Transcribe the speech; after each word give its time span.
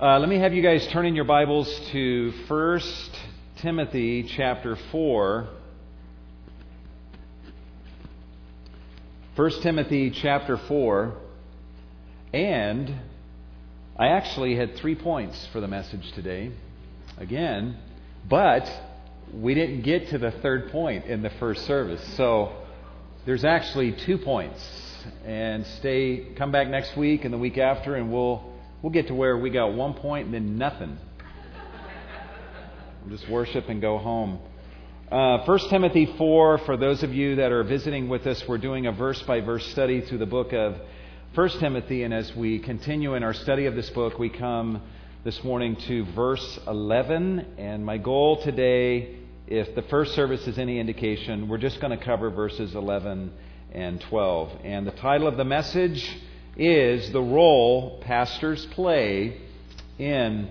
Uh, 0.00 0.18
let 0.18 0.30
me 0.30 0.38
have 0.38 0.54
you 0.54 0.62
guys 0.62 0.86
turn 0.86 1.04
in 1.04 1.14
your 1.14 1.26
Bibles 1.26 1.68
to 1.92 2.32
1 2.48 2.80
Timothy 3.60 4.22
chapter 4.34 4.78
4. 4.90 5.46
1 9.36 9.50
Timothy 9.60 10.10
chapter 10.10 10.56
4. 10.56 11.14
And 12.32 12.94
I 13.98 14.06
actually 14.06 14.56
had 14.56 14.76
three 14.76 14.94
points 14.94 15.46
for 15.52 15.60
the 15.60 15.68
message 15.68 16.10
today. 16.12 16.50
Again, 17.18 17.76
but 18.26 18.66
we 19.34 19.52
didn't 19.52 19.82
get 19.82 20.08
to 20.08 20.18
the 20.18 20.30
third 20.30 20.72
point 20.72 21.04
in 21.04 21.20
the 21.20 21.30
first 21.38 21.66
service. 21.66 22.02
So 22.16 22.56
there's 23.26 23.44
actually 23.44 23.92
two 24.06 24.16
points. 24.16 24.66
And 25.26 25.66
stay 25.78 26.28
come 26.38 26.52
back 26.52 26.68
next 26.68 26.96
week 26.96 27.26
and 27.26 27.34
the 27.34 27.38
week 27.38 27.58
after 27.58 27.96
and 27.96 28.10
we'll 28.10 28.49
we'll 28.82 28.92
get 28.92 29.08
to 29.08 29.14
where 29.14 29.36
we 29.36 29.50
got 29.50 29.74
one 29.74 29.94
point 29.94 30.26
and 30.26 30.34
then 30.34 30.56
nothing. 30.56 30.98
Just 33.08 33.28
worship 33.28 33.68
and 33.68 33.80
go 33.80 33.98
home. 33.98 34.38
Uh, 35.10 35.44
1 35.44 35.58
Timothy 35.70 36.14
4, 36.16 36.58
for 36.58 36.76
those 36.76 37.02
of 37.02 37.12
you 37.12 37.36
that 37.36 37.50
are 37.50 37.64
visiting 37.64 38.08
with 38.08 38.26
us, 38.26 38.46
we're 38.46 38.58
doing 38.58 38.86
a 38.86 38.92
verse 38.92 39.20
by 39.22 39.40
verse 39.40 39.66
study 39.68 40.02
through 40.02 40.18
the 40.18 40.26
book 40.26 40.52
of 40.52 40.76
1 41.34 41.48
Timothy. 41.58 42.04
And 42.04 42.14
as 42.14 42.34
we 42.36 42.58
continue 42.58 43.14
in 43.14 43.24
our 43.24 43.34
study 43.34 43.66
of 43.66 43.74
this 43.74 43.90
book, 43.90 44.18
we 44.18 44.28
come 44.28 44.82
this 45.24 45.42
morning 45.42 45.76
to 45.88 46.04
verse 46.12 46.60
11. 46.66 47.54
And 47.58 47.84
my 47.84 47.98
goal 47.98 48.42
today, 48.42 49.16
if 49.46 49.74
the 49.74 49.82
first 49.82 50.14
service 50.14 50.46
is 50.46 50.58
any 50.58 50.78
indication, 50.78 51.48
we're 51.48 51.58
just 51.58 51.80
going 51.80 51.98
to 51.98 52.04
cover 52.04 52.30
verses 52.30 52.74
11 52.74 53.32
and 53.72 54.00
12. 54.02 54.60
And 54.62 54.86
the 54.86 54.92
title 54.92 55.26
of 55.26 55.36
the 55.36 55.44
message 55.44 56.08
is 56.60 57.10
The 57.10 57.22
Role 57.22 58.00
Pastors 58.02 58.64
Play 58.66 59.40
in 59.98 60.50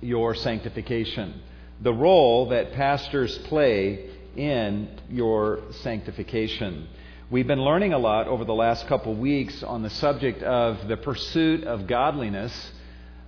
Your 0.00 0.34
Sanctification 0.34 1.42
the 1.80 1.92
role 1.92 2.48
that 2.48 2.72
pastors 2.72 3.36
play 3.38 4.10
in 4.36 4.88
your 5.10 5.60
sanctification. 5.82 6.88
We've 7.30 7.46
been 7.46 7.62
learning 7.62 7.92
a 7.92 7.98
lot 7.98 8.28
over 8.28 8.44
the 8.44 8.54
last 8.54 8.86
couple 8.86 9.14
weeks 9.14 9.62
on 9.62 9.82
the 9.82 9.90
subject 9.90 10.42
of 10.42 10.88
the 10.88 10.96
pursuit 10.96 11.64
of 11.64 11.86
godliness. 11.86 12.72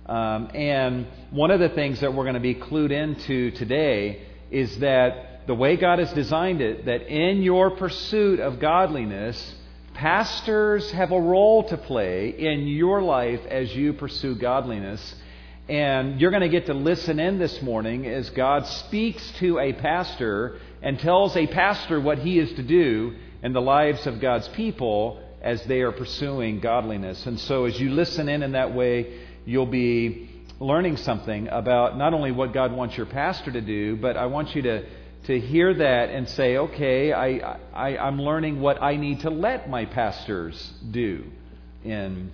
Um, 0.05 0.49
and 0.55 1.07
one 1.31 1.51
of 1.51 1.59
the 1.59 1.69
things 1.69 1.99
that 1.99 2.13
we're 2.13 2.23
going 2.23 2.35
to 2.35 2.39
be 2.39 2.55
clued 2.55 2.91
into 2.91 3.51
today 3.51 4.23
is 4.49 4.79
that 4.79 5.45
the 5.45 5.53
way 5.53 5.75
God 5.77 5.99
has 5.99 6.11
designed 6.13 6.61
it, 6.61 6.85
that 6.85 7.03
in 7.07 7.43
your 7.43 7.71
pursuit 7.71 8.39
of 8.39 8.59
godliness, 8.59 9.55
pastors 9.99 10.89
have 10.91 11.11
a 11.11 11.19
role 11.19 11.61
to 11.61 11.75
play 11.75 12.29
in 12.29 12.65
your 12.67 13.01
life 13.01 13.41
as 13.49 13.75
you 13.75 13.91
pursue 13.91 14.33
godliness. 14.33 15.15
And 15.67 16.21
you're 16.21 16.31
going 16.31 16.41
to 16.41 16.47
get 16.47 16.67
to 16.67 16.73
listen 16.73 17.19
in 17.19 17.37
this 17.37 17.61
morning 17.61 18.07
as 18.07 18.29
God 18.29 18.65
speaks 18.65 19.21
to 19.39 19.59
a 19.59 19.73
pastor 19.73 20.57
and 20.81 20.97
tells 20.97 21.35
a 21.35 21.47
pastor 21.47 21.99
what 21.99 22.19
he 22.19 22.39
is 22.39 22.49
to 22.53 22.63
do 22.63 23.13
in 23.43 23.51
the 23.51 23.59
lives 23.59 24.07
of 24.07 24.21
God's 24.21 24.47
people 24.47 25.21
as 25.41 25.61
they 25.65 25.81
are 25.81 25.91
pursuing 25.91 26.61
godliness. 26.61 27.25
And 27.25 27.37
so, 27.37 27.65
as 27.65 27.77
you 27.77 27.89
listen 27.89 28.29
in 28.29 28.41
in 28.41 28.53
that 28.53 28.73
way, 28.73 29.19
you'll 29.43 29.65
be 29.65 30.29
learning 30.61 30.95
something 30.95 31.49
about 31.49 31.97
not 31.97 32.13
only 32.13 32.31
what 32.31 32.53
God 32.53 32.71
wants 32.71 32.95
your 32.95 33.05
pastor 33.05 33.51
to 33.51 33.61
do, 33.61 33.97
but 33.97 34.15
I 34.15 34.27
want 34.27 34.55
you 34.55 34.61
to, 34.61 34.85
to 35.25 35.39
hear 35.39 35.73
that 35.73 36.09
and 36.09 36.27
say, 36.29 36.57
okay, 36.57 37.13
I, 37.13 37.57
I, 37.73 37.97
I'm 37.97 38.21
learning 38.21 38.61
what 38.61 38.81
I 38.81 38.95
need 38.95 39.21
to 39.21 39.29
let 39.29 39.69
my 39.69 39.85
pastors 39.85 40.73
do 40.89 41.25
in, 41.83 42.31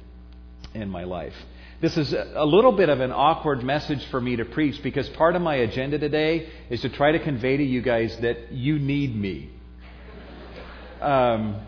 in 0.74 0.90
my 0.90 1.04
life. 1.04 1.34
This 1.82 1.98
is 1.98 2.14
a 2.14 2.46
little 2.46 2.72
bit 2.72 2.90
of 2.90 3.02
an 3.02 3.12
awkward 3.12 3.64
message 3.64 4.06
for 4.06 4.22
me 4.22 4.38
to 4.38 4.46
preach 4.46 4.82
because 4.82 5.10
part 5.10 5.36
of 5.36 5.42
my 5.42 5.56
agenda 5.56 6.00
today 6.00 6.50
is 6.70 6.82
to 6.82 6.90
try 6.90 7.12
to 7.12 7.20
convey 7.20 7.58
to 7.58 7.64
you 7.64 7.82
guys 7.82 8.16
that 8.22 8.52
you 8.52 8.80
need 8.80 9.16
me. 9.16 9.50
Um, 11.02 11.62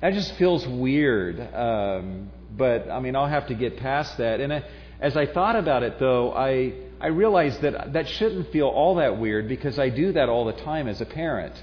that 0.00 0.12
just 0.12 0.34
feels 0.34 0.66
weird. 0.66 1.40
Um, 1.54 2.30
but, 2.54 2.90
I 2.90 3.00
mean, 3.00 3.16
I'll 3.16 3.26
have 3.26 3.48
to 3.48 3.54
get 3.54 3.78
past 3.78 4.18
that. 4.18 4.40
And 4.40 4.52
I, 4.52 4.64
as 5.00 5.16
I 5.16 5.26
thought 5.26 5.56
about 5.56 5.82
it, 5.82 5.98
though, 5.98 6.32
I, 6.32 6.74
I 7.00 7.08
realized 7.08 7.60
that 7.60 7.92
that 7.92 8.08
shouldn't 8.08 8.50
feel 8.52 8.68
all 8.68 8.96
that 8.96 9.18
weird 9.18 9.48
because 9.48 9.78
I 9.78 9.90
do 9.90 10.12
that 10.12 10.28
all 10.28 10.46
the 10.46 10.54
time 10.54 10.88
as 10.88 11.00
a 11.00 11.06
parent. 11.06 11.54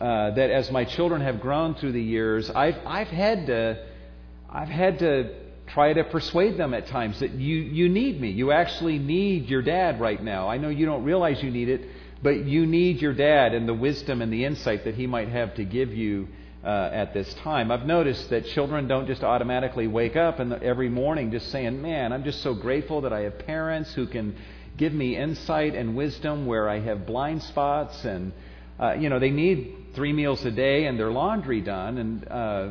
Uh, 0.00 0.30
that 0.32 0.50
as 0.50 0.70
my 0.70 0.84
children 0.84 1.22
have 1.22 1.40
grown 1.40 1.74
through 1.74 1.92
the 1.92 2.02
years, 2.02 2.50
I've, 2.50 2.76
I've 2.84 3.08
had 3.08 3.46
to, 3.46 3.86
I've 4.50 4.68
had 4.68 4.98
to 4.98 5.34
try 5.68 5.92
to 5.92 6.04
persuade 6.04 6.56
them 6.58 6.74
at 6.74 6.86
times 6.86 7.20
that 7.20 7.32
you, 7.32 7.56
you 7.56 7.88
need 7.88 8.20
me. 8.20 8.30
You 8.30 8.52
actually 8.52 8.98
need 8.98 9.48
your 9.48 9.62
dad 9.62 10.00
right 10.00 10.22
now. 10.22 10.48
I 10.48 10.58
know 10.58 10.68
you 10.68 10.86
don't 10.86 11.04
realize 11.04 11.42
you 11.42 11.50
need 11.50 11.68
it, 11.68 11.88
but 12.22 12.44
you 12.44 12.66
need 12.66 13.00
your 13.00 13.14
dad 13.14 13.54
and 13.54 13.68
the 13.68 13.74
wisdom 13.74 14.22
and 14.22 14.32
the 14.32 14.44
insight 14.44 14.84
that 14.84 14.94
he 14.94 15.06
might 15.06 15.28
have 15.28 15.54
to 15.56 15.64
give 15.64 15.92
you 15.92 16.28
uh, 16.66 16.90
at 16.92 17.14
this 17.14 17.32
time. 17.34 17.70
I've 17.70 17.86
noticed 17.86 18.28
that 18.30 18.44
children 18.46 18.88
don't 18.88 19.06
just 19.06 19.22
automatically 19.22 19.86
wake 19.86 20.16
up 20.16 20.40
and 20.40 20.52
every 20.52 20.88
morning 20.88 21.30
just 21.30 21.52
saying, 21.52 21.80
Man, 21.80 22.12
I'm 22.12 22.24
just 22.24 22.42
so 22.42 22.54
grateful 22.54 23.02
that 23.02 23.12
I 23.12 23.20
have 23.20 23.38
parents 23.38 23.94
who 23.94 24.08
can 24.08 24.34
give 24.76 24.92
me 24.92 25.16
insight 25.16 25.76
and 25.76 25.96
wisdom 25.96 26.44
where 26.44 26.68
I 26.68 26.80
have 26.80 27.06
blind 27.06 27.44
spots. 27.44 28.04
And, 28.04 28.32
uh, 28.80 28.94
you 28.94 29.08
know, 29.08 29.20
they 29.20 29.30
need 29.30 29.92
three 29.94 30.12
meals 30.12 30.44
a 30.44 30.50
day 30.50 30.86
and 30.86 30.98
their 30.98 31.12
laundry 31.12 31.60
done. 31.60 31.98
And, 31.98 32.28
uh, 32.28 32.70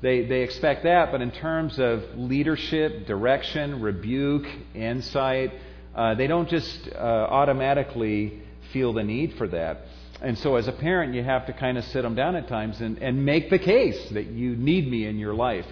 they, 0.00 0.26
they 0.26 0.42
expect 0.42 0.84
that, 0.84 1.10
but 1.10 1.22
in 1.22 1.32
terms 1.32 1.80
of 1.80 2.04
leadership, 2.14 3.06
direction, 3.06 3.80
rebuke, 3.80 4.46
insight, 4.72 5.52
uh, 5.92 6.14
they 6.14 6.28
don't 6.28 6.48
just 6.48 6.88
uh, 6.94 6.98
automatically 6.98 8.42
feel 8.72 8.92
the 8.92 9.02
need 9.02 9.34
for 9.34 9.48
that. 9.48 9.87
And 10.20 10.36
so, 10.38 10.56
as 10.56 10.66
a 10.66 10.72
parent, 10.72 11.14
you 11.14 11.22
have 11.22 11.46
to 11.46 11.52
kind 11.52 11.78
of 11.78 11.84
sit 11.84 12.02
them 12.02 12.14
down 12.14 12.34
at 12.34 12.48
times 12.48 12.80
and, 12.80 12.98
and 12.98 13.24
make 13.24 13.50
the 13.50 13.58
case 13.58 14.08
that 14.10 14.26
you 14.26 14.56
need 14.56 14.88
me 14.90 15.06
in 15.06 15.18
your 15.18 15.34
life. 15.34 15.66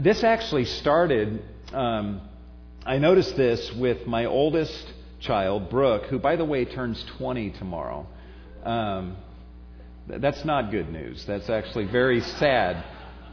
This 0.00 0.24
actually 0.24 0.64
started, 0.64 1.42
um, 1.72 2.20
I 2.84 2.98
noticed 2.98 3.36
this 3.36 3.72
with 3.72 4.06
my 4.06 4.24
oldest 4.24 4.92
child, 5.20 5.70
Brooke, 5.70 6.06
who, 6.06 6.18
by 6.18 6.34
the 6.36 6.44
way, 6.44 6.64
turns 6.64 7.04
20 7.16 7.50
tomorrow. 7.50 8.06
Um, 8.64 9.16
that's 10.08 10.44
not 10.44 10.70
good 10.70 10.90
news. 10.90 11.24
That's 11.24 11.48
actually 11.48 11.86
very 11.86 12.20
sad. 12.20 12.84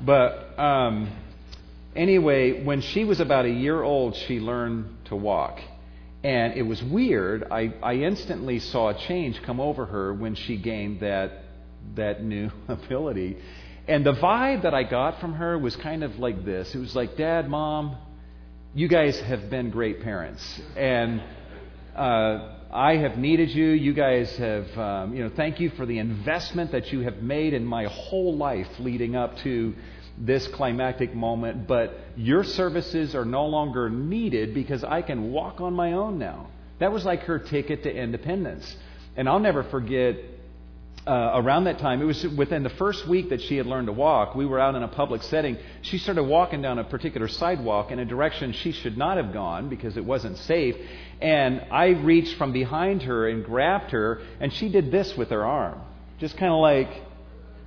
But 0.02 0.60
um, 0.60 1.12
anyway, 1.96 2.64
when 2.64 2.82
she 2.82 3.06
was 3.06 3.20
about 3.20 3.46
a 3.46 3.52
year 3.52 3.82
old, 3.82 4.16
she 4.16 4.40
learned 4.40 5.06
to 5.06 5.16
walk. 5.16 5.60
And 6.24 6.54
it 6.54 6.62
was 6.62 6.82
weird. 6.82 7.46
I, 7.52 7.74
I 7.84 7.96
instantly 7.96 8.60
saw 8.60 8.90
a 8.90 8.94
change 9.08 9.42
come 9.44 9.60
over 9.60 9.86
her 9.86 10.14
when 10.14 10.36
she 10.36 10.56
gained 10.56 11.02
that, 11.02 11.44
that 11.96 12.24
new 12.24 12.50
ability. 12.68 13.38
And 13.88 14.06
the 14.06 14.14
vibe 14.14 14.64
that 14.64 14.74
I 14.74 14.84
got 14.84 15.20
from 15.20 15.34
her 15.34 15.58
was 15.58 15.76
kind 15.76 16.04
of 16.04 16.18
like 16.20 16.46
this 16.46 16.74
it 16.74 16.80
was 16.80 16.96
like, 16.96 17.18
Dad, 17.18 17.50
Mom, 17.50 17.98
you 18.74 18.88
guys 18.88 19.20
have 19.20 19.50
been 19.50 19.70
great 19.70 20.02
parents. 20.02 20.62
And 20.78 21.22
uh, 21.96 22.56
I 22.72 22.96
have 22.96 23.18
needed 23.18 23.50
you. 23.50 23.68
You 23.72 23.94
guys 23.94 24.36
have, 24.38 24.78
um, 24.78 25.14
you 25.14 25.24
know, 25.24 25.32
thank 25.36 25.60
you 25.60 25.70
for 25.72 25.86
the 25.86 26.00
investment 26.00 26.72
that 26.72 26.92
you 26.94 27.02
have 27.02 27.18
made 27.18 27.54
in 27.54 27.66
my 27.66 27.86
whole 27.86 28.36
life 28.36 28.68
leading 28.80 29.16
up 29.16 29.38
to 29.40 29.76
this 30.18 30.48
climactic 30.48 31.14
moment. 31.14 31.68
But 31.68 31.98
your 32.16 32.44
services 32.44 33.16
are 33.16 33.26
no 33.26 33.46
longer 33.46 33.90
needed 33.90 34.54
because 34.54 34.84
I 34.84 35.02
can 35.02 35.32
walk 35.32 35.62
on 35.62 35.74
my 35.74 35.94
own 35.94 36.20
now. 36.20 36.48
That 36.80 36.92
was 36.92 37.06
like 37.06 37.22
her 37.24 37.40
ticket 37.40 37.84
to 37.84 37.94
independence. 37.94 38.76
And 39.16 39.30
I'll 39.30 39.40
never 39.40 39.64
forget 39.64 40.18
uh, 41.06 41.32
around 41.36 41.66
that 41.66 41.80
time, 41.80 42.02
it 42.02 42.06
was 42.06 42.26
within 42.30 42.64
the 42.64 42.70
first 42.70 43.08
week 43.08 43.30
that 43.30 43.42
she 43.42 43.58
had 43.58 43.66
learned 43.66 43.88
to 43.88 43.94
walk. 43.94 44.36
We 44.36 44.46
were 44.46 44.60
out 44.60 44.76
in 44.76 44.84
a 44.84 44.88
public 44.88 45.22
setting. 45.24 45.58
She 45.82 45.98
started 45.98 46.24
walking 46.24 46.62
down 46.62 46.80
a 46.80 46.84
particular 46.86 47.28
sidewalk 47.28 47.92
in 47.92 48.00
a 48.00 48.06
direction 48.06 48.54
she 48.54 48.72
should 48.72 48.98
not 48.98 49.18
have 49.18 49.34
gone 49.34 49.68
because 49.68 49.98
it 49.98 50.06
wasn't 50.06 50.38
safe. 50.38 50.76
And 51.22 51.66
I 51.72 51.88
reached 51.88 52.38
from 52.38 52.54
behind 52.54 53.04
her 53.04 53.28
and 53.28 53.44
grabbed 53.44 53.92
her, 53.92 54.22
and 54.40 54.54
she 54.54 54.70
did 54.70 54.92
this 54.92 55.16
with 55.18 55.30
her 55.30 55.44
arm. 55.46 55.82
Just 56.20 56.38
kind 56.38 56.54
of 56.54 56.60
like, 56.60 56.90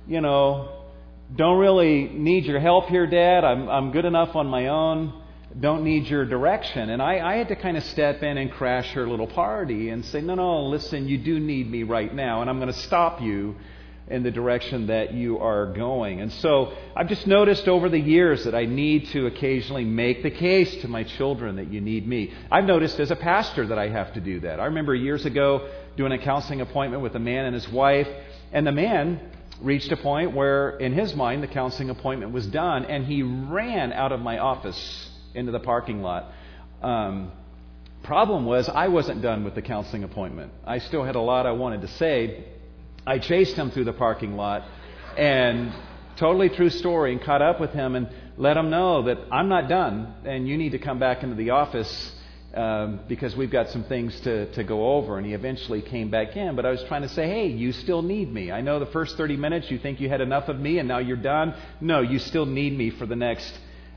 you 0.07 0.21
know, 0.21 0.86
don't 1.35 1.59
really 1.59 2.07
need 2.07 2.45
your 2.45 2.59
help 2.59 2.87
here, 2.87 3.07
Dad. 3.07 3.43
I'm, 3.43 3.67
I'm 3.69 3.91
good 3.91 4.05
enough 4.05 4.35
on 4.35 4.47
my 4.47 4.67
own 4.67 5.23
don't 5.59 5.83
need 5.83 6.07
your 6.07 6.25
direction. 6.25 6.89
And 6.89 7.01
I, 7.01 7.19
I 7.19 7.35
had 7.35 7.47
to 7.47 7.55
kind 7.55 7.77
of 7.77 7.83
step 7.85 8.21
in 8.21 8.37
and 8.37 8.51
crash 8.51 8.91
her 8.91 9.07
little 9.07 9.27
party 9.27 9.89
and 9.89 10.05
say, 10.05 10.21
no, 10.21 10.35
no, 10.35 10.65
listen, 10.65 11.07
you 11.07 11.17
do 11.17 11.39
need 11.39 11.69
me 11.69 11.83
right 11.83 12.13
now, 12.13 12.41
and 12.41 12.49
I'm 12.49 12.59
going 12.59 12.71
to 12.71 12.79
stop 12.79 13.21
you 13.21 13.55
in 14.07 14.23
the 14.23 14.31
direction 14.31 14.87
that 14.87 15.13
you 15.13 15.39
are 15.39 15.73
going. 15.73 16.21
And 16.21 16.31
so 16.31 16.73
I've 16.95 17.09
just 17.09 17.27
noticed 17.27 17.67
over 17.67 17.89
the 17.89 17.99
years 17.99 18.45
that 18.45 18.55
I 18.55 18.65
need 18.65 19.07
to 19.09 19.25
occasionally 19.25 19.83
make 19.83 20.23
the 20.23 20.31
case 20.31 20.81
to 20.81 20.87
my 20.87 21.03
children 21.03 21.57
that 21.57 21.71
you 21.73 21.81
need 21.81 22.07
me. 22.07 22.33
I've 22.49 22.63
noticed 22.63 22.99
as 23.01 23.11
a 23.11 23.17
pastor 23.17 23.67
that 23.67 23.77
I 23.77 23.89
have 23.89 24.13
to 24.13 24.21
do 24.21 24.41
that. 24.41 24.61
I 24.61 24.65
remember 24.65 24.95
years 24.95 25.25
ago 25.25 25.69
doing 25.97 26.13
a 26.13 26.19
counseling 26.19 26.61
appointment 26.61 27.03
with 27.03 27.15
a 27.15 27.19
man 27.19 27.45
and 27.45 27.53
his 27.53 27.67
wife, 27.67 28.07
and 28.53 28.65
the 28.65 28.71
man 28.71 29.19
reached 29.61 29.91
a 29.91 29.97
point 29.97 30.33
where, 30.35 30.77
in 30.77 30.93
his 30.93 31.15
mind, 31.15 31.43
the 31.43 31.47
counseling 31.47 31.89
appointment 31.89 32.31
was 32.31 32.45
done, 32.47 32.85
and 32.85 33.05
he 33.05 33.23
ran 33.23 33.91
out 33.93 34.11
of 34.11 34.19
my 34.19 34.37
office 34.37 35.09
into 35.33 35.51
the 35.51 35.59
parking 35.59 36.01
lot. 36.01 36.31
Um, 36.81 37.31
problem 38.03 38.45
was 38.45 38.69
I 38.69 38.87
wasn't 38.87 39.21
done 39.21 39.43
with 39.43 39.55
the 39.55 39.61
counseling 39.61 40.03
appointment. 40.03 40.51
I 40.65 40.79
still 40.79 41.03
had 41.03 41.15
a 41.15 41.21
lot 41.21 41.45
I 41.45 41.51
wanted 41.51 41.81
to 41.81 41.87
say. 41.87 42.45
I 43.05 43.19
chased 43.19 43.55
him 43.55 43.71
through 43.71 43.85
the 43.85 43.93
parking 43.93 44.35
lot 44.35 44.63
and 45.17 45.73
totally 46.17 46.49
true 46.49 46.69
story 46.69 47.13
and 47.13 47.21
caught 47.21 47.41
up 47.41 47.59
with 47.59 47.71
him 47.71 47.95
and 47.95 48.09
let 48.37 48.57
him 48.57 48.69
know 48.69 49.03
that 49.03 49.17
I'm 49.31 49.49
not 49.49 49.69
done 49.69 50.13
and 50.25 50.47
you 50.47 50.57
need 50.57 50.71
to 50.71 50.79
come 50.79 50.99
back 50.99 51.23
into 51.23 51.35
the 51.35 51.51
office 51.51 52.11
um, 52.53 53.01
because 53.07 53.35
we've 53.35 53.51
got 53.51 53.69
some 53.69 53.83
things 53.83 54.19
to, 54.21 54.51
to 54.53 54.63
go 54.63 54.93
over. 54.93 55.17
And 55.17 55.25
he 55.25 55.33
eventually 55.33 55.81
came 55.81 56.09
back 56.09 56.35
in. 56.35 56.55
But 56.55 56.65
I 56.65 56.71
was 56.71 56.83
trying 56.83 57.03
to 57.03 57.09
say, 57.09 57.27
hey, 57.27 57.47
you 57.47 57.71
still 57.71 58.01
need 58.01 58.33
me. 58.33 58.51
I 58.51 58.61
know 58.61 58.79
the 58.79 58.85
first 58.87 59.17
30 59.17 59.37
minutes 59.37 59.69
you 59.69 59.77
think 59.77 59.99
you 59.99 60.09
had 60.09 60.21
enough 60.21 60.47
of 60.47 60.59
me 60.59 60.79
and 60.79 60.87
now 60.87 60.99
you're 60.99 61.17
done. 61.17 61.53
No, 61.81 62.01
you 62.01 62.19
still 62.19 62.45
need 62.45 62.77
me 62.77 62.89
for 62.91 63.05
the 63.05 63.15
next 63.15 63.53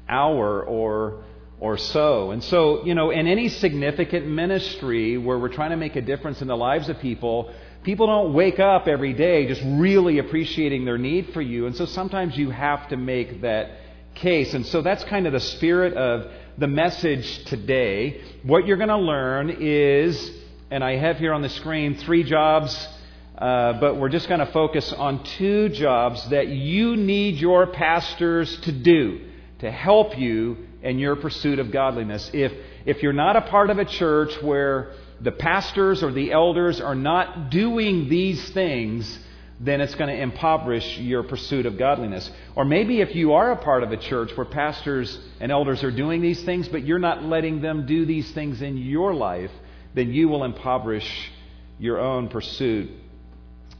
hour 0.09 0.63
or 0.63 1.25
or 1.61 1.77
so. 1.77 2.31
And 2.31 2.43
so, 2.43 2.85
you 2.87 2.95
know, 2.95 3.11
in 3.11 3.27
any 3.27 3.49
significant 3.49 4.27
ministry 4.27 5.19
where 5.19 5.39
we're 5.39 5.53
trying 5.53 5.71
to 5.71 5.77
make 5.77 5.95
a 5.95 6.01
difference 6.01 6.41
in 6.41 6.49
the 6.49 6.57
lives 6.57 6.89
of 6.89 6.99
people, 7.01 7.53
people 7.83 8.07
don't 8.07 8.33
wake 8.33 8.59
up 8.59 8.89
every 8.89 9.13
day 9.13 9.47
just 9.47 9.61
really 9.65 10.19
appreciating 10.19 10.87
their 10.87 10.97
need 10.97 11.35
for 11.35 11.43
you. 11.43 11.67
And 11.67 11.77
so 11.77 11.85
sometimes 11.85 12.37
you 12.37 12.49
have 12.49 12.89
to 12.89 12.97
make 12.97 13.43
that 13.43 13.73
case. 14.15 14.55
And 14.55 14.65
so 14.67 14.81
that's 14.81 15.05
kind 15.05 15.27
of 15.27 15.35
the 15.35 15.41
spirit 15.41 15.95
of 15.95 16.33
the 16.59 16.67
message 16.67 17.45
today. 17.45 18.21
What 18.43 18.67
you're 18.67 18.77
going 18.77 18.89
to 18.89 18.97
learn 18.99 19.57
is, 19.61 20.31
and 20.71 20.85
I 20.85 20.97
have 20.97 21.19
here 21.19 21.33
on 21.33 21.43
the 21.43 21.49
screen 21.49 21.97
three 21.97 22.25
jobs. 22.25 22.89
Uh, 23.37 23.81
but 23.81 23.97
we're 23.97 24.11
just 24.11 24.29
going 24.29 24.41
to 24.41 24.53
focus 24.53 24.93
on 24.93 25.25
two 25.25 25.71
jobs 25.71 26.29
that 26.29 26.49
you 26.49 26.95
need 26.95 27.37
your 27.37 27.67
pastors 27.69 28.61
to 28.61 28.73
do 28.73 29.19
to 29.61 29.71
help 29.71 30.19
you 30.19 30.59
in 30.83 30.99
your 30.99 31.17
pursuit 31.17 31.59
of 31.59 31.71
godliness. 31.71 32.31
If, 32.35 32.53
if 32.85 33.03
you're 33.03 33.15
not 33.15 33.37
a 33.37 33.43
part 33.43 33.71
of 33.71 33.79
a 33.79 33.87
church 33.87 34.43
where 34.43 34.93
the 35.23 35.33
pastors 35.33 36.03
or 36.03 36.13
the 36.13 36.33
elders 36.33 36.81
are 36.83 36.95
not 36.95 37.51
doing 37.51 38.11
these 38.11 38.51
things, 38.51 39.19
then 39.63 39.83
it's 39.83 39.95
going 39.95 40.09
to 40.09 40.21
impoverish 40.21 40.99
your 40.99 41.23
pursuit 41.23 41.67
of 41.67 41.77
godliness. 41.77 42.31
Or 42.57 42.65
maybe 42.65 43.03
if 43.03 43.15
you 43.15 43.35
are 43.35 43.53
a 43.53 43.57
part 43.57 43.83
of 43.83 43.93
a 43.93 43.99
church 43.99 44.35
where 44.35 44.47
pastors 44.47 45.19
and 45.39 45.53
elders 45.53 45.85
are 45.85 45.91
doing 45.91 46.23
these 46.23 46.43
things, 46.45 46.67
but 46.67 46.87
you're 46.87 46.99
not 46.99 47.23
letting 47.23 47.61
them 47.61 47.85
do 47.85 48.07
these 48.07 48.31
things 48.33 48.63
in 48.63 48.79
your 48.79 49.13
life, 49.13 49.51
then 49.95 50.15
you 50.15 50.29
will 50.29 50.45
impoverish 50.45 51.31
your 51.79 51.99
own 51.99 52.29
pursuit 52.29 52.91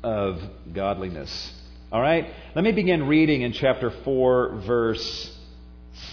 of 0.03 0.39
godliness. 0.75 1.53
All 1.91 2.01
right? 2.01 2.31
Let 2.55 2.63
me 2.63 2.73
begin 2.73 3.09
reading 3.09 3.41
in 3.41 3.53
chapter 3.53 3.91
4, 3.91 4.61
verse 4.67 5.37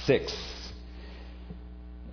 6. 0.05 0.56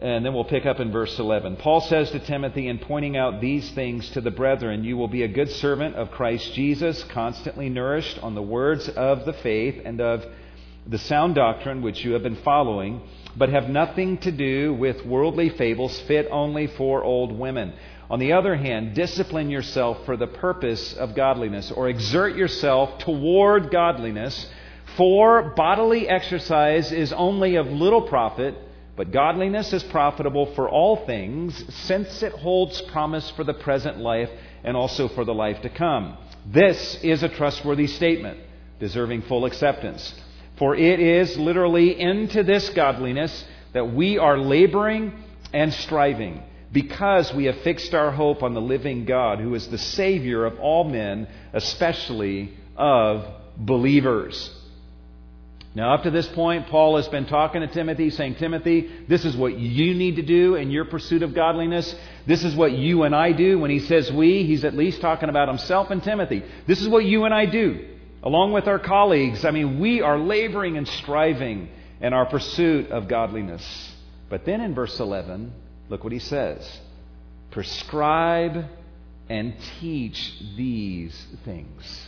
And 0.01 0.27
then 0.27 0.35
we'll 0.35 0.45
pick 0.45 0.67
up 0.67 0.81
in 0.81 0.91
verse 0.91 1.19
11. 1.19 1.57
Paul 1.57 1.81
says 1.81 2.11
to 2.11 2.19
Timothy, 2.19 2.67
in 2.67 2.79
pointing 2.79 3.17
out 3.17 3.41
these 3.41 3.71
things 3.73 4.11
to 4.11 4.21
the 4.21 4.31
brethren, 4.31 4.83
you 4.83 4.97
will 4.97 5.09
be 5.09 5.23
a 5.23 5.29
good 5.29 5.51
servant 5.51 5.95
of 5.95 6.11
Christ 6.11 6.53
Jesus, 6.53 7.03
constantly 7.05 7.69
nourished 7.69 8.19
on 8.23 8.35
the 8.35 8.43
words 8.43 8.89
of 8.89 9.25
the 9.25 9.33
faith 9.33 9.81
and 9.85 10.01
of 10.01 10.25
the 10.87 10.99
sound 10.99 11.37
doctrine 11.37 11.81
which 11.81 12.05
you 12.05 12.13
have 12.13 12.23
been 12.23 12.37
following, 12.37 13.01
but 13.37 13.49
have 13.49 13.71
nothing 13.71 14.19
to 14.19 14.33
do 14.33 14.75
with 14.75 15.07
worldly 15.07 15.49
fables 15.51 15.99
fit 16.03 16.29
only 16.31 16.67
for 16.67 17.03
old 17.03 17.33
women. 17.33 17.73
On 18.11 18.19
the 18.19 18.33
other 18.33 18.57
hand, 18.57 18.95
discipline 18.95 19.49
yourself 19.49 20.05
for 20.05 20.17
the 20.17 20.27
purpose 20.27 20.93
of 20.95 21.15
godliness, 21.15 21.71
or 21.71 21.89
exert 21.89 22.37
yourself 22.37 22.99
toward 22.99 23.71
godliness, 23.71 24.51
for 24.97 25.55
bodily 25.57 26.09
exercise 26.09 26.93
is 26.93 27.13
only 27.13 27.55
of 27.55 27.69
little 27.69 28.03
profit 28.03 28.55
but 28.97 29.11
godliness 29.11 29.73
is 29.73 29.83
profitable 29.85 30.55
for 30.55 30.69
all 30.69 31.05
things, 31.05 31.65
since 31.87 32.23
it 32.23 32.33
holds 32.33 32.81
promise 32.83 33.31
for 33.33 33.45
the 33.45 33.55
present 33.55 33.99
life 33.99 34.31
and 34.63 34.77
also 34.77 35.09
for 35.09 35.25
the 35.25 35.35
life 35.35 35.61
to 35.63 35.69
come. 35.69 36.17
This 36.47 36.99
is 37.03 37.23
a 37.23 37.29
trustworthy 37.29 37.87
statement, 37.87 38.39
deserving 38.79 39.23
full 39.23 39.47
acceptance. 39.47 40.15
For 40.59 40.77
it 40.77 41.01
is 41.01 41.37
literally 41.37 41.99
into 42.01 42.45
this 42.45 42.69
godliness 42.71 43.45
that 43.73 43.93
we 43.93 44.19
are 44.19 44.39
laboring 44.39 45.13
and 45.53 45.73
striving, 45.73 46.43
because 46.73 47.33
we 47.35 47.47
have 47.47 47.59
fixed 47.63 47.95
our 47.95 48.13
hope 48.13 48.43
on 48.43 48.55
the 48.55 48.61
living 48.61 49.05
God, 49.05 49.41
who 49.41 49.55
is 49.55 49.67
the 49.69 49.79
Savior 49.79 50.45
of 50.45 50.59
all 50.61 50.85
men, 50.85 51.29
especially 51.53 52.55
of 52.77 53.27
believers. 53.57 54.51
Now, 55.75 55.95
up 55.95 56.05
to 56.05 56.11
this 56.11 56.29
point, 56.29 56.69
Paul 56.69 56.97
has 56.97 57.09
been 57.09 57.27
talking 57.27 57.61
to 57.61 57.67
Timothy, 57.67 58.11
saying, 58.11 58.37
Timothy, 58.37 58.89
this 59.09 59.25
is 59.25 59.37
what 59.37 59.59
you 59.59 59.95
need 59.95 60.17
to 60.17 60.23
do 60.23 60.55
in 60.55 60.71
your 60.71 60.85
pursuit 60.85 61.25
of 61.25 61.35
godliness. 61.35 61.93
This 62.27 62.45
is 62.45 62.55
what 62.55 62.71
you 62.73 63.03
and 63.03 63.15
I 63.15 63.33
do. 63.33 63.59
When 63.59 63.73
he 63.73 63.81
says 63.81 64.13
we, 64.13 64.45
he's 64.45 64.65
at 64.65 64.75
least 64.75 65.01
talking 65.01 65.29
about 65.29 65.49
himself 65.49 65.91
and 65.91 66.01
Timothy. 66.01 66.45
This 66.69 66.81
is 66.81 66.89
what 66.89 67.05
you 67.05 67.25
and 67.25 67.35
I 67.35 67.47
do, 67.47 67.89
along 68.23 68.53
with 68.53 68.69
our 68.69 68.79
colleagues. 68.79 69.45
I 69.45 69.51
mean, 69.51 69.81
we 69.81 70.01
are 70.01 70.17
laboring 70.17 70.77
and 70.77 70.87
striving 70.87 71.69
in 72.01 72.13
our 72.13 72.27
pursuit 72.27 72.93
of 72.93 73.09
godliness. 73.09 73.93
But 74.29 74.45
then 74.45 74.61
in 74.61 74.77
verse 74.77 75.01
11, 75.01 75.53
look 75.89 76.05
what 76.05 76.13
he 76.13 76.21
says 76.21 76.81
prescribe 77.51 78.65
and 79.29 79.55
teach 79.81 80.35
these 80.57 81.27
things. 81.45 82.07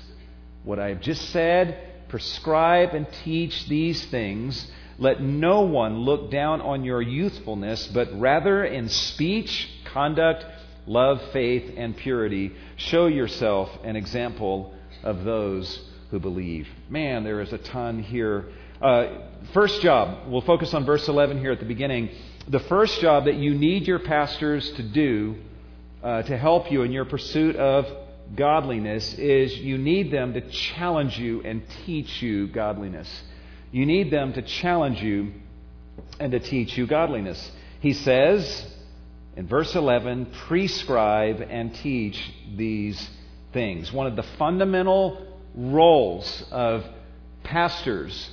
What 0.63 0.79
I 0.79 0.89
have 0.91 1.01
just 1.01 1.31
said 1.31 1.96
prescribe 2.09 2.95
and 2.95 3.07
teach 3.25 3.67
these 3.69 4.05
things. 4.07 4.67
Let 4.99 5.21
no 5.21 5.63
one 5.63 5.99
look 5.99 6.31
down 6.31 6.61
on 6.61 6.85
your 6.85 7.03
youthfulness, 7.03 7.87
but 7.89 8.09
rather 8.19 8.65
in 8.65 8.89
speech, 8.89 9.69
conduct, 9.85 10.45
love, 10.87 11.21
faith, 11.33 11.75
and 11.77 11.97
purity, 11.97 12.53
show 12.77 13.07
yourself 13.07 13.71
an 13.85 13.97
example 13.97 14.73
of 15.03 15.25
those 15.25 15.81
who 16.11 16.21
believe. 16.21 16.69
Man, 16.89 17.25
there 17.25 17.41
is 17.41 17.53
a 17.53 17.59
ton 17.59 18.03
here. 18.03 18.47
Uh, 18.81 19.19
first 19.53 19.83
job, 19.83 20.29
we'll 20.31 20.41
focus 20.43 20.73
on 20.75 20.85
verse 20.85 21.09
11 21.09 21.39
here 21.39 21.53
at 21.53 21.61
the 21.61 21.67
beginning. 21.67 22.11
The 22.49 22.61
first 22.61 23.01
job 23.01 23.25
that 23.25 23.35
you 23.35 23.55
need 23.55 23.87
your 23.87 23.99
pastors 23.99 24.71
to 24.73 24.83
do 24.83 25.37
uh, 26.03 26.23
to 26.23 26.37
help 26.39 26.71
you 26.71 26.83
in 26.83 26.93
your 26.93 27.05
pursuit 27.05 27.57
of 27.57 27.87
godliness 28.35 29.15
is 29.15 29.57
you 29.57 29.79
need 29.79 30.11
them 30.11 30.35
to 30.35 30.41
challenge 30.51 31.19
you 31.19 31.43
and 31.43 31.63
teach 31.85 32.23
you 32.23 32.49
godliness. 32.49 33.09
You 33.71 33.87
need 33.87 34.11
them 34.11 34.33
to 34.33 34.43
challenge 34.43 35.03
you 35.03 35.33
and 36.19 36.33
to 36.33 36.41
teach 36.41 36.77
you 36.77 36.87
godliness. 36.87 37.51
He 37.81 37.93
says 37.93 38.67
in 39.37 39.47
verse 39.47 39.75
11, 39.75 40.33
prescribe 40.49 41.47
and 41.49 41.75
teach 41.75 42.19
these 42.57 43.11
things. 43.53 43.93
One 43.93 44.07
of 44.07 44.17
the 44.17 44.23
fundamental 44.39 45.27
roles 45.55 46.45
of 46.51 46.85
pastors 47.45 48.31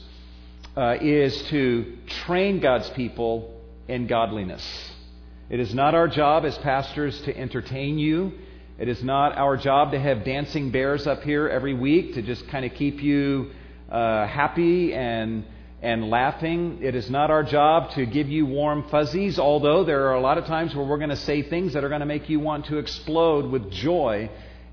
uh, 0.75 0.97
is 1.01 1.43
to 1.43 1.97
train 2.07 2.59
God's 2.59 2.89
people 2.91 3.61
in 3.87 4.07
godliness. 4.07 4.65
It 5.49 5.59
is 5.59 5.73
not 5.73 5.93
our 5.93 6.07
job 6.07 6.45
as 6.45 6.57
pastors 6.59 7.19
to 7.21 7.37
entertain 7.37 7.99
you. 7.99 8.31
It 8.79 8.87
is 8.87 9.03
not 9.03 9.37
our 9.37 9.55
job 9.55 9.91
to 9.91 9.99
have 9.99 10.25
dancing 10.25 10.71
bears 10.71 11.05
up 11.05 11.21
here 11.21 11.47
every 11.47 11.75
week 11.75 12.15
to 12.15 12.23
just 12.23 12.47
kind 12.47 12.65
of 12.65 12.73
keep 12.73 13.03
you 13.03 13.51
uh, 13.89 14.25
happy 14.25 14.93
and 14.93 15.45
and 15.83 16.09
laughing. 16.09 16.79
It 16.81 16.95
is 16.95 17.09
not 17.09 17.29
our 17.29 17.43
job 17.43 17.91
to 17.91 18.05
give 18.05 18.29
you 18.29 18.45
warm 18.45 18.87
fuzzies, 18.89 19.37
although 19.37 19.83
there 19.83 20.07
are 20.07 20.13
a 20.13 20.21
lot 20.21 20.37
of 20.37 20.45
times 20.45 20.73
where 20.73 20.85
we're 20.85 20.97
going 20.97 21.09
to 21.09 21.15
say 21.17 21.43
things 21.43 21.73
that 21.73 21.83
are 21.83 21.89
going 21.89 21.99
to 21.99 22.05
make 22.05 22.29
you 22.29 22.39
want 22.39 22.67
to 22.67 22.77
explode 22.77 23.51
with 23.51 23.69
joy 23.69 24.29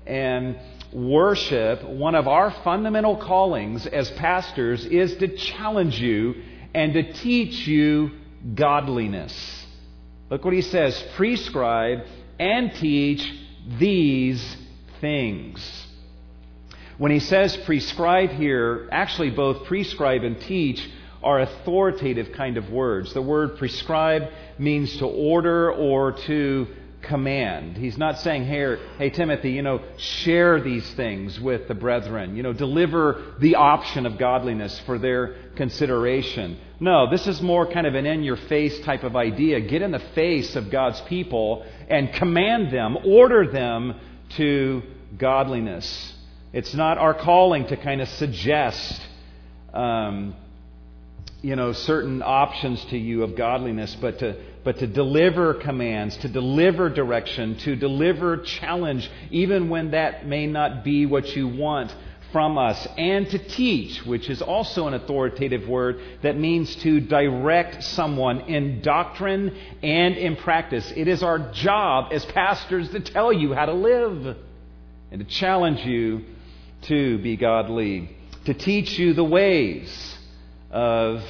and 0.07 0.57
worship. 0.93 1.83
One 1.83 2.15
of 2.15 2.29
our 2.29 2.49
fundamental 2.63 3.17
callings 3.17 3.85
as 3.85 4.09
pastors 4.11 4.85
is 4.85 5.13
to 5.17 5.35
challenge 5.35 5.99
you 5.99 6.41
and 6.73 6.93
to 6.93 7.11
teach 7.11 7.67
you 7.67 8.11
godliness. 8.55 9.33
Look 10.29 10.45
what 10.45 10.53
he 10.53 10.61
says 10.61 11.03
prescribe 11.17 12.05
and 12.39 12.73
teach 12.75 13.21
these 13.79 14.57
things. 14.99 15.87
When 16.97 17.11
he 17.11 17.19
says 17.19 17.57
prescribe 17.57 18.29
here, 18.29 18.87
actually 18.91 19.31
both 19.31 19.65
prescribe 19.65 20.23
and 20.23 20.39
teach 20.39 20.87
are 21.23 21.39
authoritative 21.39 22.31
kind 22.33 22.57
of 22.57 22.71
words. 22.71 23.13
The 23.13 23.21
word 23.21 23.57
prescribe 23.57 24.29
means 24.57 24.97
to 24.97 25.05
order 25.05 25.71
or 25.71 26.13
to 26.13 26.67
command. 27.01 27.77
He's 27.77 27.97
not 27.97 28.19
saying, 28.19 28.45
hey, 28.45 28.77
hey, 28.97 29.09
Timothy, 29.09 29.51
you 29.51 29.61
know, 29.61 29.81
share 29.97 30.61
these 30.61 30.89
things 30.91 31.39
with 31.39 31.67
the 31.67 31.73
brethren. 31.73 32.35
You 32.35 32.43
know, 32.43 32.53
deliver 32.53 33.35
the 33.39 33.55
option 33.55 34.05
of 34.05 34.17
godliness 34.17 34.79
for 34.85 34.97
their 34.97 35.35
consideration. 35.55 36.57
No, 36.79 37.09
this 37.09 37.27
is 37.27 37.41
more 37.41 37.71
kind 37.71 37.85
of 37.87 37.95
an 37.95 38.05
in 38.05 38.23
your 38.23 38.37
face 38.37 38.79
type 38.81 39.03
of 39.03 39.15
idea. 39.15 39.59
Get 39.61 39.81
in 39.81 39.91
the 39.91 39.99
face 39.99 40.55
of 40.55 40.69
God's 40.69 41.01
people 41.01 41.65
and 41.89 42.13
command 42.13 42.71
them, 42.71 42.97
order 43.05 43.51
them 43.51 43.99
to 44.37 44.81
godliness. 45.17 46.13
It's 46.53 46.73
not 46.73 46.97
our 46.97 47.13
calling 47.13 47.67
to 47.67 47.77
kind 47.77 48.01
of 48.01 48.09
suggest, 48.09 49.01
um, 49.73 50.35
you 51.41 51.55
know, 51.55 51.71
certain 51.71 52.21
options 52.21 52.83
to 52.85 52.97
you 52.97 53.23
of 53.23 53.35
godliness, 53.35 53.95
but 53.99 54.19
to 54.19 54.35
but 54.63 54.77
to 54.79 54.87
deliver 54.87 55.55
commands, 55.55 56.17
to 56.17 56.27
deliver 56.27 56.89
direction, 56.89 57.57
to 57.59 57.75
deliver 57.75 58.37
challenge, 58.37 59.09
even 59.31 59.69
when 59.69 59.91
that 59.91 60.27
may 60.27 60.45
not 60.47 60.83
be 60.83 61.05
what 61.05 61.35
you 61.35 61.47
want 61.47 61.93
from 62.31 62.57
us, 62.57 62.87
and 62.97 63.29
to 63.29 63.37
teach, 63.37 64.05
which 64.05 64.29
is 64.29 64.41
also 64.41 64.87
an 64.87 64.93
authoritative 64.93 65.67
word 65.67 65.99
that 66.21 66.37
means 66.37 66.73
to 66.77 67.01
direct 67.01 67.83
someone 67.83 68.41
in 68.41 68.81
doctrine 68.81 69.53
and 69.83 70.15
in 70.15 70.37
practice. 70.37 70.93
It 70.95 71.07
is 71.07 71.23
our 71.23 71.51
job 71.51 72.13
as 72.13 72.23
pastors 72.25 72.89
to 72.91 73.01
tell 73.01 73.33
you 73.33 73.53
how 73.53 73.65
to 73.65 73.73
live 73.73 74.37
and 75.11 75.19
to 75.19 75.25
challenge 75.25 75.85
you 75.85 76.23
to 76.83 77.17
be 77.17 77.35
godly, 77.35 78.15
to 78.45 78.53
teach 78.53 78.97
you 78.97 79.13
the 79.13 79.23
ways 79.23 80.17
of 80.71 81.21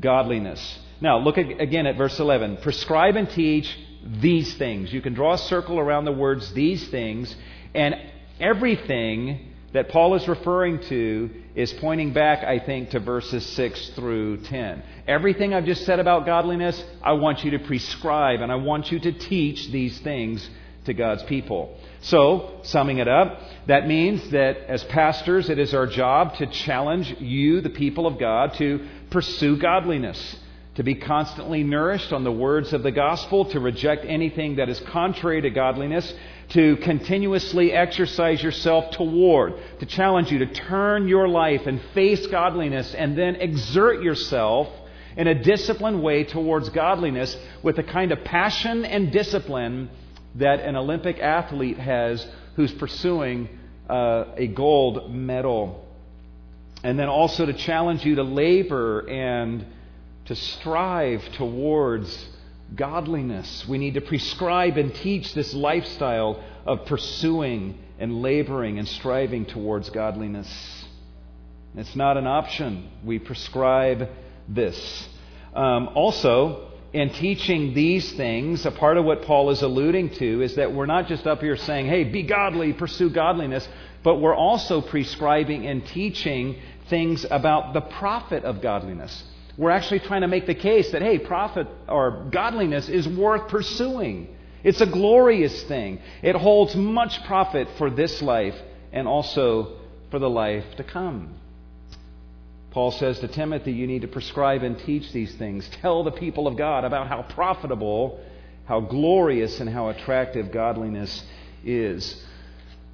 godliness. 0.00 0.78
Now, 1.00 1.18
look 1.18 1.38
again 1.38 1.86
at 1.86 1.96
verse 1.96 2.18
11. 2.20 2.58
Prescribe 2.58 3.16
and 3.16 3.28
teach 3.30 3.74
these 4.20 4.54
things. 4.54 4.92
You 4.92 5.00
can 5.00 5.14
draw 5.14 5.34
a 5.34 5.38
circle 5.38 5.78
around 5.78 6.04
the 6.04 6.12
words 6.12 6.52
these 6.52 6.86
things, 6.88 7.34
and 7.74 7.94
everything 8.38 9.48
that 9.72 9.88
Paul 9.88 10.14
is 10.14 10.26
referring 10.28 10.80
to 10.88 11.30
is 11.54 11.72
pointing 11.74 12.12
back, 12.12 12.44
I 12.44 12.58
think, 12.58 12.90
to 12.90 13.00
verses 13.00 13.46
6 13.46 13.90
through 13.90 14.38
10. 14.38 14.82
Everything 15.06 15.54
I've 15.54 15.64
just 15.64 15.86
said 15.86 16.00
about 16.00 16.26
godliness, 16.26 16.82
I 17.02 17.12
want 17.12 17.44
you 17.44 17.52
to 17.52 17.60
prescribe 17.60 18.40
and 18.40 18.50
I 18.50 18.56
want 18.56 18.90
you 18.90 18.98
to 18.98 19.12
teach 19.12 19.70
these 19.70 19.98
things 20.00 20.48
to 20.86 20.94
God's 20.94 21.22
people. 21.22 21.78
So, 22.00 22.60
summing 22.62 22.98
it 22.98 23.06
up, 23.06 23.38
that 23.68 23.86
means 23.86 24.30
that 24.30 24.56
as 24.68 24.82
pastors, 24.84 25.48
it 25.48 25.58
is 25.58 25.72
our 25.72 25.86
job 25.86 26.34
to 26.36 26.46
challenge 26.46 27.14
you, 27.20 27.60
the 27.60 27.70
people 27.70 28.06
of 28.06 28.18
God, 28.18 28.54
to 28.54 28.86
pursue 29.10 29.56
godliness 29.56 30.36
to 30.80 30.84
be 30.84 30.94
constantly 30.94 31.62
nourished 31.62 32.10
on 32.10 32.24
the 32.24 32.32
words 32.32 32.72
of 32.72 32.82
the 32.82 32.90
gospel, 32.90 33.44
to 33.44 33.60
reject 33.60 34.02
anything 34.06 34.56
that 34.56 34.70
is 34.70 34.80
contrary 34.80 35.42
to 35.42 35.50
godliness, 35.50 36.10
to 36.48 36.76
continuously 36.76 37.70
exercise 37.70 38.42
yourself 38.42 38.90
toward, 38.92 39.52
to 39.78 39.84
challenge 39.84 40.32
you 40.32 40.38
to 40.38 40.46
turn 40.46 41.06
your 41.06 41.28
life 41.28 41.66
and 41.66 41.82
face 41.92 42.26
godliness 42.28 42.94
and 42.94 43.14
then 43.18 43.36
exert 43.36 44.02
yourself 44.02 44.68
in 45.18 45.26
a 45.26 45.34
disciplined 45.34 46.02
way 46.02 46.24
towards 46.24 46.70
godliness 46.70 47.36
with 47.62 47.76
the 47.76 47.82
kind 47.82 48.10
of 48.10 48.24
passion 48.24 48.86
and 48.86 49.12
discipline 49.12 49.90
that 50.36 50.60
an 50.60 50.76
Olympic 50.76 51.18
athlete 51.18 51.76
has 51.76 52.26
who's 52.56 52.72
pursuing 52.72 53.50
uh, 53.90 54.32
a 54.34 54.46
gold 54.46 55.12
medal. 55.14 55.86
And 56.82 56.98
then 56.98 57.10
also 57.10 57.44
to 57.44 57.52
challenge 57.52 58.02
you 58.06 58.14
to 58.14 58.22
labor 58.22 59.00
and 59.00 59.66
to 60.30 60.36
strive 60.36 61.24
towards 61.32 62.28
godliness. 62.76 63.66
We 63.66 63.78
need 63.78 63.94
to 63.94 64.00
prescribe 64.00 64.76
and 64.76 64.94
teach 64.94 65.34
this 65.34 65.52
lifestyle 65.52 66.40
of 66.64 66.86
pursuing 66.86 67.76
and 67.98 68.22
laboring 68.22 68.78
and 68.78 68.86
striving 68.86 69.44
towards 69.44 69.90
godliness. 69.90 70.48
It's 71.74 71.96
not 71.96 72.16
an 72.16 72.28
option. 72.28 72.88
We 73.04 73.18
prescribe 73.18 74.08
this. 74.46 75.08
Um, 75.52 75.88
also, 75.96 76.70
in 76.92 77.10
teaching 77.10 77.74
these 77.74 78.12
things, 78.12 78.64
a 78.64 78.70
part 78.70 78.98
of 78.98 79.04
what 79.04 79.22
Paul 79.22 79.50
is 79.50 79.62
alluding 79.62 80.10
to 80.10 80.42
is 80.42 80.54
that 80.54 80.72
we're 80.72 80.86
not 80.86 81.08
just 81.08 81.26
up 81.26 81.40
here 81.40 81.56
saying, 81.56 81.86
hey, 81.86 82.04
be 82.04 82.22
godly, 82.22 82.72
pursue 82.72 83.10
godliness, 83.10 83.68
but 84.04 84.20
we're 84.20 84.36
also 84.36 84.80
prescribing 84.80 85.66
and 85.66 85.84
teaching 85.88 86.60
things 86.88 87.26
about 87.28 87.74
the 87.74 87.80
profit 87.80 88.44
of 88.44 88.60
godliness. 88.60 89.24
We're 89.60 89.72
actually 89.72 89.98
trying 90.00 90.22
to 90.22 90.28
make 90.28 90.46
the 90.46 90.54
case 90.54 90.90
that, 90.92 91.02
hey, 91.02 91.18
profit 91.18 91.68
or 91.86 92.28
godliness 92.32 92.88
is 92.88 93.06
worth 93.06 93.48
pursuing. 93.48 94.34
It's 94.64 94.80
a 94.80 94.86
glorious 94.86 95.64
thing. 95.64 96.00
It 96.22 96.34
holds 96.34 96.74
much 96.74 97.22
profit 97.24 97.68
for 97.76 97.90
this 97.90 98.22
life 98.22 98.54
and 98.90 99.06
also 99.06 99.76
for 100.10 100.18
the 100.18 100.30
life 100.30 100.64
to 100.78 100.82
come. 100.82 101.34
Paul 102.70 102.90
says 102.90 103.18
to 103.18 103.28
Timothy, 103.28 103.72
you 103.72 103.86
need 103.86 104.00
to 104.00 104.08
prescribe 104.08 104.62
and 104.62 104.78
teach 104.78 105.12
these 105.12 105.34
things. 105.34 105.68
Tell 105.82 106.04
the 106.04 106.12
people 106.12 106.46
of 106.46 106.56
God 106.56 106.84
about 106.84 107.08
how 107.08 107.20
profitable, 107.20 108.18
how 108.64 108.80
glorious, 108.80 109.60
and 109.60 109.68
how 109.68 109.90
attractive 109.90 110.52
godliness 110.52 111.22
is. 111.66 112.24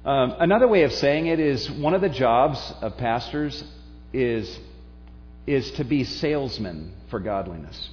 Um, 0.03 0.35
another 0.37 0.67
way 0.67 0.83
of 0.83 0.91
saying 0.91 1.27
it 1.27 1.39
is 1.39 1.71
one 1.71 1.93
of 1.93 2.01
the 2.01 2.09
jobs 2.09 2.59
of 2.81 2.97
pastors 2.97 3.63
is 4.11 4.59
is 5.47 5.71
to 5.71 5.85
be 5.85 6.03
salesmen 6.03 6.93
for 7.09 7.19
godliness. 7.19 7.89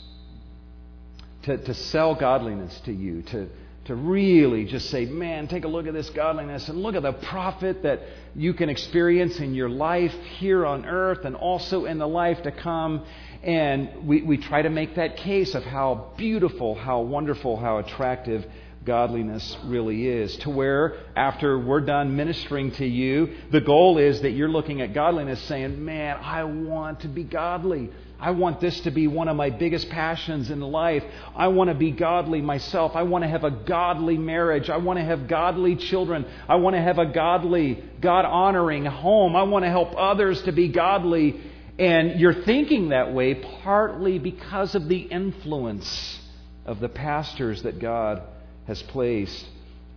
To, 1.45 1.57
to 1.57 1.75
sell 1.75 2.15
godliness 2.15 2.79
to 2.87 2.93
you, 2.93 3.23
to, 3.23 3.49
to 3.85 3.95
really 3.95 4.65
just 4.65 4.91
say, 4.91 5.05
man, 5.05 5.47
take 5.47 5.65
a 5.65 5.69
look 5.69 5.87
at 5.87 5.95
this 5.95 6.11
godliness 6.11 6.69
and 6.69 6.79
look 6.83 6.97
at 6.97 7.03
the 7.03 7.13
profit 7.13 7.83
that 7.85 8.01
you 8.35 8.55
can 8.55 8.69
experience 8.69 9.39
in 9.39 9.55
your 9.55 9.69
life 9.69 10.15
here 10.39 10.67
on 10.67 10.85
earth 10.85 11.25
and 11.25 11.37
also 11.37 11.85
in 11.85 11.99
the 11.99 12.09
life 12.09 12.43
to 12.43 12.51
come. 12.51 13.05
And 13.43 14.07
we, 14.07 14.23
we 14.23 14.39
try 14.39 14.63
to 14.63 14.71
make 14.71 14.97
that 14.97 15.19
case 15.19 15.55
of 15.55 15.63
how 15.63 16.13
beautiful, 16.17 16.75
how 16.75 17.03
wonderful, 17.03 17.59
how 17.59 17.79
attractive 17.79 18.45
godliness 18.85 19.57
really 19.65 20.07
is. 20.07 20.37
To 20.39 20.51
where, 20.51 20.97
after 21.17 21.59
we're 21.59 21.81
done 21.81 22.17
ministering 22.17 22.73
to 22.73 22.87
you, 22.87 23.35
the 23.51 23.61
goal 23.61 23.99
is 23.99 24.21
that 24.23 24.31
you're 24.31 24.49
looking 24.49 24.81
at 24.81 24.93
godliness 24.95 25.41
saying, 25.43 25.85
Man, 25.85 26.17
I 26.21 26.45
want 26.45 27.01
to 27.01 27.09
be 27.09 27.25
godly. 27.25 27.91
I 28.21 28.31
want 28.31 28.61
this 28.61 28.81
to 28.81 28.91
be 28.91 29.07
one 29.07 29.29
of 29.29 29.37
my 29.37 29.51
biggest 29.51 29.91
passions 29.91 30.51
in 30.51 30.61
life. 30.61 31.05
I 31.35 31.49
want 31.49 31.69
to 31.69 31.75
be 31.75 31.91
godly 31.91 32.41
myself. 32.41 32.93
I 32.95 33.03
want 33.03 33.25
to 33.25 33.29
have 33.29 33.45
a 33.45 33.51
godly 33.51 34.17
marriage. 34.17 34.71
I 34.71 34.79
want 34.79 34.99
to 34.99 35.05
have 35.05 35.29
godly 35.29 35.77
children. 35.77 36.25
I 36.49 36.55
want 36.57 36.75
to 36.75 36.81
have 36.81 36.99
a 36.99 37.07
godly, 37.07 37.85
God 38.01 38.25
honoring 38.25 38.87
home. 38.87 39.37
I 39.37 39.43
want 39.43 39.65
to 39.65 39.71
help 39.71 39.95
others 39.97 40.41
to 40.43 40.53
be 40.53 40.69
godly. 40.69 41.41
And 41.79 42.21
you're 42.21 42.45
thinking 42.45 42.91
that 42.91 43.13
way 43.13 43.35
partly 43.35 44.19
because 44.19 44.75
of 44.75 44.89
the 44.89 45.01
influence 45.01 46.21
of 46.65 46.81
the 46.81 46.89
pastors 46.89 47.63
that 47.65 47.79
God 47.79 48.23
has 48.67 48.83
placed 48.83 49.47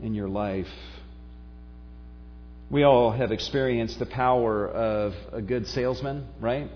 in 0.01 0.13
your 0.13 0.27
life. 0.27 0.67
We 2.69 2.83
all 2.83 3.11
have 3.11 3.31
experienced 3.31 3.97
the 3.99 4.05
power 4.05 4.67
of 4.67 5.13
a 5.31 5.41
good 5.41 5.67
salesman, 5.67 6.27
right? 6.39 6.69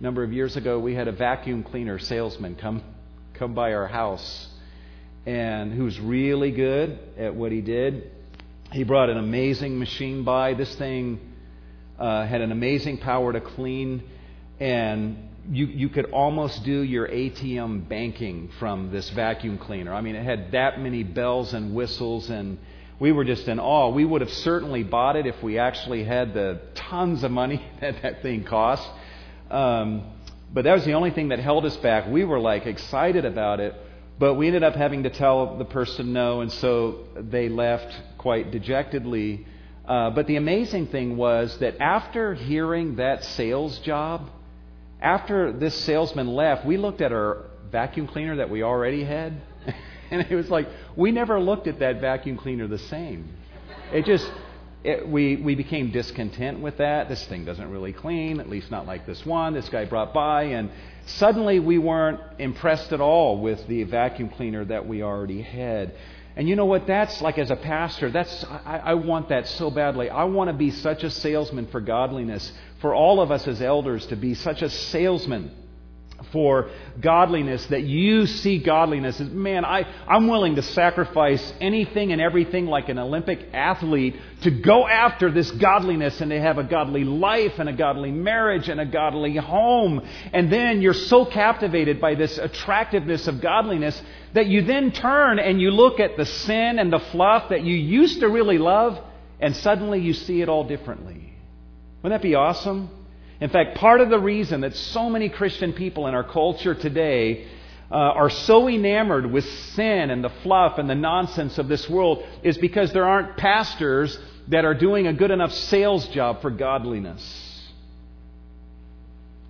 A 0.00 0.02
number 0.02 0.22
of 0.22 0.32
years 0.32 0.56
ago, 0.56 0.78
we 0.78 0.94
had 0.94 1.08
a 1.08 1.12
vacuum 1.12 1.62
cleaner 1.62 1.98
salesman 1.98 2.56
come, 2.56 2.82
come 3.34 3.54
by 3.54 3.74
our 3.74 3.86
house 3.86 4.48
and 5.28 5.74
who 5.74 5.84
was 5.84 6.00
really 6.00 6.50
good 6.50 6.98
at 7.18 7.34
what 7.34 7.52
he 7.52 7.60
did. 7.60 8.10
He 8.72 8.84
brought 8.84 9.10
an 9.10 9.18
amazing 9.18 9.78
machine 9.78 10.24
by. 10.24 10.54
This 10.54 10.74
thing 10.76 11.20
uh, 11.98 12.26
had 12.26 12.40
an 12.40 12.50
amazing 12.50 12.96
power 12.98 13.34
to 13.34 13.40
clean, 13.42 14.02
and 14.58 15.27
you, 15.50 15.66
you 15.66 15.88
could 15.88 16.06
almost 16.06 16.62
do 16.64 16.82
your 16.82 17.08
ATM 17.08 17.88
banking 17.88 18.50
from 18.58 18.90
this 18.90 19.08
vacuum 19.10 19.58
cleaner. 19.58 19.94
I 19.94 20.00
mean, 20.00 20.14
it 20.14 20.24
had 20.24 20.52
that 20.52 20.80
many 20.80 21.02
bells 21.02 21.54
and 21.54 21.74
whistles, 21.74 22.28
and 22.28 22.58
we 23.00 23.12
were 23.12 23.24
just 23.24 23.48
in 23.48 23.58
awe. 23.58 23.88
We 23.88 24.04
would 24.04 24.20
have 24.20 24.32
certainly 24.32 24.82
bought 24.82 25.16
it 25.16 25.26
if 25.26 25.42
we 25.42 25.58
actually 25.58 26.04
had 26.04 26.34
the 26.34 26.60
tons 26.74 27.24
of 27.24 27.30
money 27.30 27.64
that 27.80 28.02
that 28.02 28.22
thing 28.22 28.44
cost. 28.44 28.86
Um, 29.50 30.04
but 30.52 30.64
that 30.64 30.74
was 30.74 30.84
the 30.84 30.94
only 30.94 31.10
thing 31.10 31.28
that 31.28 31.38
held 31.38 31.64
us 31.64 31.76
back. 31.78 32.08
We 32.08 32.24
were 32.24 32.40
like 32.40 32.66
excited 32.66 33.24
about 33.24 33.60
it, 33.60 33.74
but 34.18 34.34
we 34.34 34.46
ended 34.46 34.64
up 34.64 34.74
having 34.74 35.04
to 35.04 35.10
tell 35.10 35.56
the 35.56 35.64
person 35.64 36.12
no, 36.12 36.42
and 36.42 36.52
so 36.52 37.04
they 37.16 37.48
left 37.48 37.94
quite 38.18 38.50
dejectedly. 38.50 39.46
Uh, 39.86 40.10
but 40.10 40.26
the 40.26 40.36
amazing 40.36 40.88
thing 40.88 41.16
was 41.16 41.56
that 41.58 41.80
after 41.80 42.34
hearing 42.34 42.96
that 42.96 43.24
sales 43.24 43.78
job, 43.78 44.30
after 45.00 45.52
this 45.52 45.74
salesman 45.84 46.28
left, 46.28 46.64
we 46.66 46.76
looked 46.76 47.00
at 47.00 47.12
our 47.12 47.44
vacuum 47.70 48.06
cleaner 48.06 48.36
that 48.36 48.50
we 48.50 48.62
already 48.62 49.04
had, 49.04 49.40
and 50.10 50.22
it 50.22 50.34
was 50.34 50.50
like 50.50 50.68
we 50.96 51.12
never 51.12 51.40
looked 51.40 51.66
at 51.66 51.78
that 51.80 52.00
vacuum 52.00 52.36
cleaner 52.36 52.66
the 52.66 52.78
same. 52.78 53.28
It 53.92 54.04
just 54.04 54.30
it, 54.84 55.08
we 55.08 55.36
we 55.36 55.54
became 55.54 55.90
discontent 55.90 56.60
with 56.60 56.78
that. 56.78 57.08
This 57.08 57.24
thing 57.26 57.44
doesn't 57.44 57.70
really 57.70 57.92
clean, 57.92 58.40
at 58.40 58.48
least 58.48 58.70
not 58.70 58.86
like 58.86 59.06
this 59.06 59.24
one. 59.24 59.54
This 59.54 59.68
guy 59.68 59.84
brought 59.84 60.14
by, 60.14 60.44
and 60.44 60.70
suddenly 61.06 61.60
we 61.60 61.78
weren't 61.78 62.20
impressed 62.38 62.92
at 62.92 63.00
all 63.00 63.40
with 63.40 63.66
the 63.66 63.84
vacuum 63.84 64.30
cleaner 64.30 64.64
that 64.64 64.86
we 64.86 65.02
already 65.02 65.42
had. 65.42 65.94
And 66.38 66.48
you 66.48 66.54
know 66.54 66.66
what? 66.66 66.86
That's 66.86 67.20
like 67.20 67.36
as 67.36 67.50
a 67.50 67.56
pastor, 67.56 68.12
that's 68.12 68.44
I, 68.44 68.80
I 68.84 68.94
want 68.94 69.30
that 69.30 69.48
so 69.48 69.72
badly. 69.72 70.08
I 70.08 70.22
want 70.22 70.48
to 70.48 70.54
be 70.54 70.70
such 70.70 71.02
a 71.02 71.10
salesman 71.10 71.66
for 71.66 71.80
godliness, 71.80 72.52
for 72.80 72.94
all 72.94 73.20
of 73.20 73.32
us 73.32 73.48
as 73.48 73.60
elders 73.60 74.06
to 74.06 74.16
be 74.16 74.34
such 74.34 74.62
a 74.62 74.70
salesman 74.70 75.50
for 76.32 76.70
godliness, 77.00 77.64
that 77.66 77.82
you 77.82 78.26
see 78.26 78.58
godliness 78.58 79.20
as, 79.20 79.28
man, 79.30 79.64
I, 79.64 79.82
I'm 80.06 80.28
willing 80.28 80.56
to 80.56 80.62
sacrifice 80.62 81.52
anything 81.60 82.12
and 82.12 82.20
everything 82.20 82.66
like 82.66 82.88
an 82.88 82.98
Olympic 82.98 83.40
athlete 83.52 84.16
to 84.42 84.50
go 84.50 84.86
after 84.86 85.30
this 85.30 85.50
godliness 85.50 86.20
and 86.20 86.30
to 86.30 86.40
have 86.40 86.58
a 86.58 86.64
godly 86.64 87.04
life 87.04 87.58
and 87.58 87.68
a 87.68 87.72
godly 87.72 88.12
marriage 88.12 88.68
and 88.68 88.80
a 88.80 88.86
godly 88.86 89.36
home. 89.36 90.06
And 90.32 90.52
then 90.52 90.82
you're 90.82 90.94
so 90.94 91.24
captivated 91.24 92.00
by 92.00 92.14
this 92.14 92.38
attractiveness 92.38 93.26
of 93.26 93.40
godliness 93.40 94.00
that 94.34 94.46
you 94.46 94.62
then 94.62 94.92
turn 94.92 95.38
and 95.38 95.60
you 95.60 95.70
look 95.70 96.00
at 96.00 96.16
the 96.16 96.26
sin 96.26 96.78
and 96.78 96.92
the 96.92 96.98
fluff 96.98 97.50
that 97.50 97.62
you 97.62 97.74
used 97.74 98.20
to 98.20 98.28
really 98.28 98.58
love 98.58 98.98
and 99.40 99.54
suddenly 99.56 100.00
you 100.00 100.12
see 100.12 100.42
it 100.42 100.48
all 100.48 100.64
differently. 100.64 101.32
Wouldn't 102.02 102.20
that 102.20 102.26
be 102.26 102.34
awesome? 102.34 102.90
In 103.40 103.50
fact, 103.50 103.76
part 103.76 104.00
of 104.00 104.10
the 104.10 104.18
reason 104.18 104.62
that 104.62 104.74
so 104.74 105.08
many 105.08 105.28
Christian 105.28 105.72
people 105.72 106.06
in 106.06 106.14
our 106.14 106.24
culture 106.24 106.74
today 106.74 107.46
uh, 107.90 107.94
are 107.94 108.30
so 108.30 108.68
enamored 108.68 109.30
with 109.30 109.44
sin 109.74 110.10
and 110.10 110.22
the 110.22 110.32
fluff 110.42 110.78
and 110.78 110.90
the 110.90 110.94
nonsense 110.94 111.58
of 111.58 111.68
this 111.68 111.88
world 111.88 112.24
is 112.42 112.58
because 112.58 112.92
there 112.92 113.04
aren't 113.04 113.36
pastors 113.36 114.18
that 114.48 114.64
are 114.64 114.74
doing 114.74 115.06
a 115.06 115.12
good 115.12 115.30
enough 115.30 115.52
sales 115.52 116.06
job 116.08 116.42
for 116.42 116.50
godliness. 116.50 117.22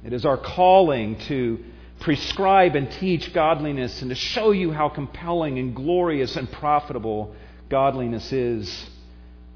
It 0.05 0.13
is 0.13 0.25
our 0.25 0.37
calling 0.37 1.19
to 1.29 1.59
prescribe 2.01 2.77
and 2.77 2.91
teach 2.93 3.33
godliness 3.33 4.01
and 4.03 4.11
to 4.11 4.15
show 4.15 4.51
you 4.51 4.71
how 4.71 4.89
compelling 4.89 5.59
and 5.59 5.75
glorious 5.75 6.37
and 6.37 6.51
profitable 6.51 7.35
godliness 7.69 8.33
is. 8.33 8.87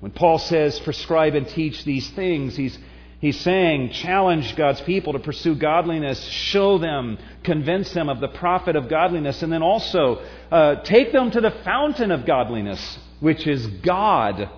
When 0.00 0.12
Paul 0.12 0.38
says 0.38 0.80
prescribe 0.80 1.34
and 1.34 1.48
teach 1.48 1.84
these 1.84 2.10
things, 2.10 2.56
he's 2.56 2.76
He's 3.22 3.38
saying, 3.38 3.90
challenge 3.90 4.56
God's 4.56 4.80
people 4.80 5.12
to 5.12 5.20
pursue 5.20 5.54
godliness, 5.54 6.20
show 6.24 6.78
them, 6.78 7.18
convince 7.44 7.92
them 7.92 8.08
of 8.08 8.18
the 8.18 8.26
profit 8.26 8.74
of 8.74 8.88
godliness, 8.88 9.44
and 9.44 9.52
then 9.52 9.62
also 9.62 10.20
uh, 10.50 10.82
take 10.82 11.12
them 11.12 11.30
to 11.30 11.40
the 11.40 11.52
fountain 11.62 12.10
of 12.10 12.26
godliness, 12.26 12.98
which 13.20 13.46
is 13.46 13.64
God. 13.64 14.50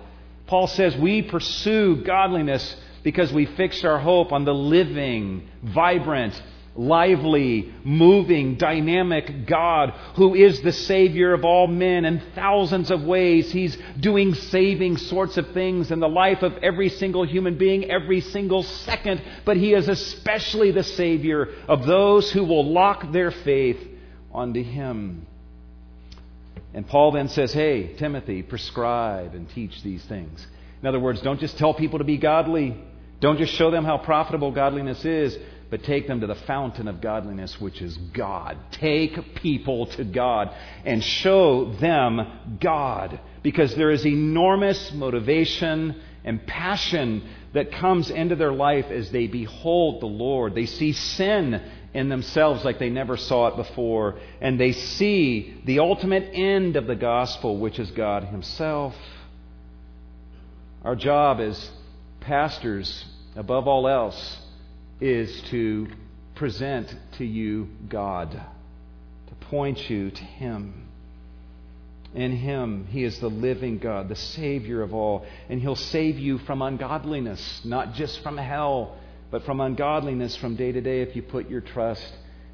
Paul 0.47 0.65
says 0.65 0.97
we 0.97 1.21
pursue 1.21 2.03
godliness 2.03 2.75
because 3.03 3.31
we 3.31 3.45
fix 3.45 3.83
our 3.83 3.99
hope 3.99 4.31
on 4.31 4.45
the 4.45 4.53
living, 4.53 5.47
vibrant, 5.61 6.33
lively, 6.75 7.73
moving, 7.83 8.55
dynamic 8.55 9.47
God 9.47 9.91
who 10.15 10.35
is 10.35 10.61
the 10.61 10.73
Savior 10.73 11.33
of 11.33 11.45
all 11.45 11.67
men 11.67 12.05
in 12.05 12.21
thousands 12.35 12.91
of 12.91 13.03
ways. 13.03 13.51
He's 13.51 13.77
doing 13.99 14.33
saving 14.33 14.97
sorts 14.97 15.37
of 15.37 15.51
things 15.51 15.91
in 15.91 15.99
the 15.99 16.09
life 16.09 16.41
of 16.41 16.57
every 16.57 16.89
single 16.89 17.25
human 17.25 17.57
being 17.57 17.89
every 17.89 18.21
single 18.21 18.63
second, 18.63 19.21
but 19.45 19.57
He 19.57 19.73
is 19.73 19.87
especially 19.87 20.71
the 20.71 20.83
Savior 20.83 21.49
of 21.67 21.85
those 21.85 22.31
who 22.31 22.43
will 22.43 22.71
lock 22.71 23.11
their 23.11 23.31
faith 23.31 23.79
onto 24.31 24.63
Him. 24.63 25.25
And 26.73 26.85
Paul 26.85 27.13
then 27.13 27.29
says, 27.29 27.53
Hey, 27.53 27.95
Timothy, 27.95 28.43
prescribe 28.43 29.33
and 29.33 29.49
teach 29.49 29.81
these 29.81 30.03
things. 30.03 30.45
In 30.81 30.87
other 30.87 30.99
words, 30.99 31.21
don't 31.21 31.39
just 31.39 31.57
tell 31.57 31.73
people 31.73 31.99
to 31.99 32.05
be 32.05 32.17
godly. 32.17 32.77
Don't 33.21 33.37
just 33.37 33.53
show 33.53 33.71
them 33.71 33.85
how 33.85 33.97
profitable 33.97 34.51
godliness 34.51 35.05
is 35.05 35.37
but 35.69 35.83
take 35.83 36.07
them 36.07 36.21
to 36.21 36.27
the 36.27 36.35
fountain 36.35 36.87
of 36.87 37.01
godliness, 37.01 37.59
which 37.59 37.81
is 37.81 37.97
God. 37.97 38.57
Take 38.71 39.35
people 39.35 39.87
to 39.87 40.03
God 40.03 40.51
and 40.85 41.03
show 41.03 41.73
them 41.73 42.57
God 42.59 43.19
because 43.43 43.75
there 43.75 43.91
is 43.91 44.05
enormous 44.05 44.91
motivation 44.93 46.01
and 46.23 46.45
passion 46.45 47.23
that 47.53 47.71
comes 47.71 48.09
into 48.09 48.35
their 48.35 48.51
life 48.51 48.87
as 48.87 49.09
they 49.11 49.27
behold 49.27 50.01
the 50.01 50.07
Lord. 50.07 50.55
They 50.55 50.65
see 50.65 50.91
sin 50.91 51.61
in 51.93 52.09
themselves 52.09 52.65
like 52.65 52.77
they 52.77 52.89
never 52.89 53.15
saw 53.15 53.47
it 53.47 53.55
before, 53.55 54.19
and 54.41 54.59
they 54.59 54.73
see 54.73 55.61
the 55.65 55.79
ultimate 55.79 56.29
end 56.33 56.75
of 56.75 56.87
the 56.87 56.95
gospel, 56.95 57.57
which 57.57 57.79
is 57.79 57.89
God 57.91 58.25
Himself. 58.25 58.93
Our 60.83 60.95
job 60.95 61.39
as 61.39 61.71
pastors, 62.19 63.05
above 63.35 63.67
all 63.67 63.87
else, 63.87 64.39
is 64.99 65.41
to 65.43 65.87
present 66.35 66.95
to 67.13 67.25
you 67.25 67.69
God, 67.89 68.31
to 68.31 69.35
point 69.47 69.89
you 69.89 70.11
to 70.11 70.23
Him. 70.23 70.87
In 72.13 72.31
Him, 72.31 72.87
He 72.89 73.03
is 73.03 73.19
the 73.19 73.29
living 73.29 73.77
God, 73.77 74.07
the 74.07 74.15
Savior 74.15 74.81
of 74.81 74.93
all, 74.93 75.25
and 75.49 75.59
He'll 75.59 75.75
save 75.75 76.17
you 76.17 76.37
from 76.39 76.61
ungodliness, 76.61 77.61
not 77.65 77.93
just 77.93 78.21
from 78.21 78.37
hell, 78.37 78.95
but 79.31 79.43
from 79.43 79.59
ungodliness 79.59 80.35
from 80.37 80.55
day 80.55 80.71
to 80.71 80.81
day 80.81 81.01
if 81.01 81.15
you 81.15 81.21
put 81.21 81.49
your 81.49 81.61
trust 81.61 82.13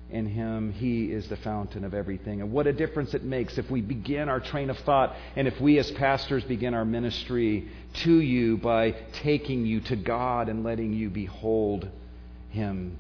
in 0.10 0.25
Him. 0.25 0.71
He 0.71 1.12
is 1.12 1.27
the 1.27 1.38
fountain 1.38 1.84
of 1.84 1.93
everything. 1.93 2.41
And 2.41 2.51
what 2.51 2.65
a 2.65 2.73
difference 2.73 3.13
it 3.13 3.23
makes 3.23 3.58
if 3.60 3.69
we 3.69 3.82
begin 3.82 4.30
our 4.30 4.39
train 4.39 4.71
of 4.71 4.80
thought 4.80 5.15
and 5.36 5.47
if 5.47 5.60
we 5.62 5.77
as 5.77 5.91
pastors 5.91 6.43
begin 6.43 6.73
our 6.73 6.86
ministry 6.86 7.69
to 8.04 8.19
you 8.19 8.58
by 8.58 8.91
taking 9.13 9.65
you 9.65 9.82
to 9.82 9.95
God 9.95 10.49
and 10.49 10.63
letting 10.63 10.93
you 10.93 11.10
behold 11.10 11.88
him. 12.51 12.97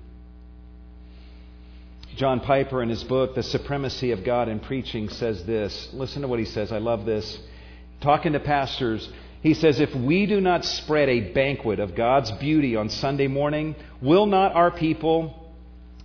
John 2.15 2.41
Piper, 2.41 2.83
in 2.83 2.89
his 2.89 3.03
book, 3.03 3.35
The 3.35 3.43
Supremacy 3.43 4.11
of 4.11 4.23
God 4.23 4.49
in 4.49 4.59
Preaching, 4.59 5.09
says 5.09 5.45
this. 5.45 5.89
Listen 5.93 6.23
to 6.23 6.27
what 6.27 6.39
he 6.39 6.45
says. 6.45 6.71
I 6.71 6.77
love 6.79 7.05
this. 7.05 7.39
Talking 8.01 8.33
to 8.33 8.39
pastors, 8.39 9.09
he 9.41 9.53
says, 9.53 9.79
If 9.79 9.95
we 9.95 10.25
do 10.25 10.41
not 10.41 10.65
spread 10.65 11.07
a 11.07 11.31
banquet 11.31 11.79
of 11.79 11.95
God's 11.95 12.31
beauty 12.33 12.75
on 12.75 12.89
Sunday 12.89 13.27
morning, 13.27 13.75
will 14.01 14.25
not 14.25 14.53
our 14.55 14.71
people 14.71 15.37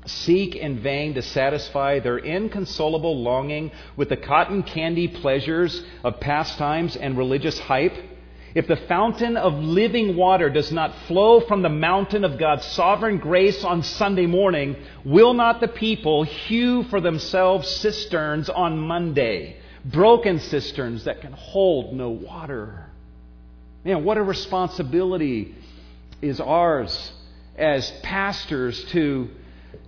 seek 0.06 0.54
in 0.54 0.78
vain 0.80 1.14
to 1.14 1.22
satisfy 1.22 1.98
their 1.98 2.18
inconsolable 2.18 3.20
longing 3.20 3.72
with 3.96 4.08
the 4.08 4.16
cotton 4.16 4.62
candy 4.62 5.08
pleasures 5.08 5.82
of 6.04 6.20
pastimes 6.20 6.96
and 6.96 7.18
religious 7.18 7.58
hype? 7.58 7.94
If 8.56 8.68
the 8.68 8.76
fountain 8.88 9.36
of 9.36 9.52
living 9.52 10.16
water 10.16 10.48
does 10.48 10.72
not 10.72 10.96
flow 11.08 11.40
from 11.40 11.60
the 11.60 11.68
mountain 11.68 12.24
of 12.24 12.38
God's 12.38 12.64
sovereign 12.64 13.18
grace 13.18 13.62
on 13.62 13.82
Sunday 13.82 14.24
morning, 14.24 14.76
will 15.04 15.34
not 15.34 15.60
the 15.60 15.68
people 15.68 16.22
hew 16.22 16.84
for 16.84 16.98
themselves 17.02 17.68
cisterns 17.68 18.48
on 18.48 18.78
Monday? 18.78 19.58
Broken 19.84 20.38
cisterns 20.38 21.04
that 21.04 21.20
can 21.20 21.32
hold 21.32 21.92
no 21.92 22.08
water. 22.08 22.86
Man, 23.84 24.04
what 24.04 24.16
a 24.16 24.22
responsibility 24.22 25.54
is 26.22 26.40
ours 26.40 27.12
as 27.58 27.90
pastors 28.02 28.82
to 28.86 29.28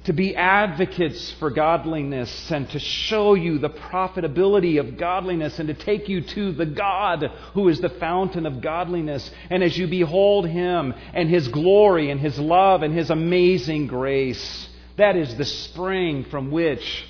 to 0.08 0.14
be 0.14 0.34
advocates 0.34 1.32
for 1.32 1.50
godliness 1.50 2.50
and 2.50 2.66
to 2.70 2.78
show 2.78 3.34
you 3.34 3.58
the 3.58 3.68
profitability 3.68 4.80
of 4.80 4.96
godliness 4.96 5.58
and 5.58 5.68
to 5.68 5.74
take 5.74 6.08
you 6.08 6.22
to 6.22 6.50
the 6.52 6.64
God 6.64 7.30
who 7.52 7.68
is 7.68 7.78
the 7.82 7.90
fountain 7.90 8.46
of 8.46 8.62
godliness. 8.62 9.30
And 9.50 9.62
as 9.62 9.76
you 9.76 9.86
behold 9.86 10.48
Him 10.48 10.94
and 11.12 11.28
His 11.28 11.48
glory 11.48 12.10
and 12.10 12.18
His 12.18 12.38
love 12.38 12.80
and 12.80 12.94
His 12.94 13.10
amazing 13.10 13.86
grace, 13.86 14.70
that 14.96 15.14
is 15.14 15.36
the 15.36 15.44
spring 15.44 16.24
from 16.30 16.50
which 16.50 17.04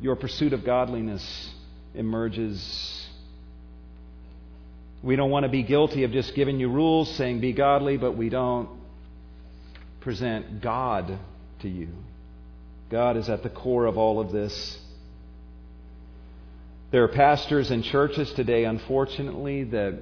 your 0.00 0.14
pursuit 0.14 0.52
of 0.52 0.64
godliness 0.64 1.50
emerges. 1.92 3.04
We 5.02 5.16
don't 5.16 5.30
want 5.30 5.42
to 5.42 5.50
be 5.50 5.64
guilty 5.64 6.04
of 6.04 6.12
just 6.12 6.36
giving 6.36 6.60
you 6.60 6.68
rules 6.70 7.12
saying 7.16 7.40
be 7.40 7.52
godly, 7.52 7.96
but 7.96 8.16
we 8.16 8.28
don't 8.28 8.68
present 9.98 10.60
God 10.60 11.18
to 11.62 11.68
you. 11.68 11.88
God 12.92 13.16
is 13.16 13.30
at 13.30 13.42
the 13.42 13.48
core 13.48 13.86
of 13.86 13.96
all 13.96 14.20
of 14.20 14.32
this. 14.32 14.78
There 16.90 17.02
are 17.02 17.08
pastors 17.08 17.70
and 17.70 17.82
churches 17.82 18.30
today, 18.34 18.64
unfortunately, 18.64 19.64
that, 19.64 19.98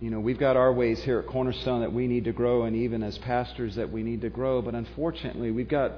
you 0.00 0.10
know, 0.10 0.18
we've 0.18 0.38
got 0.38 0.56
our 0.56 0.72
ways 0.72 1.00
here 1.04 1.20
at 1.20 1.28
Cornerstone 1.28 1.82
that 1.82 1.92
we 1.92 2.08
need 2.08 2.24
to 2.24 2.32
grow, 2.32 2.64
and 2.64 2.74
even 2.74 3.04
as 3.04 3.16
pastors 3.18 3.76
that 3.76 3.92
we 3.92 4.02
need 4.02 4.22
to 4.22 4.30
grow. 4.30 4.60
But 4.62 4.74
unfortunately, 4.74 5.52
we've 5.52 5.68
got, 5.68 5.92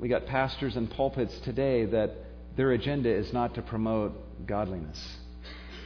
we 0.00 0.08
got 0.08 0.24
pastors 0.24 0.74
and 0.74 0.90
pulpits 0.90 1.38
today 1.40 1.84
that 1.84 2.12
their 2.56 2.72
agenda 2.72 3.10
is 3.10 3.30
not 3.30 3.54
to 3.56 3.62
promote 3.62 4.46
godliness. 4.46 4.98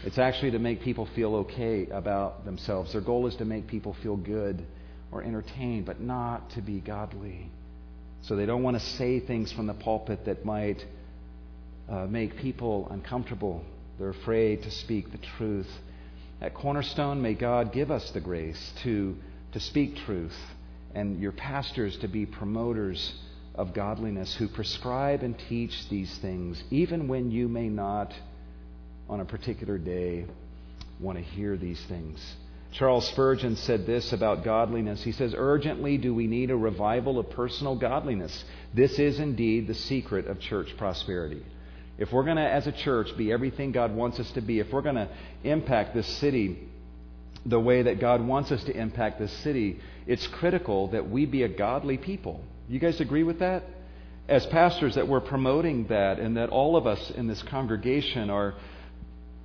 It's 0.04 0.18
actually 0.18 0.52
to 0.52 0.60
make 0.60 0.80
people 0.80 1.08
feel 1.16 1.34
okay 1.36 1.88
about 1.88 2.44
themselves. 2.44 2.92
Their 2.92 3.00
goal 3.00 3.26
is 3.26 3.34
to 3.36 3.44
make 3.44 3.66
people 3.66 3.96
feel 4.00 4.16
good 4.16 4.64
or 5.10 5.24
entertained, 5.24 5.86
but 5.86 6.00
not 6.00 6.50
to 6.50 6.62
be 6.62 6.78
godly. 6.78 7.50
So 8.22 8.36
they 8.36 8.46
don't 8.46 8.62
want 8.62 8.78
to 8.78 8.84
say 8.84 9.20
things 9.20 9.52
from 9.52 9.66
the 9.66 9.74
pulpit 9.74 10.24
that 10.26 10.44
might 10.44 10.84
uh, 11.88 12.06
make 12.06 12.36
people 12.36 12.88
uncomfortable. 12.90 13.64
They're 13.98 14.10
afraid 14.10 14.62
to 14.62 14.70
speak 14.70 15.10
the 15.10 15.18
truth. 15.38 15.68
At 16.40 16.54
Cornerstone, 16.54 17.22
may 17.22 17.34
God 17.34 17.72
give 17.72 17.90
us 17.90 18.10
the 18.10 18.20
grace 18.20 18.72
to, 18.82 19.16
to 19.52 19.60
speak 19.60 19.96
truth 19.96 20.36
and 20.94 21.20
your 21.20 21.32
pastors 21.32 21.96
to 21.98 22.08
be 22.08 22.26
promoters 22.26 23.14
of 23.54 23.74
godliness 23.74 24.34
who 24.36 24.48
prescribe 24.48 25.22
and 25.22 25.36
teach 25.48 25.88
these 25.88 26.16
things, 26.18 26.62
even 26.70 27.08
when 27.08 27.30
you 27.30 27.48
may 27.48 27.68
not, 27.68 28.14
on 29.08 29.20
a 29.20 29.24
particular 29.24 29.78
day, 29.78 30.26
want 31.00 31.18
to 31.18 31.24
hear 31.24 31.56
these 31.56 31.80
things. 31.86 32.20
Charles 32.72 33.08
Spurgeon 33.08 33.56
said 33.56 33.86
this 33.86 34.12
about 34.12 34.44
godliness. 34.44 35.02
He 35.02 35.12
says, 35.12 35.34
Urgently 35.36 35.96
do 35.96 36.14
we 36.14 36.26
need 36.26 36.50
a 36.50 36.56
revival 36.56 37.18
of 37.18 37.30
personal 37.30 37.76
godliness. 37.76 38.44
This 38.74 38.98
is 38.98 39.18
indeed 39.18 39.66
the 39.66 39.74
secret 39.74 40.26
of 40.26 40.38
church 40.38 40.76
prosperity. 40.76 41.42
If 41.98 42.12
we're 42.12 42.24
going 42.24 42.36
to, 42.36 42.42
as 42.48 42.66
a 42.66 42.72
church, 42.72 43.16
be 43.16 43.32
everything 43.32 43.72
God 43.72 43.94
wants 43.94 44.20
us 44.20 44.30
to 44.32 44.40
be, 44.40 44.60
if 44.60 44.72
we're 44.72 44.82
going 44.82 44.94
to 44.94 45.08
impact 45.42 45.94
this 45.94 46.06
city 46.18 46.68
the 47.46 47.58
way 47.58 47.82
that 47.82 48.00
God 48.00 48.24
wants 48.24 48.52
us 48.52 48.62
to 48.64 48.76
impact 48.76 49.18
this 49.18 49.32
city, 49.38 49.80
it's 50.06 50.26
critical 50.26 50.88
that 50.88 51.08
we 51.08 51.26
be 51.26 51.42
a 51.42 51.48
godly 51.48 51.96
people. 51.96 52.40
You 52.68 52.78
guys 52.78 53.00
agree 53.00 53.22
with 53.22 53.38
that? 53.40 53.64
As 54.28 54.44
pastors, 54.46 54.96
that 54.96 55.08
we're 55.08 55.20
promoting 55.20 55.86
that 55.86 56.18
and 56.18 56.36
that 56.36 56.50
all 56.50 56.76
of 56.76 56.86
us 56.86 57.10
in 57.10 57.26
this 57.26 57.42
congregation 57.44 58.28
are 58.28 58.54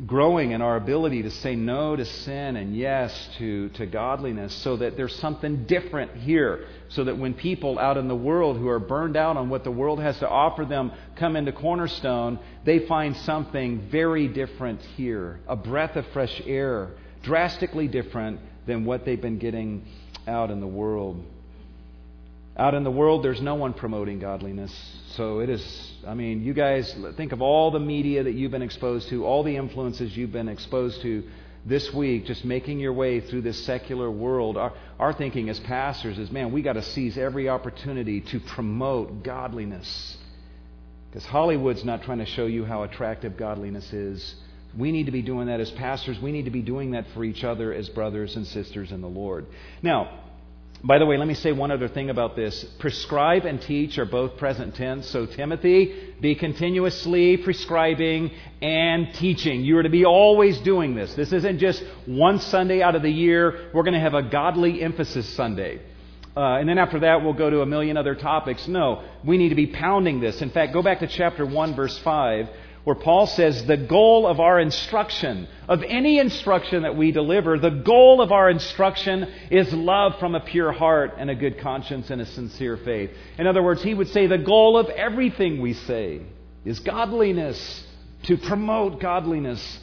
growing 0.05 0.51
in 0.51 0.61
our 0.61 0.75
ability 0.75 1.23
to 1.23 1.29
say 1.29 1.55
no 1.55 1.95
to 1.95 2.03
sin 2.03 2.55
and 2.55 2.75
yes 2.75 3.29
to, 3.37 3.69
to 3.69 3.85
godliness 3.85 4.53
so 4.55 4.77
that 4.77 4.97
there's 4.97 5.15
something 5.15 5.65
different 5.65 6.15
here. 6.17 6.65
So 6.89 7.03
that 7.05 7.17
when 7.17 7.33
people 7.33 7.79
out 7.79 7.97
in 7.97 8.07
the 8.07 8.15
world 8.15 8.57
who 8.57 8.67
are 8.67 8.79
burned 8.79 9.15
out 9.15 9.37
on 9.37 9.49
what 9.49 9.63
the 9.63 9.71
world 9.71 9.99
has 9.99 10.17
to 10.19 10.27
offer 10.27 10.65
them 10.65 10.91
come 11.15 11.35
into 11.35 11.51
Cornerstone, 11.51 12.39
they 12.65 12.79
find 12.87 13.15
something 13.17 13.89
very 13.89 14.27
different 14.27 14.81
here 14.97 15.39
a 15.47 15.55
breath 15.55 15.95
of 15.95 16.05
fresh 16.07 16.41
air, 16.45 16.91
drastically 17.21 17.87
different 17.87 18.39
than 18.65 18.85
what 18.85 19.05
they've 19.05 19.21
been 19.21 19.39
getting 19.39 19.85
out 20.27 20.51
in 20.51 20.59
the 20.59 20.67
world. 20.67 21.23
Out 22.55 22.75
in 22.75 22.83
the 22.83 22.91
world, 22.91 23.23
there's 23.23 23.41
no 23.41 23.55
one 23.55 23.73
promoting 23.73 24.19
godliness. 24.19 24.71
So 25.15 25.39
it 25.39 25.49
is, 25.49 25.91
I 26.05 26.13
mean, 26.13 26.43
you 26.43 26.53
guys 26.53 26.95
think 27.17 27.31
of 27.31 27.41
all 27.41 27.71
the 27.71 27.79
media 27.79 28.23
that 28.23 28.33
you've 28.33 28.51
been 28.51 28.61
exposed 28.61 29.09
to, 29.09 29.25
all 29.25 29.43
the 29.43 29.55
influences 29.57 30.15
you've 30.15 30.31
been 30.31 30.49
exposed 30.49 31.01
to 31.01 31.23
this 31.65 31.91
week, 31.93 32.25
just 32.25 32.45
making 32.45 32.79
your 32.79 32.93
way 32.93 33.21
through 33.21 33.41
this 33.41 33.63
secular 33.65 34.11
world. 34.11 34.57
Our, 34.57 34.73
our 34.99 35.13
thinking 35.13 35.49
as 35.49 35.59
pastors 35.61 36.19
is, 36.19 36.29
man, 36.29 36.51
we 36.51 36.61
got 36.61 36.73
to 36.73 36.83
seize 36.83 37.17
every 37.17 37.49
opportunity 37.49 38.21
to 38.21 38.39
promote 38.39 39.23
godliness. 39.23 40.17
Because 41.09 41.25
Hollywood's 41.25 41.83
not 41.83 42.03
trying 42.03 42.19
to 42.19 42.25
show 42.25 42.45
you 42.45 42.65
how 42.65 42.83
attractive 42.83 43.37
godliness 43.37 43.91
is. 43.93 44.35
We 44.77 44.91
need 44.91 45.05
to 45.05 45.11
be 45.11 45.21
doing 45.21 45.47
that 45.47 45.59
as 45.59 45.71
pastors. 45.71 46.19
We 46.19 46.31
need 46.31 46.45
to 46.45 46.51
be 46.51 46.61
doing 46.61 46.91
that 46.91 47.05
for 47.13 47.23
each 47.23 47.43
other 47.43 47.73
as 47.73 47.89
brothers 47.89 48.35
and 48.35 48.45
sisters 48.45 48.91
in 48.91 49.01
the 49.01 49.07
Lord. 49.07 49.45
Now, 49.81 50.19
by 50.85 50.99
the 50.99 51.05
way, 51.05 51.15
let 51.15 51.29
me 51.29 51.33
say 51.33 51.53
one 51.53 51.71
other 51.71 51.87
thing 51.87 52.09
about 52.09 52.35
this. 52.35 52.61
Prescribe 52.77 53.45
and 53.45 53.61
teach 53.61 53.97
are 53.97 54.05
both 54.05 54.35
present 54.35 54.75
tense. 54.75 55.07
So, 55.07 55.25
Timothy, 55.25 56.13
be 56.19 56.35
continuously 56.35 57.37
prescribing 57.37 58.31
and 58.61 59.13
teaching. 59.13 59.63
You 59.63 59.77
are 59.77 59.83
to 59.83 59.89
be 59.89 60.03
always 60.03 60.59
doing 60.59 60.93
this. 60.93 61.13
This 61.13 61.31
isn't 61.31 61.59
just 61.59 61.81
one 62.05 62.39
Sunday 62.39 62.81
out 62.81 62.95
of 62.95 63.01
the 63.01 63.09
year. 63.09 63.71
We're 63.73 63.83
going 63.83 63.93
to 63.93 64.01
have 64.01 64.13
a 64.13 64.23
godly 64.23 64.83
emphasis 64.83 65.27
Sunday. 65.29 65.79
Uh, 66.35 66.57
and 66.57 66.67
then 66.67 66.77
after 66.77 66.99
that, 66.99 67.23
we'll 67.23 67.33
go 67.33 67.49
to 67.49 67.61
a 67.61 67.65
million 67.65 67.95
other 67.95 68.15
topics. 68.15 68.67
No, 68.67 69.07
we 69.23 69.37
need 69.37 69.49
to 69.49 69.55
be 69.55 69.67
pounding 69.67 70.19
this. 70.19 70.41
In 70.41 70.49
fact, 70.49 70.73
go 70.73 70.81
back 70.81 70.99
to 70.99 71.07
chapter 71.07 71.45
1, 71.45 71.75
verse 71.75 71.97
5 71.99 72.49
where 72.83 72.95
Paul 72.95 73.27
says 73.27 73.65
the 73.65 73.77
goal 73.77 74.27
of 74.27 74.39
our 74.39 74.59
instruction, 74.59 75.47
of 75.69 75.83
any 75.83 76.19
instruction 76.19 76.83
that 76.83 76.97
we 76.97 77.11
deliver, 77.11 77.57
the 77.57 77.69
goal 77.69 78.21
of 78.21 78.31
our 78.31 78.49
instruction 78.49 79.23
is 79.49 79.71
love 79.73 80.19
from 80.19 80.35
a 80.35 80.41
pure 80.41 80.73
heart 80.73 81.13
and 81.17 81.29
a 81.29 81.35
good 81.35 81.59
conscience 81.59 82.09
and 82.09 82.21
a 82.21 82.25
sincere 82.25 82.75
faith. 82.77 83.11
In 83.37 83.47
other 83.47 83.63
words, 83.63 83.81
he 83.81 83.93
would 83.93 84.09
say 84.09 84.27
the 84.27 84.37
goal 84.37 84.77
of 84.77 84.89
everything 84.89 85.61
we 85.61 85.73
say 85.73 86.21
is 86.65 86.79
godliness, 86.79 87.85
to 88.23 88.37
promote 88.37 88.99
godliness 88.99 89.79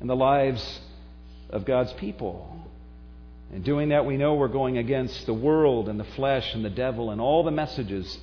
in 0.00 0.06
the 0.06 0.16
lives 0.16 0.80
of 1.48 1.64
God's 1.64 1.92
people. 1.94 2.48
In 3.52 3.62
doing 3.62 3.90
that, 3.90 4.06
we 4.06 4.16
know 4.16 4.34
we're 4.34 4.48
going 4.48 4.78
against 4.78 5.26
the 5.26 5.34
world 5.34 5.88
and 5.88 6.00
the 6.00 6.04
flesh 6.04 6.54
and 6.54 6.64
the 6.64 6.70
devil 6.70 7.10
and 7.10 7.20
all 7.20 7.44
the 7.44 7.50
messages 7.50 8.18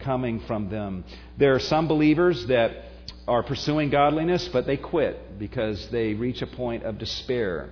coming 0.00 0.40
from 0.40 0.70
them. 0.70 1.04
There 1.36 1.54
are 1.54 1.60
some 1.60 1.86
believers 1.86 2.46
that 2.46 2.72
are 3.26 3.42
pursuing 3.42 3.90
godliness, 3.90 4.48
but 4.48 4.66
they 4.66 4.76
quit 4.76 5.38
because 5.38 5.88
they 5.88 6.14
reach 6.14 6.42
a 6.42 6.46
point 6.46 6.84
of 6.84 6.98
despair 6.98 7.70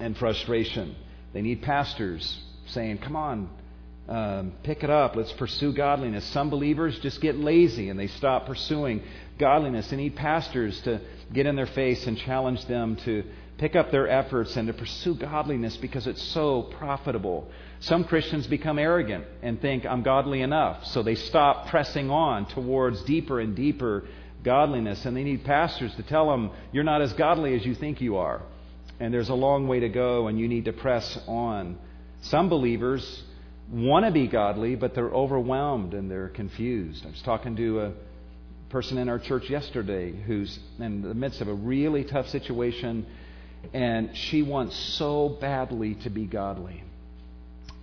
and 0.00 0.16
frustration. 0.16 0.96
They 1.32 1.42
need 1.42 1.62
pastors 1.62 2.42
saying, 2.66 2.98
Come 2.98 3.16
on, 3.16 3.50
um, 4.08 4.52
pick 4.62 4.82
it 4.82 4.90
up. 4.90 5.16
Let's 5.16 5.32
pursue 5.32 5.72
godliness. 5.72 6.24
Some 6.26 6.50
believers 6.50 6.98
just 7.00 7.20
get 7.20 7.36
lazy 7.36 7.88
and 7.88 7.98
they 7.98 8.06
stop 8.06 8.46
pursuing 8.46 9.02
godliness. 9.38 9.88
They 9.88 9.96
need 9.96 10.16
pastors 10.16 10.80
to 10.82 11.00
get 11.32 11.46
in 11.46 11.56
their 11.56 11.66
face 11.66 12.06
and 12.06 12.16
challenge 12.16 12.64
them 12.66 12.96
to 12.96 13.24
pick 13.58 13.76
up 13.76 13.90
their 13.90 14.08
efforts 14.08 14.56
and 14.56 14.66
to 14.66 14.74
pursue 14.74 15.14
godliness 15.14 15.76
because 15.76 16.06
it's 16.06 16.22
so 16.22 16.62
profitable. 16.62 17.48
Some 17.80 18.04
Christians 18.04 18.46
become 18.46 18.78
arrogant 18.78 19.24
and 19.42 19.60
think, 19.60 19.86
I'm 19.86 20.02
godly 20.02 20.42
enough. 20.42 20.86
So 20.86 21.02
they 21.02 21.14
stop 21.14 21.68
pressing 21.68 22.10
on 22.10 22.46
towards 22.46 23.02
deeper 23.04 23.40
and 23.40 23.54
deeper 23.54 24.04
godliness, 24.44 25.04
and 25.04 25.16
they 25.16 25.24
need 25.24 25.44
pastors 25.44 25.94
to 25.96 26.02
tell 26.02 26.30
them, 26.30 26.50
You're 26.72 26.84
not 26.84 27.02
as 27.02 27.12
godly 27.14 27.54
as 27.54 27.64
you 27.64 27.74
think 27.74 28.00
you 28.00 28.16
are. 28.16 28.42
And 29.00 29.12
there's 29.12 29.28
a 29.28 29.34
long 29.34 29.66
way 29.66 29.80
to 29.80 29.88
go, 29.88 30.28
and 30.28 30.38
you 30.38 30.46
need 30.46 30.66
to 30.66 30.72
press 30.72 31.18
on. 31.26 31.78
Some 32.22 32.48
believers 32.48 33.24
want 33.70 34.04
to 34.04 34.12
be 34.12 34.26
godly, 34.28 34.76
but 34.76 34.94
they're 34.94 35.08
overwhelmed 35.08 35.94
and 35.94 36.10
they're 36.10 36.28
confused. 36.28 37.04
I 37.04 37.10
was 37.10 37.22
talking 37.22 37.56
to 37.56 37.80
a 37.80 37.92
person 38.68 38.98
in 38.98 39.08
our 39.08 39.18
church 39.18 39.48
yesterday 39.48 40.12
who's 40.12 40.58
in 40.78 41.02
the 41.02 41.14
midst 41.14 41.40
of 41.40 41.48
a 41.48 41.54
really 41.54 42.04
tough 42.04 42.28
situation, 42.28 43.06
and 43.72 44.16
she 44.16 44.42
wants 44.42 44.76
so 44.76 45.28
badly 45.40 45.94
to 45.96 46.10
be 46.10 46.26
godly. 46.26 46.82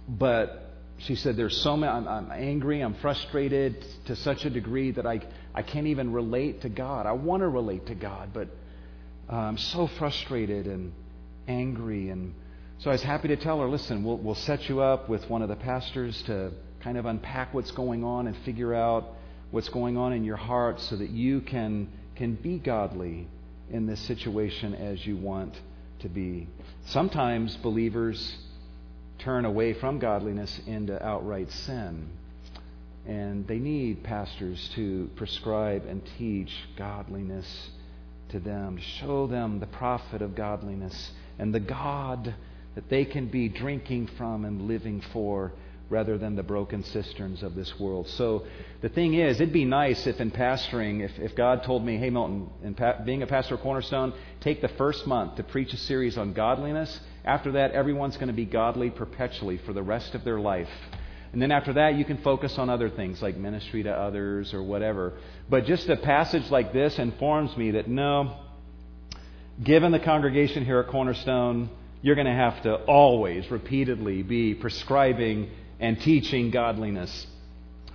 But 0.07 0.71
she 0.99 1.15
said, 1.15 1.35
There's 1.35 1.57
so 1.57 1.77
many, 1.77 1.91
I'm, 1.91 2.07
I'm 2.07 2.31
angry, 2.31 2.81
I'm 2.81 2.93
frustrated 2.95 3.85
to 4.05 4.15
such 4.15 4.45
a 4.45 4.49
degree 4.49 4.91
that 4.91 5.05
I, 5.05 5.21
I 5.53 5.61
can't 5.61 5.87
even 5.87 6.11
relate 6.11 6.61
to 6.61 6.69
God. 6.69 7.05
I 7.05 7.11
want 7.11 7.41
to 7.41 7.47
relate 7.47 7.87
to 7.87 7.95
God, 7.95 8.29
but 8.33 8.47
uh, 9.31 9.35
I'm 9.35 9.57
so 9.57 9.87
frustrated 9.87 10.67
and 10.67 10.93
angry. 11.47 12.09
And 12.09 12.33
so 12.79 12.89
I 12.89 12.93
was 12.93 13.03
happy 13.03 13.27
to 13.29 13.35
tell 13.35 13.59
her, 13.59 13.67
Listen, 13.67 14.03
we'll, 14.03 14.17
we'll 14.17 14.35
set 14.35 14.69
you 14.69 14.81
up 14.81 15.09
with 15.09 15.29
one 15.29 15.41
of 15.41 15.49
the 15.49 15.55
pastors 15.55 16.21
to 16.23 16.51
kind 16.81 16.97
of 16.97 17.05
unpack 17.05 17.53
what's 17.53 17.71
going 17.71 18.03
on 18.03 18.27
and 18.27 18.35
figure 18.37 18.73
out 18.73 19.09
what's 19.51 19.69
going 19.69 19.97
on 19.97 20.13
in 20.13 20.23
your 20.23 20.37
heart 20.37 20.79
so 20.79 20.95
that 20.95 21.09
you 21.09 21.41
can, 21.41 21.89
can 22.15 22.35
be 22.35 22.57
godly 22.57 23.27
in 23.69 23.85
this 23.85 23.99
situation 24.01 24.73
as 24.73 25.05
you 25.05 25.17
want 25.17 25.53
to 25.99 26.09
be. 26.09 26.47
Sometimes 26.85 27.55
believers 27.57 28.37
turn 29.19 29.45
away 29.45 29.73
from 29.73 29.99
godliness 29.99 30.59
into 30.65 31.03
outright 31.05 31.51
sin. 31.51 32.09
And 33.05 33.47
they 33.47 33.57
need 33.57 34.03
pastors 34.03 34.69
to 34.75 35.09
prescribe 35.15 35.85
and 35.87 36.01
teach 36.17 36.51
godliness 36.77 37.69
to 38.29 38.39
them, 38.39 38.77
to 38.77 38.83
show 38.83 39.27
them 39.27 39.59
the 39.59 39.65
profit 39.65 40.21
of 40.21 40.35
godliness 40.35 41.11
and 41.39 41.53
the 41.53 41.59
God 41.59 42.35
that 42.75 42.89
they 42.89 43.05
can 43.05 43.27
be 43.27 43.49
drinking 43.49 44.07
from 44.17 44.45
and 44.45 44.67
living 44.67 45.01
for 45.11 45.51
rather 45.89 46.17
than 46.17 46.37
the 46.37 46.43
broken 46.43 46.83
cisterns 46.85 47.43
of 47.43 47.53
this 47.53 47.77
world. 47.77 48.07
So 48.07 48.45
the 48.81 48.87
thing 48.87 49.13
is, 49.15 49.41
it'd 49.41 49.51
be 49.51 49.65
nice 49.65 50.07
if 50.07 50.21
in 50.21 50.31
pastoring, 50.31 51.01
if, 51.01 51.19
if 51.19 51.35
God 51.35 51.63
told 51.63 51.85
me, 51.85 51.97
hey, 51.97 52.09
Milton, 52.09 52.49
in 52.63 52.75
pa- 52.75 53.01
being 53.03 53.23
a 53.23 53.27
pastor 53.27 53.55
of 53.55 53.61
Cornerstone, 53.61 54.13
take 54.39 54.61
the 54.61 54.69
first 54.69 55.05
month 55.05 55.35
to 55.35 55.43
preach 55.43 55.73
a 55.73 55.77
series 55.77 56.17
on 56.17 56.31
godliness. 56.31 56.97
After 57.25 57.51
that, 57.53 57.71
everyone's 57.71 58.15
going 58.15 58.29
to 58.29 58.33
be 58.33 58.45
godly 58.45 58.89
perpetually 58.89 59.57
for 59.57 59.73
the 59.73 59.83
rest 59.83 60.15
of 60.15 60.23
their 60.23 60.39
life. 60.39 60.69
And 61.33 61.41
then 61.41 61.51
after 61.51 61.73
that, 61.73 61.95
you 61.95 62.03
can 62.03 62.17
focus 62.17 62.57
on 62.57 62.69
other 62.69 62.89
things 62.89 63.21
like 63.21 63.37
ministry 63.37 63.83
to 63.83 63.91
others 63.91 64.53
or 64.53 64.61
whatever. 64.61 65.13
But 65.49 65.65
just 65.65 65.87
a 65.87 65.95
passage 65.95 66.49
like 66.51 66.73
this 66.73 66.99
informs 66.99 67.55
me 67.55 67.71
that 67.71 67.87
no, 67.87 68.35
given 69.63 69.91
the 69.91 69.99
congregation 69.99 70.65
here 70.65 70.79
at 70.79 70.87
Cornerstone, 70.87 71.69
you're 72.01 72.15
going 72.15 72.27
to 72.27 72.33
have 72.33 72.61
to 72.63 72.75
always, 72.75 73.49
repeatedly 73.49 74.23
be 74.23 74.55
prescribing 74.55 75.49
and 75.79 75.99
teaching 76.01 76.51
godliness 76.51 77.27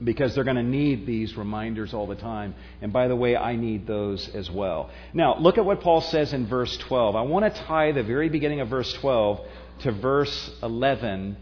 because 0.03 0.35
they're 0.35 0.45
going 0.45 0.57
to 0.57 0.63
need 0.63 1.07
these 1.07 1.37
reminders 1.37 1.95
all 1.95 2.07
the 2.07 2.15
time. 2.15 2.55
And 2.81 2.93
by 2.93 3.09
the 3.09 3.17
way, 3.17 3.37
I 3.37 3.57
need 3.57 3.87
those 3.87 4.29
as 4.35 4.51
well. 4.51 4.91
Now, 5.15 5.39
look 5.39 5.59
at 5.59 5.65
what 5.65 5.81
Paul 5.81 6.01
says 6.01 6.33
in 6.33 6.47
verse 6.47 6.77
12. 6.79 7.17
I 7.17 7.23
want 7.23 7.53
to 7.53 7.63
tie 7.63 7.93
the 7.93 8.03
very 8.03 8.29
beginning 8.29 8.61
of 8.61 8.69
verse 8.69 8.93
12 8.95 9.41
to 9.81 9.93
verse 9.93 10.51
11 10.63 11.37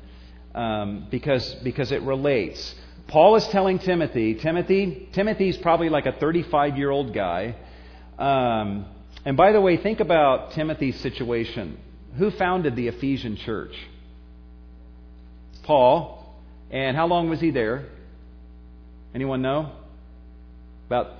um, 0.54 1.06
because, 1.10 1.54
because 1.62 1.92
it 1.92 2.02
relates. 2.02 2.74
Paul 3.08 3.36
is 3.36 3.46
telling 3.48 3.78
Timothy, 3.78 4.34
Timothy, 4.34 5.08
Timothy's 5.12 5.56
probably 5.58 5.88
like 5.88 6.06
a 6.06 6.12
35 6.12 6.78
year 6.78 6.90
old 6.90 7.12
guy. 7.12 7.56
Um, 8.18 8.86
and 9.24 9.36
by 9.36 9.52
the 9.52 9.60
way, 9.60 9.76
think 9.76 10.00
about 10.00 10.52
Timothy's 10.52 10.98
situation. 11.00 11.78
Who 12.16 12.30
founded 12.30 12.76
the 12.76 12.88
Ephesian 12.88 13.36
church? 13.36 13.74
Paul. 15.64 16.20
And 16.70 16.96
how 16.96 17.06
long 17.06 17.30
was 17.30 17.40
he 17.40 17.50
there? 17.50 17.86
Anyone 19.14 19.42
know? 19.42 19.72
About 20.86 21.12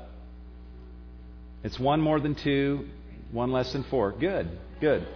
it's 1.62 1.78
one 1.78 2.00
more 2.00 2.20
than 2.20 2.34
two, 2.34 2.88
one 3.32 3.50
less 3.50 3.72
than 3.72 3.84
four. 3.84 4.12
Good, 4.12 4.50
good. 4.80 5.06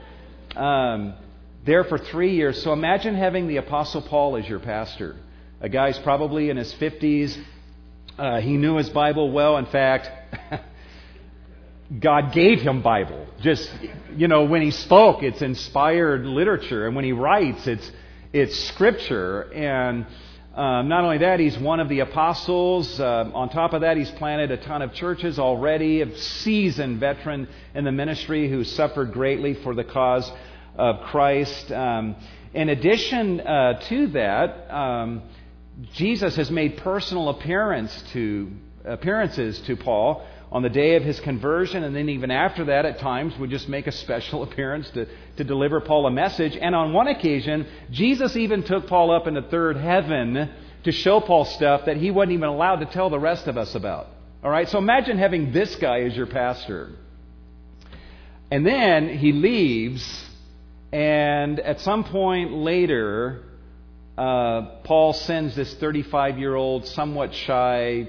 Um, 0.57 1.15
there 1.69 1.85
for 1.85 1.99
three 1.99 2.35
years. 2.35 2.61
So 2.63 2.73
imagine 2.73 3.15
having 3.15 3.47
the 3.47 3.59
Apostle 3.59 4.01
Paul 4.03 4.37
as 4.37 4.49
your 4.49 4.59
pastor. 4.59 5.17
A 5.61 5.69
guy's 5.69 5.99
probably 5.99 6.49
in 6.49 6.57
his 6.57 6.73
50s. 6.75 7.39
Uh, 8.19 8.41
he 8.41 8.57
knew 8.57 8.77
his 8.77 8.89
Bible 8.89 9.31
well. 9.31 9.59
In 9.59 9.67
fact, 9.67 10.11
God 12.01 12.33
gave 12.33 12.63
him 12.63 12.81
Bible. 12.81 13.27
Just, 13.43 13.71
you 14.17 14.29
know, 14.29 14.45
when 14.45 14.63
he 14.63 14.71
spoke, 14.71 15.23
it's 15.23 15.43
inspired 15.43 16.25
literature. 16.25 16.87
And 16.87 16.97
when 16.97 17.05
he 17.05 17.13
writes, 17.13 17.67
it's, 17.67 17.93
it's 18.33 18.59
scripture. 18.65 19.43
And 19.53 20.07
um, 20.55 20.89
not 20.89 21.05
only 21.05 21.19
that, 21.19 21.39
he's 21.39 21.59
one 21.59 21.81
of 21.81 21.91
the 21.91 22.01
apostles. 22.01 22.99
Uh, 22.99 23.31
on 23.35 23.51
top 23.51 23.75
of 23.75 23.83
that, 23.83 23.99
he's 23.99 24.11
planted 24.13 24.51
a 24.51 24.57
ton 24.57 24.81
of 24.81 24.95
churches 24.95 25.39
already, 25.39 26.01
a 26.01 26.17
seasoned 26.17 26.99
veteran 26.99 27.47
in 27.75 27.85
the 27.85 27.93
ministry 27.93 28.49
who 28.49 28.65
suffered 28.65 29.13
greatly 29.13 29.53
for 29.53 29.75
the 29.75 29.85
cause 29.85 30.31
of 30.79 31.01
Christ. 31.03 31.71
Um, 31.73 32.17
in 32.55 32.69
addition 32.69 33.41
uh, 33.41 33.81
to 33.89 34.07
that, 34.09 34.75
um, 34.75 35.23
Jesus 35.93 36.37
has 36.37 36.51
made 36.51 36.79
personal 36.79 37.29
appearance 37.29 38.03
to, 38.13 38.51
appearances 38.85 39.61
to 39.61 39.77
Paul 39.77 40.27
on 40.51 40.63
the 40.63 40.71
day 40.71 40.97
of 40.97 41.03
his 41.03 41.21
conversion, 41.21 41.85
and 41.85 41.95
then 41.95 42.09
even 42.09 42.31
after 42.31 42.65
that, 42.67 42.87
at 42.87 42.99
times, 42.99 43.37
would 43.39 43.51
just 43.51 43.69
make 43.69 43.87
a 43.87 43.93
special 43.93 44.43
appearance 44.51 44.89
to, 44.91 45.07
to 45.37 45.45
deliver 45.45 45.81
Paul 45.81 46.07
a 46.07 46.11
message. 46.11 46.57
And 46.57 46.75
on 46.75 46.93
one 46.93 47.09
occasion, 47.09 47.67
Jesus 47.91 48.35
even 48.37 48.63
took 48.63 48.87
Paul 48.87 49.11
up 49.11 49.27
into 49.27 49.43
third 49.43 49.77
heaven 49.77 50.51
to 50.85 50.93
show 50.93 51.21
Paul 51.21 51.45
stuff 51.45 51.85
that 51.85 51.97
he 51.97 52.11
wasn't 52.11 52.33
even 52.33 52.49
allowed 52.49 52.77
to 52.77 52.87
tell 52.87 53.11
the 53.11 53.19
rest 53.19 53.47
of 53.47 53.59
us 53.59 53.75
about. 53.75 54.07
All 54.43 54.51
right, 54.51 54.69
so 54.69 54.79
imagine 54.79 55.19
having 55.19 55.53
this 55.53 55.75
guy 55.77 56.01
as 56.03 56.17
your 56.17 56.27
pastor. 56.27 56.93
And 58.51 58.65
then 58.65 59.09
he 59.09 59.33
leaves, 59.33 60.25
and 60.93 61.61
at 61.61 61.81
some 61.81 62.05
point 62.05 62.53
later, 62.53 63.43
uh, 64.17 64.81
Paul 64.85 65.13
sends 65.13 65.55
this 65.55 65.75
35 65.75 66.39
year 66.39 66.55
old, 66.55 66.87
somewhat 66.87 67.35
shy, 67.35 68.09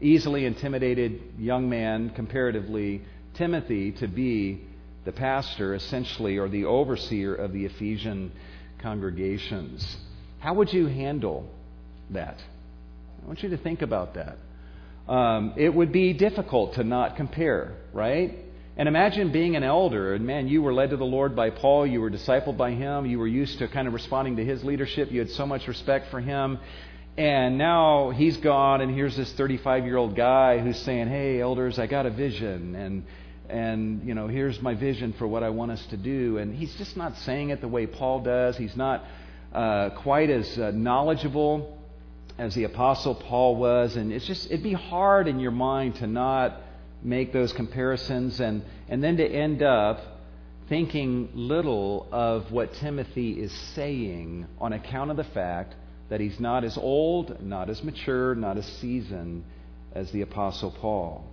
easily 0.00 0.44
intimidated 0.44 1.20
young 1.38 1.68
man, 1.68 2.10
comparatively, 2.10 3.02
Timothy, 3.34 3.92
to 3.92 4.06
be 4.06 4.62
the 5.04 5.12
pastor, 5.12 5.74
essentially, 5.74 6.38
or 6.38 6.48
the 6.48 6.64
overseer 6.64 7.34
of 7.34 7.52
the 7.52 7.64
Ephesian 7.64 8.32
congregations. 8.78 9.96
How 10.38 10.54
would 10.54 10.72
you 10.72 10.86
handle 10.86 11.46
that? 12.10 12.36
I 13.22 13.26
want 13.26 13.42
you 13.42 13.50
to 13.50 13.58
think 13.58 13.82
about 13.82 14.14
that. 14.14 14.36
Um, 15.08 15.54
it 15.56 15.74
would 15.74 15.92
be 15.92 16.12
difficult 16.12 16.74
to 16.74 16.84
not 16.84 17.16
compare, 17.16 17.74
right? 17.92 18.38
And 18.76 18.88
imagine 18.88 19.32
being 19.32 19.56
an 19.56 19.64
elder, 19.64 20.14
and 20.14 20.26
man, 20.26 20.48
you 20.48 20.62
were 20.62 20.72
led 20.72 20.90
to 20.90 20.96
the 20.96 21.04
Lord 21.04 21.34
by 21.36 21.50
Paul, 21.50 21.86
you 21.86 22.00
were 22.00 22.10
discipled 22.10 22.56
by 22.56 22.70
him, 22.70 23.04
you 23.04 23.18
were 23.18 23.26
used 23.26 23.58
to 23.58 23.68
kind 23.68 23.88
of 23.88 23.94
responding 23.94 24.36
to 24.36 24.44
his 24.44 24.64
leadership, 24.64 25.10
you 25.10 25.18
had 25.18 25.30
so 25.30 25.44
much 25.44 25.66
respect 25.66 26.10
for 26.10 26.20
him, 26.20 26.58
and 27.16 27.58
now 27.58 28.10
he's 28.10 28.36
gone, 28.38 28.80
and 28.80 28.94
here's 28.94 29.16
this 29.16 29.32
35 29.32 29.84
year 29.84 29.96
old 29.96 30.16
guy 30.16 30.58
who's 30.58 30.78
saying, 30.78 31.08
Hey, 31.08 31.40
elders, 31.40 31.78
I 31.78 31.86
got 31.86 32.06
a 32.06 32.10
vision, 32.10 32.74
and 32.74 33.04
and 33.48 34.06
you 34.06 34.14
know 34.14 34.28
here's 34.28 34.62
my 34.62 34.74
vision 34.74 35.12
for 35.14 35.26
what 35.26 35.42
I 35.42 35.50
want 35.50 35.72
us 35.72 35.84
to 35.86 35.96
do. 35.96 36.38
And 36.38 36.54
he's 36.54 36.72
just 36.76 36.96
not 36.96 37.16
saying 37.18 37.50
it 37.50 37.60
the 37.60 37.68
way 37.68 37.86
Paul 37.86 38.20
does. 38.20 38.56
He's 38.56 38.76
not 38.76 39.04
uh, 39.52 39.90
quite 39.90 40.30
as 40.30 40.56
uh, 40.56 40.70
knowledgeable 40.70 41.76
as 42.38 42.54
the 42.54 42.64
apostle 42.64 43.16
Paul 43.16 43.56
was, 43.56 43.96
and 43.96 44.12
it's 44.12 44.26
just 44.26 44.46
it'd 44.46 44.62
be 44.62 44.72
hard 44.72 45.26
in 45.28 45.40
your 45.40 45.50
mind 45.50 45.96
to 45.96 46.06
not 46.06 46.56
make 47.02 47.32
those 47.32 47.52
comparisons, 47.52 48.40
and 48.40 48.62
and 48.88 49.02
then 49.02 49.16
to 49.16 49.26
end 49.26 49.62
up 49.62 50.00
thinking 50.68 51.30
little 51.34 52.06
of 52.12 52.52
what 52.52 52.72
Timothy 52.74 53.32
is 53.32 53.52
saying 53.74 54.46
on 54.60 54.72
account 54.72 55.10
of 55.10 55.16
the 55.16 55.24
fact 55.24 55.74
that 56.08 56.20
he's 56.20 56.38
not 56.38 56.64
as 56.64 56.76
old, 56.76 57.42
not 57.42 57.68
as 57.68 57.82
mature, 57.82 58.34
not 58.34 58.56
as 58.56 58.66
seasoned 58.66 59.44
as 59.92 60.10
the 60.12 60.22
Apostle 60.22 60.70
Paul. 60.70 61.24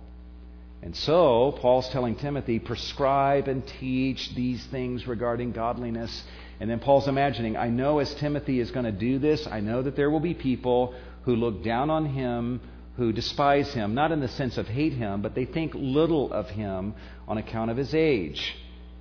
And 0.82 0.94
so, 0.94 1.56
Paul's 1.60 1.88
telling 1.88 2.14
Timothy, 2.14 2.58
prescribe 2.58 3.48
and 3.48 3.66
teach 3.66 4.34
these 4.34 4.64
things 4.66 5.06
regarding 5.06 5.52
godliness. 5.52 6.24
And 6.60 6.70
then 6.70 6.78
Paul's 6.78 7.08
imagining, 7.08 7.56
I 7.56 7.68
know 7.68 7.98
as 7.98 8.14
Timothy 8.14 8.60
is 8.60 8.70
going 8.70 8.86
to 8.86 8.92
do 8.92 9.18
this, 9.18 9.46
I 9.46 9.60
know 9.60 9.82
that 9.82 9.96
there 9.96 10.10
will 10.10 10.20
be 10.20 10.34
people 10.34 10.94
who 11.22 11.34
look 11.34 11.64
down 11.64 11.90
on 11.90 12.06
him, 12.06 12.60
who 12.98 13.12
despise 13.12 13.72
him, 13.72 13.94
not 13.94 14.10
in 14.10 14.18
the 14.18 14.28
sense 14.28 14.58
of 14.58 14.66
hate 14.66 14.92
him, 14.92 15.22
but 15.22 15.32
they 15.32 15.44
think 15.44 15.72
little 15.74 16.32
of 16.32 16.50
him 16.50 16.92
on 17.28 17.38
account 17.38 17.70
of 17.70 17.76
his 17.76 17.94
age. 17.94 18.56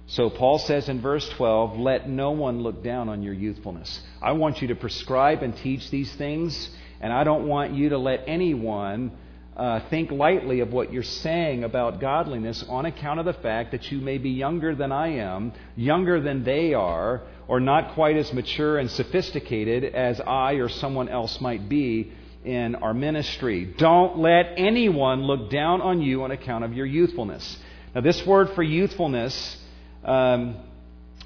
So 0.05 0.29
Paul 0.29 0.60
says 0.60 0.88
in 0.88 1.01
verse 1.01 1.27
12, 1.29 1.79
let 1.79 2.07
no 2.07 2.29
one 2.31 2.62
look 2.62 2.83
down 2.83 3.10
on 3.10 3.23
your 3.23 3.33
youthfulness. 3.33 3.99
I 4.21 4.33
want 4.33 4.62
you 4.62 4.67
to 4.67 4.75
prescribe 4.75 5.41
and 5.41 5.57
teach 5.57 5.89
these 5.89 6.13
things, 6.13 6.69
and 7.01 7.12
I 7.12 7.23
don't 7.23 7.47
want 7.47 7.73
you 7.73 7.89
to 7.89 7.97
let 7.97 8.25
anyone 8.27 9.17
uh, 9.57 9.79
think 9.89 10.12
lightly 10.12 10.60
of 10.60 10.71
what 10.71 10.93
you're 10.93 11.01
saying 11.01 11.63
about 11.63 11.99
godliness 11.99 12.63
on 12.69 12.86
account 12.86 13.19
of 13.19 13.25
the 13.25 13.33
fact 13.33 13.71
that 13.71 13.91
you 13.91 13.99
may 13.99 14.19
be 14.19 14.29
younger 14.29 14.75
than 14.75 14.91
I 14.91 15.07
am, 15.15 15.53
younger 15.75 16.21
than 16.21 16.43
they 16.43 16.75
are, 16.75 17.23
or 17.47 17.60
not 17.60 17.95
quite 17.95 18.15
as 18.15 18.31
mature 18.31 18.77
and 18.77 18.91
sophisticated 18.91 19.83
as 19.95 20.21
I 20.21 20.53
or 20.53 20.69
someone 20.69 21.10
else 21.10 21.41
might 21.41 21.67
be 21.67 22.13
in 22.43 22.76
our 22.76 22.93
ministry. 22.93 23.73
Don't 23.78 24.19
let 24.19 24.54
anyone 24.58 25.23
look 25.23 25.50
down 25.50 25.82
on 25.82 26.02
you 26.02 26.23
on 26.23 26.32
account 26.32 26.63
of 26.63 26.73
your 26.73 26.86
youthfulness. 26.86 27.58
Now, 27.93 28.02
this 28.02 28.26
word 28.26 28.50
for 28.56 28.63
youthfulness 28.63 29.58
um, 30.04 30.58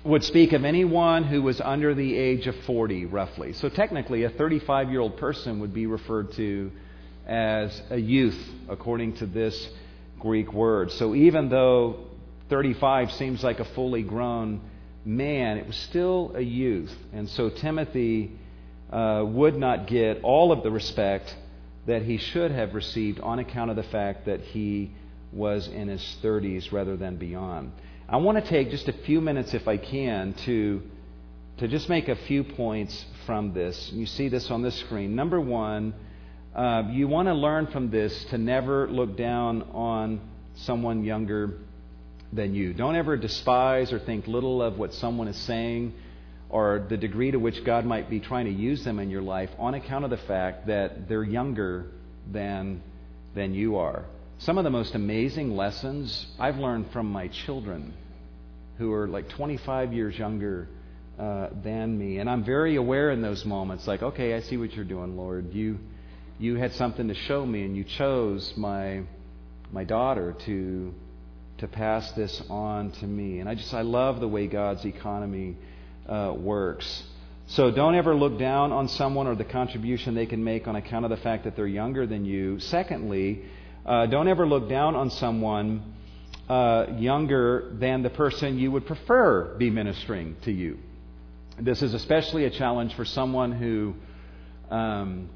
would 0.04 0.24
speak 0.24 0.54
of 0.54 0.64
anyone 0.64 1.24
who 1.24 1.42
was 1.42 1.62
under 1.62 1.94
the 1.94 2.18
age 2.18 2.48
of 2.48 2.56
40, 2.66 3.06
roughly. 3.06 3.54
So 3.54 3.70
technically, 3.70 4.24
a 4.24 4.30
35 4.30 4.90
year 4.90 5.00
old 5.00 5.18
person 5.18 5.60
would 5.60 5.74
be 5.74 5.86
referred 5.86 6.34
to 6.34 6.72
as 7.28 7.82
a 7.90 7.98
youth, 7.98 8.40
according 8.68 9.18
to 9.18 9.26
this 9.26 9.70
Greek 10.20 10.52
word. 10.54 10.92
So 10.92 11.14
even 11.16 11.50
though 11.50 12.08
35 12.50 13.12
seems 13.14 13.44
like 13.44 13.60
a 13.60 13.66
fully 13.66 14.04
grown 14.04 14.62
man, 15.06 15.58
it 15.58 15.68
was 15.68 15.76
still 15.76 16.34
a 16.36 16.42
youth. 16.42 16.94
And 17.14 17.30
so 17.30 17.50
Timothy 17.50 18.32
uh, 18.92 19.24
would 19.26 19.56
not 19.56 19.88
get 19.88 20.22
all 20.24 20.52
of 20.52 20.64
the 20.64 20.72
respect 20.72 21.36
that 21.88 22.04
he 22.04 22.18
should 22.18 22.52
have 22.52 22.74
received 22.74 23.20
on 23.22 23.40
account 23.40 23.70
of 23.70 23.76
the 23.76 23.84
fact 23.84 24.26
that 24.26 24.42
he 24.42 24.92
was 25.32 25.68
in 25.68 25.88
his 25.88 26.02
30s 26.22 26.72
rather 26.72 26.98
than 26.98 27.16
beyond. 27.16 27.72
I 28.08 28.18
want 28.18 28.44
to 28.44 28.50
take 28.50 28.70
just 28.70 28.88
a 28.90 28.94
few 28.94 29.22
minutes, 29.22 29.54
if 29.54 29.68
I 29.68 29.78
can, 29.78 30.34
to, 30.46 30.82
to 31.58 31.68
just 31.68 31.88
make 31.88 32.10
a 32.10 32.16
few 32.16 32.44
points 32.44 33.06
from 33.26 33.54
this. 33.54 33.90
You 33.94 34.06
see 34.06 34.28
this 34.28 34.52
on 34.52 34.62
the 34.62 34.72
screen. 34.72 35.16
Number 35.16 35.40
one, 35.40 35.94
uh, 36.54 36.84
you 36.92 37.08
want 37.08 37.30
to 37.30 37.34
learn 37.34 37.68
from 37.68 37.90
this 37.90 38.26
to 38.26 38.38
never 38.38 38.90
look 38.90 39.16
down 39.16 39.62
on 39.72 40.20
someone 40.56 41.06
younger 41.06 41.58
than 42.34 42.54
you. 42.54 42.74
Don't 42.74 42.96
ever 42.96 43.16
despise 43.16 43.94
or 43.94 44.00
think 44.00 44.28
little 44.28 44.62
of 44.62 44.78
what 44.78 44.94
someone 44.94 45.30
is 45.30 45.38
saying 45.38 45.94
or 46.52 46.86
the 46.90 46.98
degree 46.98 47.32
to 47.32 47.38
which 47.38 47.64
God 47.64 47.86
might 47.86 48.10
be 48.10 48.20
trying 48.20 48.46
to 48.46 48.52
use 48.52 48.84
them 48.84 49.00
in 49.00 49.10
your 49.10 49.22
life 49.22 49.50
on 49.58 49.74
account 49.74 50.04
of 50.04 50.12
the 50.12 50.18
fact 50.18 50.68
that 50.68 51.08
they're 51.08 51.24
younger 51.24 51.86
than, 52.30 52.84
than 53.34 53.54
you 53.54 53.78
are. 53.78 54.04
Some 54.40 54.58
of 54.58 54.66
the 54.66 54.70
most 54.70 54.94
amazing 54.94 55.56
lessons 55.56 56.28
I've 56.38 56.58
learned 56.58 56.92
from 56.92 57.10
my 57.10 57.30
children 57.30 57.94
who 58.78 58.92
are 58.92 59.08
like 59.08 59.30
25 59.30 59.94
years 59.94 60.18
younger 60.18 60.68
uh, 61.18 61.48
than 61.64 61.98
me. 61.98 62.18
And 62.18 62.30
I'm 62.30 62.44
very 62.44 62.76
aware 62.76 63.12
in 63.12 63.22
those 63.22 63.46
moments, 63.46 63.88
like, 63.88 64.04
okay, 64.04 64.34
I 64.34 64.42
see 64.42 64.58
what 64.58 64.74
you're 64.74 64.84
doing, 64.84 65.16
Lord. 65.16 65.54
You, 65.54 65.80
you 66.38 66.56
had 66.56 66.74
something 66.74 67.08
to 67.08 67.14
show 67.14 67.46
me, 67.46 67.64
and 67.64 67.78
you 67.78 67.86
chose 67.86 68.52
my, 68.58 69.04
my 69.72 69.86
daughter 69.86 70.36
to, 70.48 70.94
to 71.60 71.68
pass 71.68 72.12
this 72.12 72.42
on 72.50 72.92
to 72.94 73.08
me. 73.08 73.40
And 73.40 73.48
I 73.48 73.56
just, 73.56 73.74
I 73.74 73.84
love 73.84 74.20
the 74.20 74.28
way 74.28 74.48
God's 74.48 74.84
economy 74.84 75.56
uh, 76.08 76.34
works. 76.36 77.04
So 77.48 77.70
don't 77.70 77.96
ever 77.96 78.16
look 78.16 78.40
down 78.40 78.72
on 78.72 78.88
someone 78.88 79.28
or 79.28 79.36
the 79.36 79.44
contribution 79.44 80.16
they 80.16 80.26
can 80.26 80.44
make 80.44 80.68
on 80.68 80.76
account 80.76 81.04
of 81.04 81.12
the 81.12 81.18
fact 81.18 81.44
that 81.44 81.56
they're 81.56 81.68
younger 81.68 82.08
than 82.08 82.24
you. 82.24 82.60
Secondly, 82.60 83.44
uh, 83.86 84.06
don't 84.06 84.28
ever 84.28 84.48
look 84.48 84.70
down 84.70 84.96
on 84.96 85.10
someone 85.10 85.94
uh, 86.48 86.86
younger 86.98 87.72
than 87.80 88.04
the 88.04 88.10
person 88.10 88.58
you 88.58 88.72
would 88.72 88.86
prefer 88.86 89.56
be 89.58 89.70
ministering 89.70 90.36
to 90.44 90.52
you. 90.52 90.78
This 91.60 91.82
is 91.82 91.94
especially 91.94 92.46
a 92.46 92.50
challenge 92.50 92.96
for 92.96 93.06
someone 93.06 93.52
who, 93.52 93.96
um, 94.74 95.30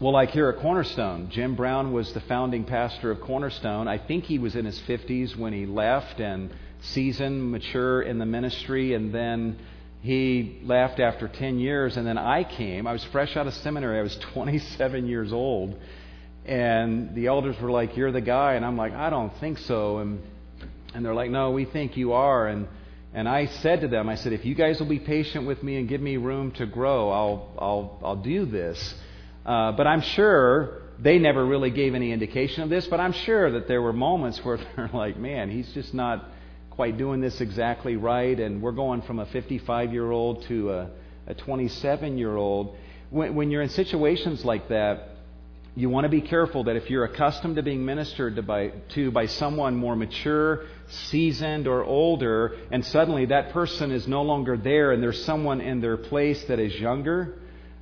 well, 0.00 0.12
like 0.12 0.30
here 0.30 0.48
at 0.50 0.60
Cornerstone, 0.60 1.30
Jim 1.30 1.56
Brown 1.56 1.92
was 1.92 2.12
the 2.12 2.20
founding 2.20 2.64
pastor 2.64 3.10
of 3.10 3.20
Cornerstone. 3.20 3.88
I 3.88 3.98
think 3.98 4.24
he 4.24 4.38
was 4.38 4.54
in 4.54 4.64
his 4.64 4.78
50s 4.80 5.36
when 5.36 5.52
he 5.52 5.66
left 5.66 6.20
and 6.20 6.50
seasoned, 6.80 7.50
mature 7.50 8.02
in 8.02 8.18
the 8.18 8.26
ministry, 8.26 8.94
and 8.94 9.14
then 9.14 9.58
he 10.00 10.60
left 10.64 11.00
after 11.00 11.28
10 11.28 11.58
years, 11.58 11.96
and 11.96 12.06
then 12.06 12.18
I 12.18 12.44
came. 12.44 12.86
I 12.86 12.92
was 12.92 13.04
fresh 13.10 13.36
out 13.36 13.46
of 13.46 13.54
seminary. 13.54 13.98
I 13.98 14.02
was 14.02 14.16
27 14.32 15.06
years 15.06 15.32
old. 15.32 15.76
And 16.46 17.14
the 17.14 17.26
elders 17.26 17.56
were 17.60 17.70
like, 17.70 17.96
You're 17.96 18.12
the 18.12 18.20
guy. 18.20 18.54
And 18.54 18.64
I'm 18.64 18.76
like, 18.76 18.92
I 18.92 19.10
don't 19.10 19.32
think 19.38 19.58
so. 19.58 19.98
And, 19.98 20.22
and 20.94 21.04
they're 21.04 21.14
like, 21.14 21.30
No, 21.30 21.50
we 21.50 21.64
think 21.64 21.96
you 21.96 22.12
are. 22.12 22.46
And, 22.46 22.68
And 23.12 23.28
I 23.28 23.46
said 23.46 23.80
to 23.80 23.88
them, 23.88 24.08
I 24.08 24.14
said, 24.14 24.32
if 24.32 24.44
you 24.44 24.54
guys 24.54 24.78
will 24.80 24.88
be 24.88 24.98
patient 24.98 25.46
with 25.46 25.62
me 25.62 25.78
and 25.78 25.88
give 25.88 26.00
me 26.00 26.16
room 26.16 26.52
to 26.52 26.66
grow, 26.66 27.10
I'll, 27.10 27.48
I'll, 27.58 28.00
I'll 28.02 28.22
do 28.22 28.46
this. 28.46 28.94
Uh, 29.44 29.72
but 29.72 29.86
I'm 29.86 30.02
sure 30.02 30.82
they 30.98 31.18
never 31.18 31.44
really 31.44 31.70
gave 31.70 31.94
any 31.94 32.12
indication 32.12 32.62
of 32.62 32.68
this, 32.68 32.86
but 32.86 33.00
I'm 33.00 33.12
sure 33.12 33.52
that 33.52 33.66
there 33.68 33.80
were 33.80 33.92
moments 33.92 34.44
where 34.44 34.58
they're 34.76 34.90
like, 34.92 35.16
man, 35.16 35.50
he's 35.50 35.70
just 35.72 35.94
not 35.94 36.24
quite 36.78 36.96
doing 36.96 37.20
this 37.20 37.40
exactly 37.40 37.96
right. 37.96 38.38
And 38.38 38.62
we're 38.62 38.70
going 38.70 39.02
from 39.02 39.18
a 39.18 39.26
55 39.26 39.92
year 39.92 40.12
old 40.12 40.44
to 40.44 40.70
a, 40.70 40.90
a 41.26 41.34
27 41.34 42.16
year 42.16 42.36
old. 42.36 42.76
When, 43.10 43.34
when 43.34 43.50
you're 43.50 43.62
in 43.62 43.68
situations 43.68 44.44
like 44.44 44.68
that, 44.68 45.08
you 45.74 45.90
want 45.90 46.04
to 46.04 46.08
be 46.08 46.20
careful 46.20 46.62
that 46.64 46.76
if 46.76 46.88
you're 46.88 47.02
accustomed 47.02 47.56
to 47.56 47.64
being 47.64 47.84
ministered 47.84 48.36
to 48.36 48.42
by, 48.42 48.68
to 48.90 49.10
by 49.10 49.26
someone 49.26 49.74
more 49.74 49.96
mature, 49.96 50.66
seasoned, 50.86 51.66
or 51.66 51.82
older, 51.82 52.56
and 52.70 52.86
suddenly 52.86 53.26
that 53.26 53.50
person 53.52 53.90
is 53.90 54.06
no 54.06 54.22
longer 54.22 54.56
there 54.56 54.92
and 54.92 55.02
there's 55.02 55.24
someone 55.24 55.60
in 55.60 55.80
their 55.80 55.96
place 55.96 56.44
that 56.44 56.60
is 56.60 56.72
younger, 56.76 57.40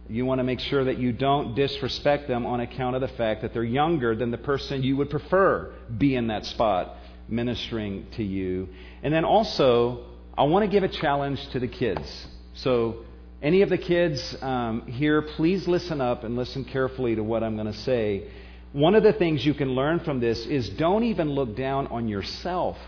you 0.09 0.25
want 0.25 0.39
to 0.39 0.45
make 0.45 0.61
sure 0.61 0.85
that 0.85 0.97
you 0.97 1.13
don't 1.13 1.55
disrespect 1.55 2.29
them 2.29 2.47
on 2.47 2.61
account 2.61 2.95
of 2.97 3.03
the 3.03 3.09
fact 3.09 3.43
that 3.43 3.53
they're 3.53 3.63
younger 3.63 4.17
than 4.17 4.31
the 4.31 4.39
person 4.39 4.83
you 4.83 4.97
would 4.97 5.11
prefer 5.11 5.75
be 5.99 6.15
in 6.15 6.29
that 6.29 6.47
spot 6.47 6.97
ministering 7.29 8.07
to 8.17 8.23
you. 8.23 8.69
And 9.07 9.15
then 9.15 9.25
also, 9.25 10.01
I 10.37 10.43
want 10.43 10.65
to 10.65 10.69
give 10.69 10.83
a 10.83 10.89
challenge 10.89 11.39
to 11.51 11.61
the 11.61 11.69
kids. 11.69 12.27
So, 12.55 13.05
any 13.41 13.63
of 13.63 13.69
the 13.69 13.79
kids 13.79 14.37
um, 14.43 14.83
here, 14.89 15.23
please 15.23 15.69
listen 15.69 16.01
up 16.01 16.25
and 16.25 16.35
listen 16.35 16.65
carefully 16.65 17.15
to 17.15 17.23
what 17.23 17.45
I'm 17.45 17.55
going 17.55 17.73
to 17.73 17.79
say. 17.85 18.25
One 18.73 18.97
of 18.97 19.05
the 19.05 19.13
things 19.13 19.47
you 19.47 19.55
can 19.55 19.77
learn 19.77 20.01
from 20.01 20.19
this 20.19 20.45
is 20.47 20.69
don't 20.71 21.05
even 21.05 21.31
look 21.31 21.55
down 21.55 21.87
on 21.87 22.09
yourself 22.09 22.79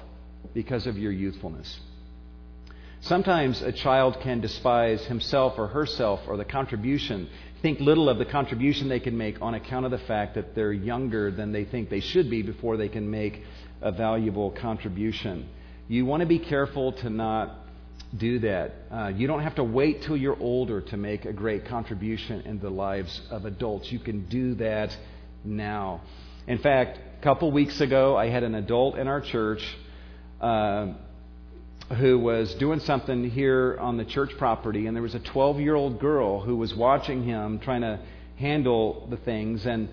because 0.54 0.88
of 0.88 0.98
your 0.98 1.12
youthfulness. 1.12 1.78
Sometimes 3.00 3.62
a 3.62 3.70
child 3.70 4.18
can 4.20 4.40
despise 4.40 5.04
himself 5.04 5.54
or 5.56 5.68
herself 5.68 6.22
or 6.26 6.36
the 6.36 6.44
contribution, 6.44 7.28
think 7.62 7.78
little 7.78 8.08
of 8.08 8.18
the 8.18 8.24
contribution 8.24 8.88
they 8.88 8.98
can 8.98 9.16
make 9.16 9.40
on 9.40 9.54
account 9.54 9.84
of 9.84 9.92
the 9.92 9.98
fact 9.98 10.34
that 10.34 10.56
they're 10.56 10.72
younger 10.72 11.30
than 11.30 11.52
they 11.52 11.64
think 11.64 11.88
they 11.88 12.00
should 12.00 12.28
be 12.28 12.42
before 12.42 12.76
they 12.76 12.88
can 12.88 13.08
make 13.08 13.44
a 13.80 13.92
valuable 13.92 14.50
contribution. 14.50 15.48
You 15.90 16.04
want 16.04 16.20
to 16.20 16.26
be 16.26 16.38
careful 16.38 16.92
to 16.92 17.08
not 17.08 17.56
do 18.14 18.40
that. 18.40 18.72
Uh, 18.90 19.08
you 19.08 19.26
don't 19.26 19.42
have 19.42 19.54
to 19.54 19.64
wait 19.64 20.02
till 20.02 20.18
you're 20.18 20.38
older 20.38 20.82
to 20.82 20.98
make 20.98 21.24
a 21.24 21.32
great 21.32 21.64
contribution 21.64 22.42
in 22.42 22.58
the 22.58 22.68
lives 22.68 23.22
of 23.30 23.46
adults. 23.46 23.90
You 23.90 23.98
can 23.98 24.28
do 24.28 24.54
that 24.56 24.94
now. 25.44 26.02
In 26.46 26.58
fact, 26.58 26.98
a 27.18 27.22
couple 27.24 27.50
weeks 27.50 27.80
ago, 27.80 28.18
I 28.18 28.28
had 28.28 28.42
an 28.42 28.54
adult 28.54 28.98
in 28.98 29.08
our 29.08 29.22
church 29.22 29.62
uh, 30.42 30.88
who 31.98 32.18
was 32.18 32.54
doing 32.56 32.80
something 32.80 33.30
here 33.30 33.78
on 33.80 33.96
the 33.96 34.04
church 34.04 34.32
property, 34.36 34.88
and 34.88 34.94
there 34.94 35.02
was 35.02 35.14
a 35.14 35.20
12 35.20 35.58
year 35.60 35.74
old 35.74 35.98
girl 36.00 36.42
who 36.42 36.56
was 36.56 36.74
watching 36.74 37.24
him 37.24 37.60
trying 37.60 37.80
to 37.80 37.98
handle 38.36 39.06
the 39.08 39.16
things. 39.16 39.64
And 39.64 39.88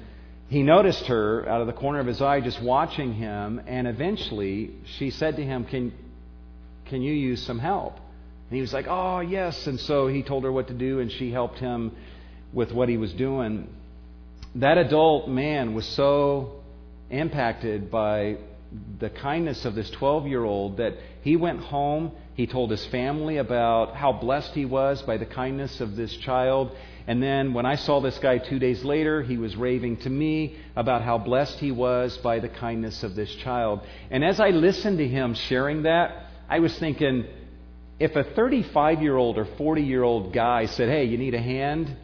he 0.48 0.62
noticed 0.62 1.08
her 1.08 1.48
out 1.50 1.62
of 1.62 1.68
the 1.68 1.74
corner 1.74 2.00
of 2.00 2.08
his 2.08 2.22
eye 2.22 2.40
just 2.40 2.62
watching 2.62 3.14
him, 3.14 3.62
and 3.66 3.88
eventually 3.88 4.72
she 4.98 5.10
said 5.10 5.38
to 5.38 5.44
him, 5.44 5.66
Can, 5.66 5.92
can 6.86 7.02
you 7.02 7.14
use 7.14 7.42
some 7.44 7.58
help? 7.60 7.96
And 7.96 8.56
he 8.56 8.62
was 8.62 8.72
like, 8.72 8.86
Oh, 8.88 9.22
yes. 9.22 9.66
And 9.66 9.80
so 9.80 10.08
he 10.08 10.22
told 10.22 10.44
her 10.44 10.52
what 10.52 10.68
to 10.68 10.74
do, 10.74 11.00
and 11.00 11.12
she 11.12 11.32
helped 11.32 11.58
him 11.58 11.96
with 12.54 12.72
what 12.72 12.90
he 12.90 12.98
was 12.98 13.12
doing. 13.14 13.68
That 14.56 14.78
adult 14.78 15.28
man 15.28 15.74
was 15.74 15.86
so 15.86 16.62
impacted 17.10 17.90
by 17.90 18.38
the 19.00 19.10
kindness 19.10 19.66
of 19.66 19.76
this 19.76 19.90
12 19.92 20.28
year 20.28 20.44
old 20.44 20.78
that 20.78 20.94
he 21.22 21.36
went 21.36 21.60
home. 21.60 22.12
He 22.36 22.46
told 22.46 22.70
his 22.70 22.86
family 22.88 23.38
about 23.38 23.96
how 23.96 24.14
blessed 24.14 24.54
he 24.54 24.66
was 24.66 25.02
by 25.02 25.18
the 25.18 25.26
kindness 25.26 25.82
of 25.82 25.96
this 25.96 26.16
child. 26.18 26.76
And 27.08 27.22
then 27.22 27.54
when 27.54 27.66
I 27.66 27.76
saw 27.76 28.00
this 28.00 28.18
guy 28.18 28.40
two 28.40 28.58
days 28.58 28.84
later, 28.84 29.22
he 29.22 29.38
was 29.38 29.56
raving 29.56 29.98
to 29.98 30.10
me 30.10 30.58
about 30.76 31.04
how 31.04 31.18
blessed 31.18 31.60
he 31.60 31.72
was 31.72 32.18
by 32.18 32.40
the 32.40 32.50
kindness 32.50 33.04
of 33.04 33.16
this 33.16 33.34
child. 33.36 33.82
And 34.10 34.24
as 34.24 34.40
I 34.40 34.50
listened 34.50 34.98
to 34.98 35.08
him 35.08 35.36
sharing 35.36 35.84
that, 35.84 36.26
I 36.50 36.60
was 36.60 36.78
thinking, 36.80 37.26
if 38.00 38.16
a 38.16 38.24
35 38.24 39.02
year 39.02 39.16
old 39.16 39.38
or 39.38 39.46
40 39.46 39.84
year 39.84 40.04
old 40.04 40.34
guy 40.34 40.66
said, 40.66 40.90
Hey, 40.90 41.06
you 41.06 41.18
need 41.18 41.36
a 41.36 41.42
hand? 41.42 41.96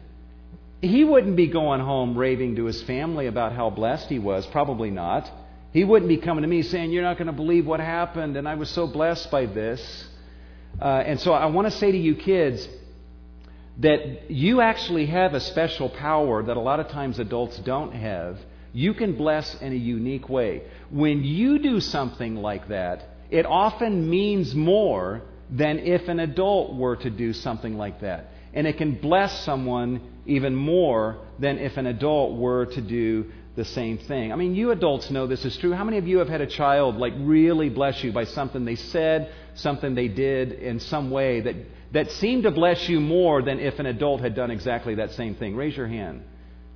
He 0.80 1.04
wouldn't 1.04 1.36
be 1.36 1.48
going 1.48 1.80
home 1.80 2.16
raving 2.16 2.56
to 2.56 2.64
his 2.64 2.82
family 2.82 3.26
about 3.26 3.52
how 3.52 3.70
blessed 3.70 4.08
he 4.08 4.18
was. 4.18 4.46
Probably 4.46 4.90
not. 4.90 5.30
He 5.72 5.84
wouldn't 5.84 6.08
be 6.08 6.18
coming 6.18 6.42
to 6.42 6.48
me 6.48 6.62
saying, 6.62 6.92
You're 6.92 7.02
not 7.02 7.18
going 7.18 7.26
to 7.26 7.32
believe 7.32 7.66
what 7.66 7.80
happened, 7.80 8.36
and 8.36 8.48
I 8.48 8.54
was 8.54 8.70
so 8.70 8.86
blessed 8.86 9.30
by 9.30 9.46
this. 9.46 10.06
Uh, 10.80 11.02
and 11.06 11.20
so 11.20 11.32
I 11.32 11.46
want 11.46 11.66
to 11.66 11.70
say 11.70 11.92
to 11.92 11.98
you 11.98 12.14
kids 12.14 12.66
that 13.78 14.30
you 14.30 14.60
actually 14.60 15.06
have 15.06 15.34
a 15.34 15.40
special 15.40 15.88
power 15.88 16.42
that 16.42 16.56
a 16.56 16.60
lot 16.60 16.80
of 16.80 16.88
times 16.88 17.18
adults 17.18 17.58
don't 17.58 17.92
have. 17.92 18.38
You 18.72 18.94
can 18.94 19.16
bless 19.16 19.54
in 19.60 19.72
a 19.72 19.76
unique 19.76 20.28
way. 20.28 20.62
When 20.90 21.24
you 21.24 21.58
do 21.58 21.80
something 21.80 22.36
like 22.36 22.68
that, 22.68 23.08
it 23.30 23.46
often 23.46 24.08
means 24.08 24.54
more 24.54 25.22
than 25.50 25.78
if 25.78 26.08
an 26.08 26.20
adult 26.20 26.74
were 26.74 26.96
to 26.96 27.10
do 27.10 27.32
something 27.32 27.76
like 27.76 28.00
that. 28.00 28.30
And 28.54 28.66
it 28.66 28.76
can 28.76 28.94
bless 28.94 29.44
someone 29.44 30.00
even 30.26 30.54
more 30.54 31.18
than 31.38 31.58
if 31.58 31.76
an 31.76 31.86
adult 31.86 32.38
were 32.38 32.66
to 32.66 32.80
do 32.80 33.30
the 33.54 33.64
same 33.64 33.98
thing. 33.98 34.32
I 34.32 34.36
mean, 34.36 34.54
you 34.54 34.70
adults 34.70 35.10
know 35.10 35.26
this 35.26 35.44
is 35.44 35.56
true. 35.58 35.72
How 35.72 35.84
many 35.84 35.98
of 35.98 36.08
you 36.08 36.18
have 36.18 36.28
had 36.28 36.40
a 36.40 36.46
child 36.46 36.96
like 36.96 37.12
really 37.18 37.68
bless 37.68 38.02
you 38.02 38.12
by 38.12 38.24
something 38.24 38.64
they 38.64 38.76
said, 38.76 39.32
something 39.54 39.94
they 39.94 40.08
did 40.08 40.52
in 40.52 40.80
some 40.80 41.10
way 41.10 41.40
that, 41.40 41.56
that 41.92 42.10
seemed 42.12 42.44
to 42.44 42.50
bless 42.50 42.88
you 42.88 43.00
more 43.00 43.42
than 43.42 43.60
if 43.60 43.78
an 43.78 43.86
adult 43.86 44.20
had 44.20 44.34
done 44.34 44.50
exactly 44.50 44.96
that 44.96 45.12
same 45.12 45.34
thing? 45.34 45.56
Raise 45.56 45.76
your 45.76 45.88
hand. 45.88 46.22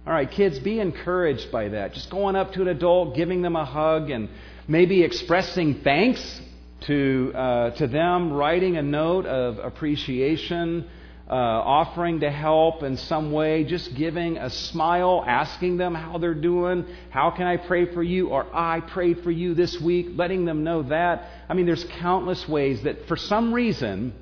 All 0.07 0.13
right, 0.13 0.31
kids, 0.31 0.59
be 0.59 0.79
encouraged 0.79 1.51
by 1.51 1.69
that. 1.71 1.95
Just 1.95 2.11
going 2.11 2.37
up 2.37 2.53
to 2.53 2.63
an 2.63 2.69
adult, 2.69 3.17
giving 3.17 3.43
them 3.43 3.57
a 3.57 3.65
hug, 3.65 4.11
and 4.11 4.29
maybe 4.69 5.03
expressing 5.03 5.81
thanks 5.83 6.41
to, 6.83 7.33
uh, 7.35 7.71
to 7.71 7.87
them, 7.89 8.33
writing 8.33 8.77
a 8.77 8.83
note 8.83 9.27
of 9.27 9.59
appreciation, 9.59 10.87
uh, 11.29 11.33
offering 11.33 12.21
to 12.21 12.31
help 12.31 12.85
in 12.85 12.97
some 12.97 13.33
way, 13.33 13.65
just 13.65 13.97
giving 13.97 14.37
a 14.37 14.49
smile, 14.49 15.25
asking 15.27 15.77
them 15.77 15.93
how 15.93 16.19
they're 16.19 16.35
doing, 16.35 16.85
how 17.11 17.33
can 17.33 17.49
I 17.49 17.57
pray 17.57 17.93
for 17.93 18.03
you, 18.03 18.29
or 18.29 18.47
I 18.55 18.81
prayed 18.81 19.25
for 19.25 19.33
you 19.33 19.55
this 19.55 19.81
week, 19.81 20.11
letting 20.15 20.45
them 20.45 20.63
know 20.63 20.83
that. 20.85 21.29
I 21.49 21.55
mean, 21.55 21.67
there's 21.67 21.85
countless 21.99 22.49
ways 22.49 22.83
that 22.83 23.09
for 23.09 23.17
some 23.17 23.53
reason, 23.53 24.13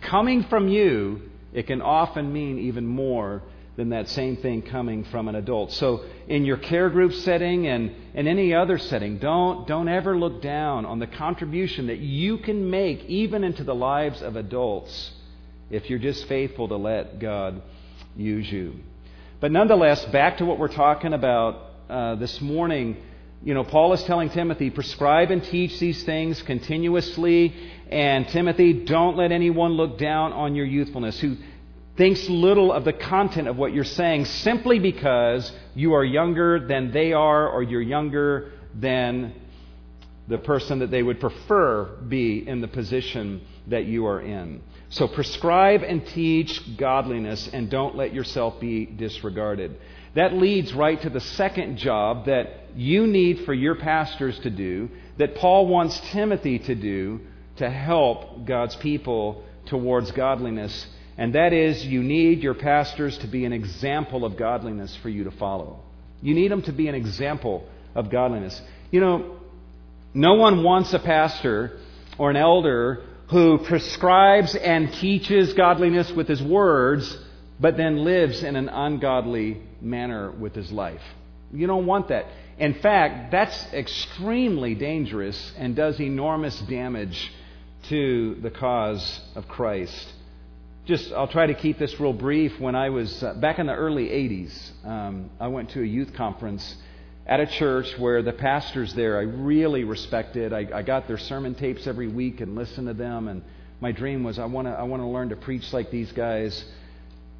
coming 0.00 0.44
from 0.44 0.68
you, 0.68 1.22
it 1.52 1.66
can 1.66 1.82
often 1.82 2.32
mean 2.32 2.58
even 2.58 2.86
more 2.86 3.42
than 3.76 3.90
that 3.90 4.08
same 4.08 4.36
thing 4.36 4.60
coming 4.60 5.04
from 5.04 5.28
an 5.28 5.36
adult. 5.36 5.72
So, 5.72 6.04
in 6.26 6.44
your 6.44 6.56
care 6.56 6.90
group 6.90 7.12
setting 7.12 7.68
and 7.68 7.92
in 8.12 8.26
any 8.26 8.52
other 8.52 8.76
setting, 8.76 9.18
don't, 9.18 9.68
don't 9.68 9.88
ever 9.88 10.18
look 10.18 10.42
down 10.42 10.84
on 10.84 10.98
the 10.98 11.06
contribution 11.06 11.86
that 11.86 11.98
you 11.98 12.38
can 12.38 12.70
make 12.70 13.04
even 13.04 13.44
into 13.44 13.62
the 13.62 13.74
lives 13.74 14.20
of 14.20 14.34
adults 14.34 15.12
if 15.70 15.88
you're 15.88 16.00
just 16.00 16.26
faithful 16.26 16.66
to 16.68 16.76
let 16.76 17.20
God 17.20 17.62
use 18.16 18.50
you. 18.50 18.74
But 19.40 19.52
nonetheless, 19.52 20.04
back 20.06 20.38
to 20.38 20.44
what 20.44 20.58
we're 20.58 20.68
talking 20.68 21.12
about 21.12 21.62
uh, 21.88 22.16
this 22.16 22.40
morning. 22.40 22.96
You 23.42 23.54
know, 23.54 23.62
Paul 23.62 23.92
is 23.92 24.02
telling 24.02 24.30
Timothy, 24.30 24.70
prescribe 24.70 25.30
and 25.30 25.42
teach 25.42 25.78
these 25.78 26.02
things 26.02 26.42
continuously. 26.42 27.54
And 27.88 28.28
Timothy, 28.28 28.72
don't 28.72 29.16
let 29.16 29.30
anyone 29.30 29.72
look 29.72 29.96
down 29.98 30.32
on 30.32 30.54
your 30.56 30.66
youthfulness. 30.66 31.20
Who 31.20 31.36
thinks 31.96 32.28
little 32.28 32.72
of 32.72 32.84
the 32.84 32.92
content 32.92 33.48
of 33.48 33.56
what 33.56 33.72
you're 33.72 33.84
saying 33.84 34.24
simply 34.24 34.78
because 34.78 35.50
you 35.74 35.94
are 35.94 36.04
younger 36.04 36.66
than 36.66 36.92
they 36.92 37.12
are 37.12 37.48
or 37.48 37.62
you're 37.62 37.82
younger 37.82 38.52
than 38.74 39.34
the 40.28 40.38
person 40.38 40.80
that 40.80 40.90
they 40.90 41.02
would 41.02 41.20
prefer 41.20 41.84
be 42.08 42.46
in 42.46 42.60
the 42.60 42.68
position 42.68 43.40
that 43.68 43.84
you 43.84 44.06
are 44.06 44.20
in. 44.20 44.60
So 44.90 45.08
prescribe 45.08 45.82
and 45.82 46.06
teach 46.06 46.76
godliness 46.76 47.48
and 47.52 47.70
don't 47.70 47.96
let 47.96 48.14
yourself 48.14 48.60
be 48.60 48.86
disregarded. 48.86 49.76
That 50.14 50.34
leads 50.34 50.72
right 50.72 51.00
to 51.02 51.10
the 51.10 51.20
second 51.20 51.76
job 51.76 52.26
that 52.26 52.48
you 52.74 53.06
need 53.06 53.44
for 53.44 53.54
your 53.54 53.74
pastors 53.74 54.38
to 54.40 54.50
do, 54.50 54.88
that 55.18 55.34
Paul 55.34 55.66
wants 55.66 56.00
Timothy 56.10 56.58
to 56.60 56.74
do 56.74 57.20
to 57.56 57.68
help 57.68 58.44
God's 58.46 58.76
people 58.76 59.44
towards 59.66 60.10
godliness 60.12 60.86
and 61.18 61.34
that 61.34 61.52
is, 61.52 61.84
you 61.84 62.04
need 62.04 62.44
your 62.44 62.54
pastors 62.54 63.18
to 63.18 63.26
be 63.26 63.44
an 63.44 63.52
example 63.52 64.24
of 64.24 64.36
godliness 64.36 64.96
for 65.02 65.08
you 65.08 65.24
to 65.24 65.32
follow. 65.32 65.80
You 66.22 66.32
need 66.32 66.52
them 66.52 66.62
to 66.62 66.72
be 66.72 66.86
an 66.86 66.94
example 66.94 67.66
of 67.96 68.08
godliness. 68.08 68.62
You 68.92 69.00
know, 69.00 69.36
no 70.14 70.34
one 70.34 70.62
wants 70.62 70.94
a 70.94 71.00
pastor 71.00 71.80
or 72.18 72.30
an 72.30 72.36
elder 72.36 73.02
who 73.30 73.58
prescribes 73.58 74.54
and 74.54 74.92
teaches 74.94 75.52
godliness 75.54 76.10
with 76.12 76.28
his 76.28 76.40
words, 76.40 77.18
but 77.60 77.76
then 77.76 78.04
lives 78.04 78.42
in 78.42 78.56
an 78.56 78.68
ungodly 78.68 79.62
manner 79.80 80.30
with 80.30 80.54
his 80.54 80.70
life. 80.70 81.02
You 81.52 81.66
don't 81.66 81.86
want 81.86 82.08
that. 82.08 82.26
In 82.58 82.74
fact, 82.74 83.30
that's 83.30 83.72
extremely 83.72 84.74
dangerous 84.74 85.52
and 85.56 85.74
does 85.74 86.00
enormous 86.00 86.58
damage 86.62 87.32
to 87.84 88.36
the 88.42 88.50
cause 88.50 89.20
of 89.34 89.48
Christ. 89.48 90.12
Just, 90.84 91.12
I'll 91.12 91.28
try 91.28 91.46
to 91.46 91.54
keep 91.54 91.78
this 91.78 91.98
real 92.00 92.12
brief. 92.12 92.58
When 92.58 92.74
I 92.74 92.90
was 92.90 93.22
uh, 93.22 93.34
back 93.34 93.58
in 93.58 93.66
the 93.66 93.74
early 93.74 94.06
80s, 94.06 94.86
um, 94.86 95.30
I 95.38 95.48
went 95.48 95.70
to 95.70 95.82
a 95.82 95.86
youth 95.86 96.14
conference 96.14 96.76
at 97.26 97.40
a 97.40 97.46
church 97.46 97.98
where 97.98 98.22
the 98.22 98.32
pastors 98.32 98.94
there 98.94 99.18
I 99.18 99.22
really 99.22 99.84
respected. 99.84 100.52
I, 100.52 100.66
I 100.74 100.82
got 100.82 101.06
their 101.06 101.18
sermon 101.18 101.54
tapes 101.54 101.86
every 101.86 102.08
week 102.08 102.40
and 102.40 102.54
listened 102.54 102.88
to 102.88 102.94
them. 102.94 103.28
And 103.28 103.42
my 103.80 103.92
dream 103.92 104.24
was 104.24 104.38
I 104.38 104.46
want 104.46 104.66
to 104.66 104.72
I 104.72 104.84
want 104.84 105.02
to 105.02 105.06
learn 105.06 105.28
to 105.28 105.36
preach 105.36 105.72
like 105.72 105.90
these 105.90 106.10
guys. 106.12 106.64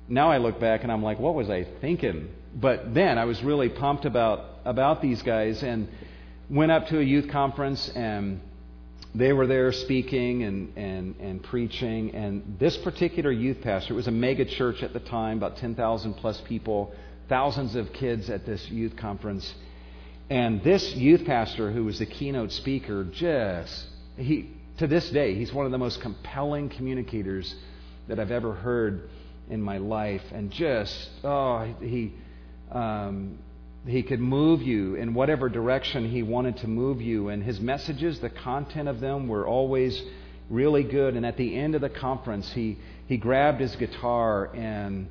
Now 0.08 0.30
I 0.30 0.38
look 0.38 0.58
back 0.58 0.82
and 0.82 0.92
I'm 0.92 1.02
like, 1.02 1.18
what 1.18 1.34
was 1.34 1.50
I 1.50 1.64
thinking? 1.80 2.28
But 2.54 2.94
then 2.94 3.18
I 3.18 3.26
was 3.26 3.42
really 3.42 3.68
pumped 3.68 4.04
about 4.04 4.44
about 4.64 5.00
these 5.00 5.22
guys 5.22 5.62
and 5.62 5.88
went 6.50 6.72
up 6.72 6.88
to 6.88 6.98
a 6.98 7.02
youth 7.02 7.28
conference 7.30 7.88
and 7.90 8.40
they 9.14 9.32
were 9.32 9.46
there 9.46 9.72
speaking 9.72 10.42
and, 10.42 10.76
and, 10.76 11.16
and 11.20 11.42
preaching. 11.42 12.14
And 12.14 12.56
this 12.58 12.76
particular 12.78 13.32
youth 13.32 13.60
pastor, 13.62 13.94
it 13.94 13.96
was 13.96 14.06
a 14.06 14.12
mega 14.12 14.44
church 14.44 14.82
at 14.82 14.92
the 14.92 15.00
time, 15.00 15.38
about 15.38 15.56
10,000 15.56 16.14
plus 16.14 16.40
people, 16.42 16.92
thousands 17.28 17.74
of 17.74 17.92
kids 17.92 18.28
at 18.28 18.44
this 18.44 18.68
youth 18.70 18.96
conference. 18.96 19.54
And 20.30 20.62
this 20.62 20.94
youth 20.94 21.24
pastor, 21.24 21.72
who 21.72 21.84
was 21.84 21.98
the 21.98 22.06
keynote 22.06 22.52
speaker, 22.52 23.04
just, 23.04 23.86
he, 24.16 24.50
to 24.76 24.86
this 24.86 25.08
day, 25.10 25.34
he's 25.34 25.52
one 25.52 25.64
of 25.64 25.72
the 25.72 25.78
most 25.78 26.00
compelling 26.00 26.68
communicators 26.68 27.54
that 28.08 28.20
I've 28.20 28.30
ever 28.30 28.52
heard 28.52 29.08
in 29.50 29.62
my 29.62 29.78
life. 29.78 30.22
And 30.32 30.50
just, 30.50 31.10
oh, 31.24 31.74
he, 31.80 32.14
um, 32.70 33.38
he 33.86 34.02
could 34.02 34.20
move 34.20 34.62
you 34.62 34.94
in 34.96 35.14
whatever 35.14 35.48
direction 35.48 36.10
he 36.10 36.22
wanted 36.22 36.58
to 36.58 36.68
move 36.68 37.00
you. 37.00 37.28
And 37.28 37.42
his 37.42 37.60
messages, 37.60 38.20
the 38.20 38.30
content 38.30 38.88
of 38.88 39.00
them 39.00 39.28
were 39.28 39.46
always 39.46 40.00
really 40.50 40.82
good. 40.82 41.14
And 41.14 41.24
at 41.24 41.36
the 41.36 41.56
end 41.56 41.74
of 41.74 41.80
the 41.80 41.88
conference, 41.88 42.50
he, 42.52 42.78
he 43.06 43.16
grabbed 43.16 43.60
his 43.60 43.74
guitar 43.76 44.54
and 44.54 45.08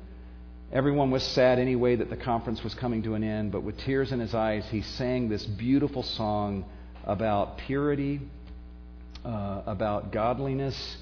everyone 0.72 1.10
was 1.10 1.22
sad 1.22 1.58
anyway 1.58 1.96
that 1.96 2.10
the 2.10 2.16
conference 2.16 2.62
was 2.62 2.74
coming 2.74 3.02
to 3.04 3.14
an 3.14 3.24
end. 3.24 3.52
But 3.52 3.62
with 3.62 3.78
tears 3.78 4.12
in 4.12 4.20
his 4.20 4.34
eyes, 4.34 4.64
he 4.70 4.82
sang 4.82 5.28
this 5.28 5.44
beautiful 5.44 6.02
song 6.02 6.64
about 7.04 7.58
purity, 7.58 8.20
uh, 9.24 9.62
about 9.66 10.12
godliness 10.12 10.96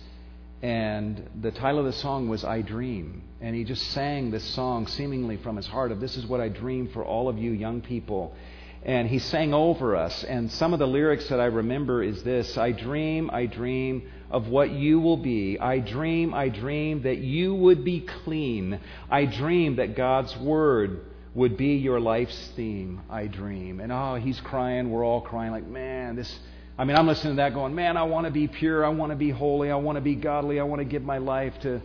and 0.63 1.29
the 1.41 1.51
title 1.51 1.81
of 1.81 1.87
the 1.87 1.93
song 1.93 2.29
was 2.29 2.45
I 2.45 2.63
Dream. 2.63 3.23
And 3.41 3.55
he 3.55 3.65
just 3.65 3.83
sang 3.93 4.31
this 4.31 4.45
song 4.45 4.87
seemingly 4.87 5.37
from 5.37 5.57
his 5.57 5.67
heart 5.67 5.93
of 5.93 6.01
this 6.01 6.17
is 6.17 6.27
what 6.27 6.41
I 6.41 6.49
dream 6.49 6.89
for 6.89 7.05
all 7.05 7.29
of 7.29 7.39
you 7.39 7.53
young 7.53 7.83
people. 7.83 8.35
And 8.83 9.09
he 9.09 9.19
sang 9.19 9.53
over 9.53 9.97
us. 9.97 10.25
And 10.25 10.51
some 10.51 10.73
of 10.73 10.79
the 10.79 10.87
lyrics 10.87 11.29
that 11.29 11.41
I 11.41 11.47
remember 11.47 12.03
is 12.03 12.23
this 12.23 12.57
I 12.57 12.73
dream, 12.73 13.29
I 13.33 13.47
dream 13.47 14.09
of 14.31 14.49
what 14.49 14.71
you 14.71 14.99
will 14.99 15.19
be. 15.19 15.59
I 15.59 15.81
dream, 15.81 16.33
I 16.33 16.49
dream 16.49 17.03
that 17.03 17.19
you 17.19 17.55
would 17.55 17.85
be 17.85 18.01
clean. 18.01 18.81
I 19.11 19.27
dream 19.27 19.77
that 19.77 19.95
God's 19.95 20.37
word 20.39 21.01
would 21.35 21.59
be 21.59 21.75
your 21.75 22.01
life's 22.01 22.53
theme. 22.57 23.03
I 23.11 23.27
dream. 23.27 23.81
And 23.81 23.93
oh, 23.93 24.15
he's 24.15 24.41
crying. 24.41 24.91
We're 24.91 25.05
all 25.05 25.21
crying 25.21 25.53
like, 25.53 25.67
man, 25.67 26.17
this 26.17 26.39
I 26.79 26.85
mean, 26.85 26.97
I'm 26.97 27.07
listening 27.07 27.35
to 27.35 27.37
that 27.37 27.55
going, 27.55 27.75
man, 27.75 27.97
I 27.97 28.03
want 28.03 28.27
to 28.27 28.31
be 28.31 28.49
pure. 28.49 28.85
I 28.85 28.91
want 28.91 29.11
to 29.11 29.17
be 29.17 29.31
holy. 29.31 29.71
I 29.71 29.77
want 29.77 29.97
to 29.97 30.03
be 30.03 30.15
godly. 30.15 30.61
I 30.61 30.65
want 30.65 30.81
to 30.81 30.85
give 30.85 31.03
my 31.03 31.19
life 31.19 31.55
to 31.63 31.81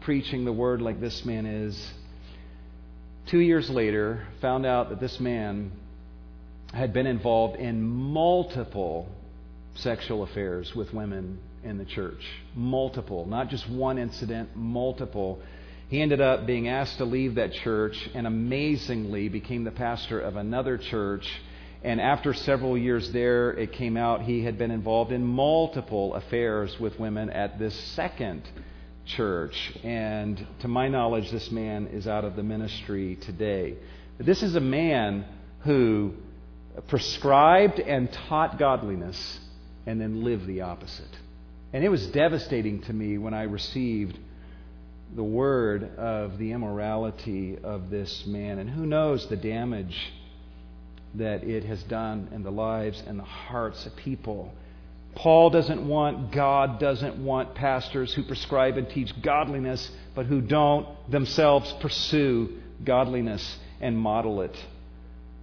preaching 0.00 0.46
the 0.46 0.52
word 0.52 0.80
like 0.80 0.98
this 0.98 1.24
man 1.26 1.44
is. 1.44 1.92
Two 3.26 3.40
years 3.40 3.68
later, 3.68 4.26
found 4.40 4.64
out 4.64 4.88
that 4.88 4.98
this 4.98 5.20
man 5.20 5.72
had 6.72 6.94
been 6.94 7.06
involved 7.06 7.56
in 7.56 7.82
multiple 7.82 9.08
sexual 9.74 10.22
affairs 10.22 10.74
with 10.74 10.92
women 10.94 11.38
in 11.62 11.76
the 11.76 11.84
church. 11.84 12.24
Multiple. 12.54 13.26
Not 13.26 13.50
just 13.50 13.68
one 13.68 13.98
incident, 13.98 14.56
multiple. 14.56 15.42
He 15.88 16.00
ended 16.00 16.22
up 16.22 16.46
being 16.46 16.66
asked 16.66 16.96
to 16.96 17.04
leave 17.04 17.34
that 17.34 17.52
church 17.52 18.08
and 18.14 18.26
amazingly 18.26 19.28
became 19.28 19.64
the 19.64 19.70
pastor 19.70 20.18
of 20.18 20.36
another 20.36 20.78
church 20.78 21.28
and 21.82 22.00
after 22.00 22.34
several 22.34 22.76
years 22.76 23.10
there, 23.12 23.52
it 23.52 23.72
came 23.72 23.96
out 23.96 24.22
he 24.22 24.44
had 24.44 24.58
been 24.58 24.70
involved 24.70 25.12
in 25.12 25.24
multiple 25.24 26.14
affairs 26.14 26.78
with 26.78 26.98
women 27.00 27.30
at 27.30 27.58
this 27.58 27.74
second 27.94 28.42
church. 29.06 29.72
And 29.82 30.46
to 30.60 30.68
my 30.68 30.88
knowledge, 30.88 31.30
this 31.30 31.50
man 31.50 31.86
is 31.86 32.06
out 32.06 32.24
of 32.24 32.36
the 32.36 32.42
ministry 32.42 33.16
today. 33.16 33.76
This 34.18 34.42
is 34.42 34.56
a 34.56 34.60
man 34.60 35.24
who 35.60 36.12
prescribed 36.86 37.80
and 37.80 38.12
taught 38.28 38.58
godliness 38.58 39.40
and 39.86 39.98
then 39.98 40.22
lived 40.22 40.46
the 40.46 40.60
opposite. 40.60 41.16
And 41.72 41.82
it 41.82 41.88
was 41.88 42.06
devastating 42.08 42.82
to 42.82 42.92
me 42.92 43.16
when 43.16 43.32
I 43.32 43.44
received 43.44 44.18
the 45.16 45.24
word 45.24 45.96
of 45.96 46.36
the 46.36 46.52
immorality 46.52 47.56
of 47.62 47.88
this 47.88 48.26
man. 48.26 48.58
And 48.58 48.68
who 48.68 48.84
knows 48.84 49.26
the 49.28 49.36
damage 49.36 49.96
that 51.14 51.44
it 51.44 51.64
has 51.64 51.82
done 51.84 52.28
in 52.32 52.42
the 52.42 52.50
lives 52.50 53.02
and 53.06 53.18
the 53.18 53.24
hearts 53.24 53.84
of 53.86 53.96
people. 53.96 54.52
Paul 55.14 55.50
doesn't 55.50 55.86
want, 55.86 56.30
God 56.30 56.78
doesn't 56.78 57.16
want 57.16 57.54
pastors 57.54 58.14
who 58.14 58.22
prescribe 58.22 58.76
and 58.76 58.88
teach 58.88 59.20
godliness, 59.20 59.90
but 60.14 60.26
who 60.26 60.40
don't 60.40 60.86
themselves 61.10 61.72
pursue 61.80 62.60
godliness 62.84 63.58
and 63.80 63.98
model 63.98 64.42
it. 64.42 64.56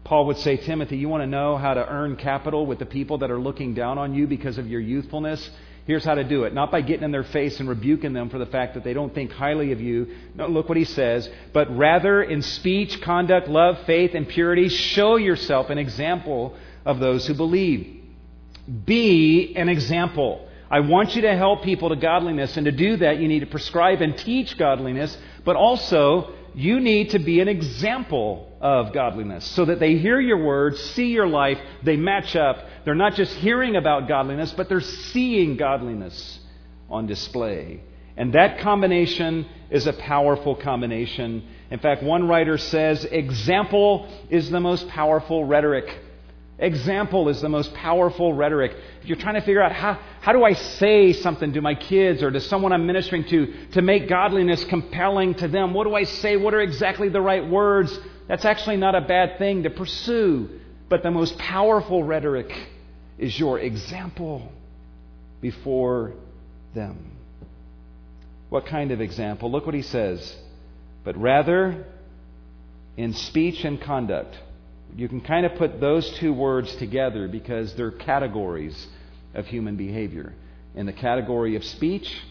Paul 0.05 0.27
would 0.27 0.37
say, 0.37 0.55
Timothy, 0.55 0.97
you 0.97 1.09
want 1.09 1.23
to 1.23 1.27
know 1.27 1.57
how 1.57 1.73
to 1.73 1.85
earn 1.85 2.15
capital 2.15 2.65
with 2.65 2.79
the 2.79 2.85
people 2.85 3.17
that 3.17 3.29
are 3.29 3.39
looking 3.39 3.73
down 3.73 3.97
on 3.97 4.15
you 4.15 4.25
because 4.25 4.57
of 4.57 4.67
your 4.67 4.79
youthfulness? 4.79 5.49
Here's 5.87 6.03
how 6.03 6.15
to 6.15 6.25
do 6.25 6.43
it. 6.43 6.53
Not 6.53 6.69
by 6.69 6.81
getting 6.81 7.05
in 7.05 7.11
their 7.11 7.23
face 7.23 7.61
and 7.61 7.69
rebuking 7.69 8.11
them 8.11 8.29
for 8.29 8.37
the 8.37 8.45
fact 8.45 8.73
that 8.73 8.83
they 8.83 8.93
don't 8.93 9.15
think 9.15 9.31
highly 9.31 9.71
of 9.71 9.79
you. 9.79 10.15
No, 10.35 10.47
look 10.47 10.67
what 10.67 10.77
he 10.77 10.83
says. 10.83 11.29
But 11.53 11.75
rather 11.75 12.21
in 12.21 12.41
speech, 12.41 13.01
conduct, 13.01 13.47
love, 13.47 13.79
faith, 13.85 14.13
and 14.13 14.27
purity, 14.27 14.67
show 14.67 15.15
yourself 15.15 15.69
an 15.69 15.77
example 15.77 16.55
of 16.85 16.99
those 16.99 17.25
who 17.25 17.35
believe. 17.35 18.03
Be 18.85 19.55
an 19.55 19.69
example. 19.69 20.45
I 20.69 20.81
want 20.81 21.15
you 21.15 21.21
to 21.21 21.37
help 21.37 21.63
people 21.63 21.87
to 21.87 21.95
godliness, 21.95 22.57
and 22.57 22.65
to 22.65 22.73
do 22.73 22.97
that, 22.97 23.19
you 23.19 23.29
need 23.29 23.39
to 23.39 23.45
prescribe 23.45 24.01
and 24.01 24.17
teach 24.17 24.57
godliness, 24.57 25.17
but 25.45 25.55
also 25.55 26.33
you 26.53 26.81
need 26.81 27.11
to 27.11 27.19
be 27.19 27.39
an 27.39 27.47
example 27.47 28.51
of 28.59 28.91
godliness 28.91 29.45
so 29.45 29.63
that 29.63 29.79
they 29.79 29.95
hear 29.95 30.19
your 30.19 30.43
words, 30.43 30.81
see 30.91 31.11
your 31.11 31.27
life, 31.27 31.59
they 31.83 31.95
match 31.95 32.35
up. 32.35 32.66
They're 32.87 32.95
not 32.95 33.15
just 33.15 33.33
hearing 33.33 33.75
about 33.75 34.07
godliness, 34.07 34.53
but 34.53 34.69
they're 34.69 34.79
seeing 34.79 35.57
godliness 35.57 36.39
on 36.89 37.05
display. 37.05 37.81
And 38.15 38.31
that 38.31 38.59
combination 38.59 39.45
is 39.69 39.87
a 39.87 39.91
powerful 39.91 40.55
combination. 40.55 41.45
In 41.69 41.79
fact, 41.79 42.01
one 42.01 42.29
writer 42.29 42.57
says 42.57 43.03
example 43.03 44.07
is 44.29 44.49
the 44.49 44.61
most 44.61 44.87
powerful 44.87 45.43
rhetoric. 45.43 45.99
Example 46.59 47.27
is 47.27 47.41
the 47.41 47.49
most 47.49 47.73
powerful 47.73 48.31
rhetoric. 48.33 48.73
If 49.01 49.09
you're 49.09 49.17
trying 49.17 49.35
to 49.35 49.41
figure 49.41 49.61
out 49.61 49.73
how, 49.73 49.99
how 50.21 50.31
do 50.31 50.45
I 50.45 50.53
say 50.53 51.11
something 51.11 51.51
to 51.51 51.61
my 51.61 51.75
kids 51.75 52.23
or 52.23 52.31
to 52.31 52.39
someone 52.39 52.71
I'm 52.71 52.87
ministering 52.87 53.25
to 53.25 53.53
to 53.73 53.81
make 53.81 54.07
godliness 54.07 54.63
compelling 54.63 55.33
to 55.35 55.49
them, 55.49 55.73
what 55.73 55.83
do 55.83 55.93
I 55.93 56.05
say? 56.05 56.37
What 56.37 56.53
are 56.53 56.61
exactly 56.61 57.09
the 57.09 57.19
right 57.19 57.45
words? 57.45 57.99
That's 58.29 58.45
actually 58.45 58.77
not 58.77 58.95
a 58.95 59.01
bad 59.01 59.39
thing 59.39 59.63
to 59.63 59.69
pursue. 59.69 60.61
But 60.87 61.03
the 61.03 61.11
most 61.11 61.37
powerful 61.37 62.01
rhetoric 62.01 62.49
is 63.17 63.37
your 63.39 63.59
example 63.59 64.51
before 65.41 66.13
them. 66.73 67.11
What 68.49 68.65
kind 68.65 68.91
of 68.91 69.01
example? 69.01 69.51
Look 69.51 69.65
what 69.65 69.75
he 69.75 69.81
says. 69.81 70.35
But 71.03 71.17
rather, 71.17 71.85
in 72.95 73.13
speech 73.13 73.63
and 73.63 73.81
conduct 73.81 74.35
you 74.95 75.07
can 75.07 75.21
kind 75.21 75.45
of 75.45 75.55
put 75.55 75.79
those 75.79 76.09
two 76.17 76.33
words 76.33 76.75
together 76.77 77.27
because 77.27 77.73
they're 77.75 77.91
categories 77.91 78.87
of 79.33 79.45
human 79.45 79.75
behavior. 79.75 80.33
In 80.75 80.85
the 80.85 80.93
category 80.93 81.55
of 81.55 81.63
speech 81.63 82.21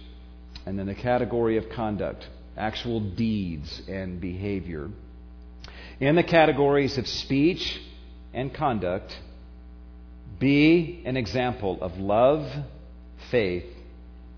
and 0.65 0.79
then 0.79 0.87
the 0.87 0.95
category 0.95 1.59
of 1.59 1.69
conduct, 1.71 2.27
actual 2.57 3.01
deeds 3.01 3.83
and 3.89 4.21
behavior. 4.21 4.91
In 6.01 6.17
the 6.17 6.23
categories 6.23 6.99
of 6.99 7.07
speech 7.07 7.81
and 8.33 8.53
conduct, 8.53 9.17
be 10.39 11.03
an 11.05 11.17
example 11.17 11.79
of 11.81 11.97
love, 11.99 12.47
faith, 13.31 13.67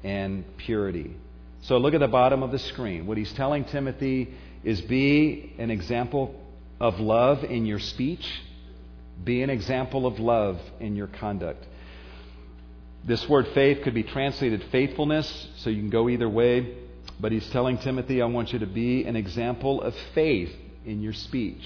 and 0.04 0.44
purity. 0.58 1.16
So 1.62 1.78
look 1.78 1.94
at 1.94 2.00
the 2.00 2.08
bottom 2.08 2.42
of 2.42 2.52
the 2.52 2.58
screen. 2.58 3.06
What 3.06 3.18
he's 3.18 3.32
telling 3.32 3.64
Timothy 3.64 4.32
is 4.62 4.80
be 4.80 5.54
an 5.58 5.70
example 5.70 6.34
of 6.80 7.00
love 7.00 7.44
in 7.44 7.66
your 7.66 7.80
speech. 7.80 8.26
Be 9.24 9.42
an 9.42 9.50
example 9.50 10.06
of 10.06 10.20
love 10.20 10.60
in 10.78 10.94
your 10.94 11.08
conduct. 11.08 11.64
This 13.04 13.28
word 13.28 13.48
faith 13.48 13.82
could 13.82 13.94
be 13.94 14.02
translated 14.02 14.64
faithfulness, 14.70 15.48
so 15.56 15.70
you 15.70 15.80
can 15.80 15.90
go 15.90 16.08
either 16.08 16.28
way. 16.28 16.76
But 17.20 17.32
he's 17.32 17.48
telling 17.50 17.78
Timothy, 17.78 18.22
I 18.22 18.26
want 18.26 18.52
you 18.52 18.60
to 18.60 18.66
be 18.66 19.04
an 19.04 19.16
example 19.16 19.82
of 19.82 19.94
faith 20.14 20.54
in 20.84 21.00
your 21.02 21.12
speech. 21.12 21.62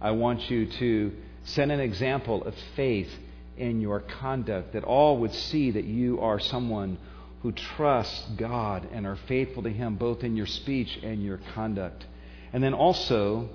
I 0.00 0.10
want 0.10 0.50
you 0.50 0.66
to 0.66 1.12
set 1.44 1.70
an 1.70 1.80
example 1.80 2.42
of 2.44 2.54
faith 2.74 3.10
in 3.56 3.80
your 3.80 4.00
conduct, 4.00 4.72
that 4.72 4.84
all 4.84 5.18
would 5.18 5.34
see 5.34 5.70
that 5.70 5.84
you 5.84 6.20
are 6.20 6.40
someone 6.40 6.98
who 7.42 7.52
trusts 7.52 8.24
God 8.36 8.88
and 8.92 9.06
are 9.06 9.18
faithful 9.26 9.62
to 9.64 9.70
Him 9.70 9.96
both 9.96 10.22
in 10.22 10.36
your 10.36 10.46
speech 10.46 10.98
and 11.02 11.22
your 11.22 11.40
conduct. 11.54 12.06
And 12.52 12.62
then 12.62 12.74
also, 12.74 13.48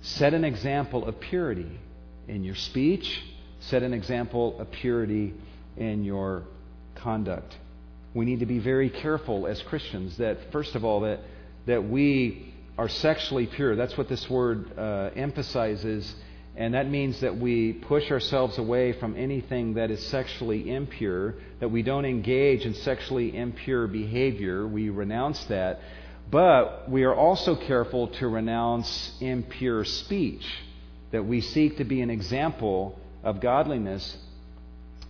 set 0.00 0.34
an 0.34 0.44
example 0.44 1.06
of 1.06 1.18
purity 1.20 1.70
in 2.28 2.44
your 2.44 2.54
speech, 2.54 3.22
set 3.60 3.82
an 3.82 3.94
example 3.94 4.58
of 4.60 4.70
purity 4.70 5.34
in 5.76 6.04
your 6.04 6.42
conduct. 6.94 7.56
We 8.14 8.24
need 8.24 8.40
to 8.40 8.46
be 8.46 8.58
very 8.58 8.90
careful 8.90 9.46
as 9.46 9.60
Christians 9.62 10.16
that, 10.18 10.52
first 10.52 10.74
of 10.74 10.84
all, 10.84 11.00
that, 11.00 11.20
that 11.66 11.88
we 11.88 12.54
are 12.78 12.88
sexually 12.88 13.46
pure. 13.46 13.76
That's 13.76 13.96
what 13.96 14.08
this 14.08 14.28
word 14.28 14.78
uh, 14.78 15.10
emphasizes. 15.16 16.14
And 16.56 16.72
that 16.72 16.88
means 16.88 17.20
that 17.20 17.36
we 17.36 17.74
push 17.74 18.10
ourselves 18.10 18.56
away 18.56 18.92
from 18.92 19.14
anything 19.14 19.74
that 19.74 19.90
is 19.90 20.04
sexually 20.06 20.70
impure, 20.70 21.34
that 21.60 21.68
we 21.68 21.82
don't 21.82 22.06
engage 22.06 22.64
in 22.64 22.72
sexually 22.72 23.36
impure 23.36 23.86
behavior. 23.86 24.66
We 24.66 24.88
renounce 24.88 25.44
that. 25.44 25.80
But 26.30 26.90
we 26.90 27.04
are 27.04 27.14
also 27.14 27.56
careful 27.56 28.08
to 28.08 28.28
renounce 28.28 29.12
impure 29.20 29.84
speech, 29.84 30.46
that 31.12 31.24
we 31.26 31.42
seek 31.42 31.76
to 31.76 31.84
be 31.84 32.00
an 32.00 32.10
example 32.10 32.98
of 33.22 33.40
godliness, 33.40 34.16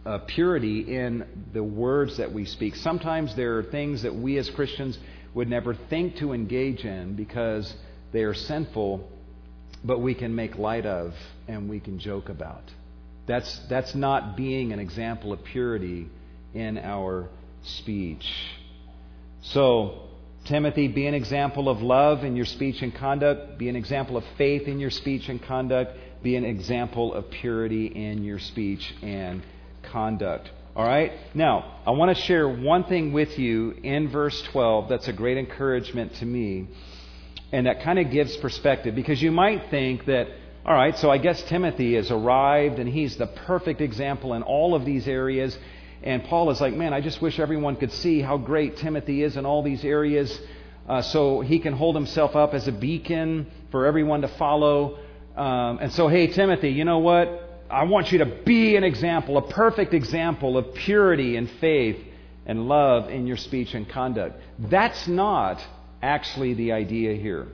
uh, 0.04 0.18
purity 0.26 0.80
in 0.80 1.26
the 1.52 1.62
words 1.62 2.16
that 2.16 2.32
we 2.32 2.44
speak. 2.44 2.74
Sometimes 2.76 3.34
there 3.34 3.58
are 3.58 3.62
things 3.62 4.02
that 4.02 4.14
we 4.14 4.36
as 4.38 4.50
Christians 4.50 4.98
would 5.32 5.48
never 5.48 5.74
think 5.74 6.16
to 6.16 6.32
engage 6.32 6.84
in 6.84 7.14
because 7.14 7.72
they 8.12 8.22
are 8.22 8.34
sinful, 8.34 9.08
but 9.84 10.00
we 10.00 10.14
can 10.14 10.34
make 10.34 10.56
light 10.56 10.86
of 10.86 11.14
and 11.48 11.68
we 11.68 11.80
can 11.80 11.98
joke 11.98 12.28
about. 12.28 12.62
That's, 13.26 13.58
that's 13.68 13.94
not 13.94 14.36
being 14.36 14.72
an 14.72 14.78
example 14.78 15.32
of 15.32 15.42
purity 15.44 16.08
in 16.54 16.78
our 16.78 17.28
speech. 17.62 18.26
So, 19.42 20.02
Timothy, 20.46 20.88
be 20.88 21.06
an 21.06 21.14
example 21.14 21.68
of 21.68 21.82
love 21.82 22.24
in 22.24 22.36
your 22.36 22.46
speech 22.46 22.82
and 22.82 22.94
conduct. 22.94 23.58
Be 23.58 23.68
an 23.68 23.76
example 23.76 24.16
of 24.16 24.24
faith 24.38 24.68
in 24.68 24.78
your 24.78 24.90
speech 24.90 25.28
and 25.28 25.42
conduct. 25.42 25.92
Be 26.22 26.36
an 26.36 26.44
example 26.44 27.14
of 27.14 27.30
purity 27.30 27.86
in 27.86 28.24
your 28.24 28.38
speech 28.38 28.94
and 29.02 29.42
conduct. 29.82 30.48
All 30.76 30.86
right? 30.86 31.12
Now, 31.34 31.80
I 31.86 31.90
want 31.92 32.16
to 32.16 32.22
share 32.22 32.48
one 32.48 32.84
thing 32.84 33.12
with 33.12 33.38
you 33.38 33.72
in 33.82 34.08
verse 34.08 34.40
12 34.52 34.88
that's 34.88 35.08
a 35.08 35.12
great 35.12 35.38
encouragement 35.38 36.14
to 36.16 36.26
me. 36.26 36.68
And 37.52 37.66
that 37.66 37.82
kind 37.82 37.98
of 37.98 38.10
gives 38.10 38.36
perspective 38.38 38.94
because 38.94 39.22
you 39.22 39.30
might 39.30 39.70
think 39.70 40.06
that, 40.06 40.28
all 40.64 40.74
right, 40.74 40.96
so 40.98 41.10
I 41.10 41.18
guess 41.18 41.42
Timothy 41.44 41.94
has 41.94 42.10
arrived 42.10 42.78
and 42.78 42.88
he's 42.88 43.16
the 43.16 43.26
perfect 43.26 43.80
example 43.80 44.34
in 44.34 44.42
all 44.42 44.74
of 44.74 44.84
these 44.84 45.06
areas. 45.06 45.56
And 46.02 46.24
Paul 46.24 46.50
is 46.50 46.60
like, 46.60 46.74
man, 46.74 46.92
I 46.92 47.00
just 47.00 47.22
wish 47.22 47.38
everyone 47.38 47.76
could 47.76 47.92
see 47.92 48.20
how 48.20 48.36
great 48.36 48.76
Timothy 48.78 49.22
is 49.22 49.36
in 49.36 49.46
all 49.46 49.62
these 49.62 49.84
areas 49.84 50.38
uh, 50.88 51.02
so 51.02 51.40
he 51.40 51.58
can 51.58 51.72
hold 51.72 51.94
himself 51.94 52.36
up 52.36 52.54
as 52.54 52.68
a 52.68 52.72
beacon 52.72 53.46
for 53.70 53.86
everyone 53.86 54.22
to 54.22 54.28
follow. 54.28 54.98
Um, 55.36 55.78
and 55.80 55.92
so, 55.92 56.08
hey, 56.08 56.28
Timothy, 56.28 56.70
you 56.70 56.84
know 56.84 56.98
what? 56.98 57.42
I 57.70 57.84
want 57.84 58.12
you 58.12 58.18
to 58.18 58.26
be 58.26 58.76
an 58.76 58.84
example, 58.84 59.38
a 59.38 59.48
perfect 59.48 59.94
example 59.94 60.56
of 60.56 60.74
purity 60.74 61.36
and 61.36 61.50
faith 61.60 61.98
and 62.46 62.68
love 62.68 63.10
in 63.10 63.26
your 63.26 63.36
speech 63.36 63.74
and 63.74 63.88
conduct. 63.88 64.40
That's 64.58 65.08
not 65.08 65.60
actually 66.02 66.54
the 66.54 66.72
idea 66.72 67.14
here. 67.14 67.46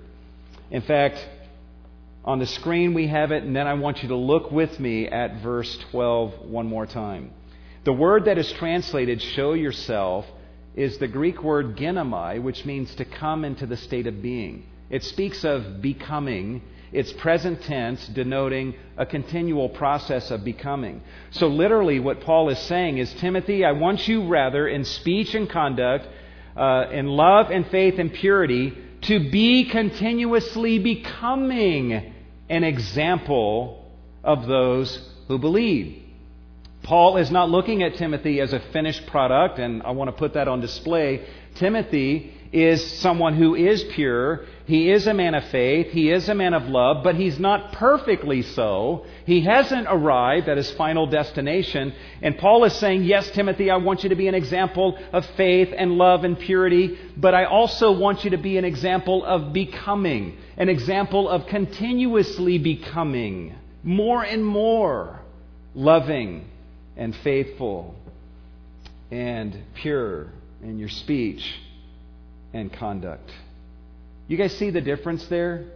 In 0.70 0.82
fact, 0.82 1.24
on 2.24 2.38
the 2.38 2.46
screen 2.46 2.94
we 2.94 3.08
have 3.08 3.32
it, 3.32 3.42
and 3.42 3.54
then 3.54 3.66
I 3.66 3.74
want 3.74 4.02
you 4.02 4.08
to 4.08 4.16
look 4.16 4.50
with 4.50 4.78
me 4.78 5.08
at 5.08 5.42
verse 5.42 5.76
12 5.90 6.42
one 6.42 6.66
more 6.66 6.86
time. 6.86 7.32
The 7.84 7.92
word 7.92 8.26
that 8.26 8.38
is 8.38 8.50
translated, 8.52 9.20
show 9.20 9.54
yourself, 9.54 10.24
is 10.76 10.98
the 10.98 11.08
Greek 11.08 11.42
word 11.42 11.76
ginomai, 11.76 12.40
which 12.40 12.64
means 12.64 12.94
to 12.94 13.04
come 13.04 13.44
into 13.44 13.66
the 13.66 13.76
state 13.76 14.06
of 14.06 14.22
being. 14.22 14.64
It 14.88 15.02
speaks 15.02 15.44
of 15.44 15.82
becoming. 15.82 16.62
It's 16.92 17.12
present 17.12 17.62
tense, 17.62 18.06
denoting 18.08 18.74
a 18.96 19.06
continual 19.06 19.70
process 19.70 20.30
of 20.30 20.44
becoming. 20.44 21.02
So, 21.30 21.48
literally, 21.48 21.98
what 21.98 22.20
Paul 22.20 22.50
is 22.50 22.58
saying 22.60 22.98
is 22.98 23.12
Timothy, 23.14 23.64
I 23.64 23.72
want 23.72 24.06
you 24.06 24.28
rather 24.28 24.68
in 24.68 24.84
speech 24.84 25.34
and 25.34 25.48
conduct, 25.48 26.06
uh, 26.56 26.86
in 26.90 27.06
love 27.06 27.50
and 27.50 27.66
faith 27.68 27.98
and 27.98 28.12
purity, 28.12 28.72
to 29.02 29.30
be 29.30 29.64
continuously 29.64 30.78
becoming 30.78 32.14
an 32.48 32.64
example 32.64 33.90
of 34.22 34.46
those 34.46 35.08
who 35.28 35.38
believe. 35.38 36.02
Paul 36.82 37.16
is 37.16 37.30
not 37.30 37.48
looking 37.48 37.82
at 37.82 37.94
Timothy 37.94 38.40
as 38.40 38.52
a 38.52 38.60
finished 38.72 39.06
product, 39.06 39.58
and 39.58 39.82
I 39.82 39.92
want 39.92 40.08
to 40.08 40.12
put 40.12 40.34
that 40.34 40.48
on 40.48 40.60
display. 40.60 41.26
Timothy 41.54 42.34
is 42.52 42.84
someone 42.98 43.34
who 43.34 43.54
is 43.54 43.84
pure. 43.84 44.46
He 44.66 44.90
is 44.90 45.06
a 45.06 45.14
man 45.14 45.34
of 45.34 45.44
faith. 45.44 45.88
He 45.90 46.10
is 46.10 46.28
a 46.28 46.34
man 46.34 46.54
of 46.54 46.64
love, 46.64 47.02
but 47.02 47.16
he's 47.16 47.38
not 47.38 47.72
perfectly 47.72 48.42
so. 48.42 49.04
He 49.26 49.40
hasn't 49.40 49.88
arrived 49.90 50.48
at 50.48 50.56
his 50.56 50.70
final 50.72 51.06
destination. 51.06 51.92
And 52.20 52.38
Paul 52.38 52.64
is 52.64 52.74
saying, 52.74 53.04
Yes, 53.04 53.30
Timothy, 53.32 53.70
I 53.70 53.76
want 53.76 54.04
you 54.04 54.10
to 54.10 54.14
be 54.14 54.28
an 54.28 54.34
example 54.34 54.96
of 55.12 55.26
faith 55.36 55.74
and 55.76 55.92
love 55.92 56.24
and 56.24 56.38
purity, 56.38 56.96
but 57.16 57.34
I 57.34 57.44
also 57.44 57.92
want 57.92 58.24
you 58.24 58.30
to 58.30 58.38
be 58.38 58.56
an 58.56 58.64
example 58.64 59.24
of 59.24 59.52
becoming, 59.52 60.38
an 60.56 60.68
example 60.68 61.28
of 61.28 61.46
continuously 61.48 62.58
becoming 62.58 63.56
more 63.82 64.22
and 64.22 64.44
more 64.44 65.20
loving 65.74 66.46
and 66.96 67.16
faithful 67.16 67.96
and 69.10 69.56
pure 69.74 70.28
in 70.62 70.78
your 70.78 70.88
speech 70.88 71.58
and 72.52 72.72
conduct. 72.72 73.30
You 74.28 74.36
guys 74.36 74.56
see 74.56 74.70
the 74.70 74.80
difference 74.80 75.26
there? 75.26 75.66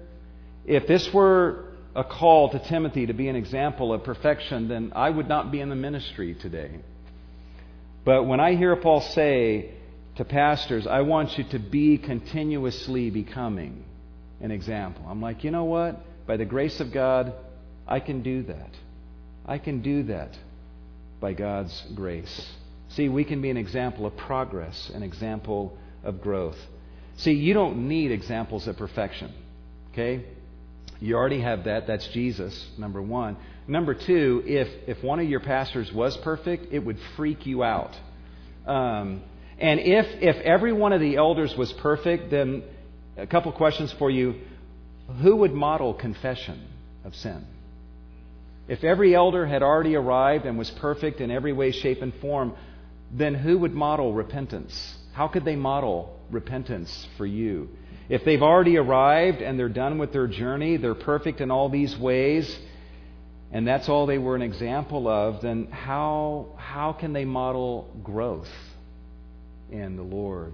If 0.65 0.87
this 0.87 1.13
were 1.13 1.65
a 1.95 2.05
call 2.05 2.51
to 2.51 2.59
Timothy 2.59 3.07
to 3.07 3.13
be 3.13 3.29
an 3.29 3.37
example 3.37 3.93
of 3.93 4.05
perfection, 4.05 4.69
then 4.69 4.93
I 4.95 5.09
would 5.11 5.29
not 5.29 5.51
be 5.51 5.61
in 5.61 5.69
the 5.69 5.77
ministry 5.77 6.35
today. 6.35 6.71
But 8.05 8.25
when 8.25 8.39
I 8.39 8.55
hear 8.55 8.77
Paul 8.77 9.01
say 9.01 9.75
to 10.17 10.25
pastors, 10.25 10.87
I 10.87 11.01
want 11.03 11.37
you 11.39 11.45
to 11.51 11.59
be 11.59 11.99
continuously 11.99 13.11
becoming 13.11 13.85
an 14.41 14.51
example, 14.51 15.05
I'm 15.09 15.23
like, 15.23 15.45
you 15.45 15.51
know 15.51 15.65
what? 15.65 16.01
By 16.27 16.37
the 16.37 16.45
grace 16.45 16.81
of 16.81 16.93
God, 16.93 17.33
I 17.89 18.01
can 18.01 18.23
do 18.23 18.43
that. 18.45 18.71
I 19.47 19.59
can 19.59 19.81
do 19.81 20.03
that 20.05 20.37
by 21.21 21.33
God's 21.33 21.85
grace. 21.95 22.53
See, 22.89 23.09
we 23.09 23.25
can 23.25 23.41
be 23.41 23.51
an 23.51 23.57
example 23.57 24.07
of 24.07 24.17
progress, 24.17 24.91
an 24.95 25.03
example 25.03 25.77
of 26.05 26.21
growth. 26.21 26.59
See, 27.17 27.33
you 27.33 27.55
don't 27.55 27.89
need 27.89 28.13
examples 28.13 28.67
of 28.67 28.77
perfection. 28.77 29.33
Okay? 29.93 30.25
You 31.01 31.17
already 31.17 31.41
have 31.41 31.65
that. 31.65 31.87
That's 31.87 32.07
Jesus, 32.09 32.67
number 32.79 33.03
one. 33.03 33.37
Number 33.69 33.95
two, 33.95 34.43
if, 34.47 34.69
if 34.87 35.03
one 35.03 35.21
of 35.21 35.29
your 35.29 35.41
pastors 35.41 35.93
was 35.93 36.17
perfect, 36.19 36.73
it 36.73 36.79
would 36.79 36.99
freak 37.17 37.47
you 37.47 37.63
out. 37.63 37.95
Um, 38.67 39.23
and 39.59 39.81
if, 39.81 40.07
if 40.23 40.37
every 40.45 40.73
one 40.73 40.93
of 40.93 41.01
the 41.01 41.17
elders 41.17 41.55
was 41.57 41.73
perfect, 41.75 42.31
then 42.31 42.63
a 43.17 43.27
couple 43.27 43.51
questions 43.53 43.93
for 43.99 44.11
you. 44.11 44.35
Who 45.23 45.37
would 45.37 45.53
model 45.53 45.95
confession 45.95 46.67
of 47.05 47.15
sin? 47.15 47.47
If 48.69 48.83
every 48.83 49.15
elder 49.15 49.47
had 49.47 49.63
already 49.63 49.95
arrived 49.95 50.45
and 50.45 50.59
was 50.59 50.71
perfect 50.71 51.21
in 51.21 51.31
every 51.31 51.53
way, 51.53 51.71
shape, 51.71 52.03
and 52.03 52.13
form, 52.17 52.55
then 53.13 53.35
who 53.35 53.59
would 53.59 53.73
model 53.73 54.13
repentance? 54.13 54.97
How 55.17 55.29
could 55.29 55.47
they 55.47 55.57
model 55.57 56.15
repentance 56.31 57.09
for 57.17 57.25
you? 57.25 57.71
If 58.11 58.27
they've 58.27 58.43
already 58.43 58.77
arrived 58.77 59.41
and 59.41 59.59
they're 59.59 59.71
done 59.71 59.97
with 59.97 60.13
their 60.13 60.27
journey, 60.27 60.77
they're 60.77 60.95
perfect 60.95 61.41
in 61.41 61.51
all 61.51 61.71
these 61.71 61.97
ways, 61.97 62.59
and 63.51 63.67
that's 63.67 63.89
all 63.89 64.05
they 64.05 64.19
were 64.19 64.37
an 64.37 64.43
example 64.43 65.09
of, 65.09 65.41
then 65.41 65.69
how, 65.71 66.49
how 66.59 66.93
can 66.93 67.15
they 67.15 67.25
model 67.25 67.91
growth 68.05 68.51
in 69.71 69.97
the 69.97 70.03
Lord? 70.03 70.53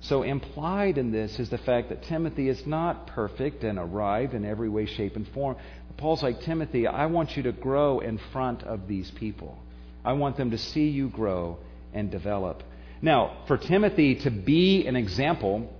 So, 0.00 0.24
implied 0.24 0.98
in 0.98 1.12
this 1.12 1.38
is 1.38 1.48
the 1.48 1.58
fact 1.58 1.90
that 1.90 2.02
Timothy 2.02 2.48
is 2.48 2.66
not 2.66 3.06
perfect 3.06 3.62
and 3.62 3.78
arrived 3.78 4.34
in 4.34 4.44
every 4.44 4.68
way, 4.68 4.86
shape, 4.86 5.14
and 5.14 5.28
form. 5.28 5.54
Paul's 5.98 6.20
like, 6.20 6.40
Timothy, 6.40 6.88
I 6.88 7.06
want 7.06 7.36
you 7.36 7.44
to 7.44 7.52
grow 7.52 8.00
in 8.00 8.18
front 8.32 8.64
of 8.64 8.88
these 8.88 9.12
people. 9.12 9.56
I 10.04 10.14
want 10.14 10.36
them 10.36 10.50
to 10.50 10.58
see 10.58 10.88
you 10.88 11.10
grow 11.10 11.58
and 11.92 12.10
develop. 12.10 12.64
Now, 13.02 13.44
for 13.46 13.56
Timothy 13.56 14.16
to 14.16 14.30
be 14.30 14.86
an 14.86 14.96
example 14.96 15.70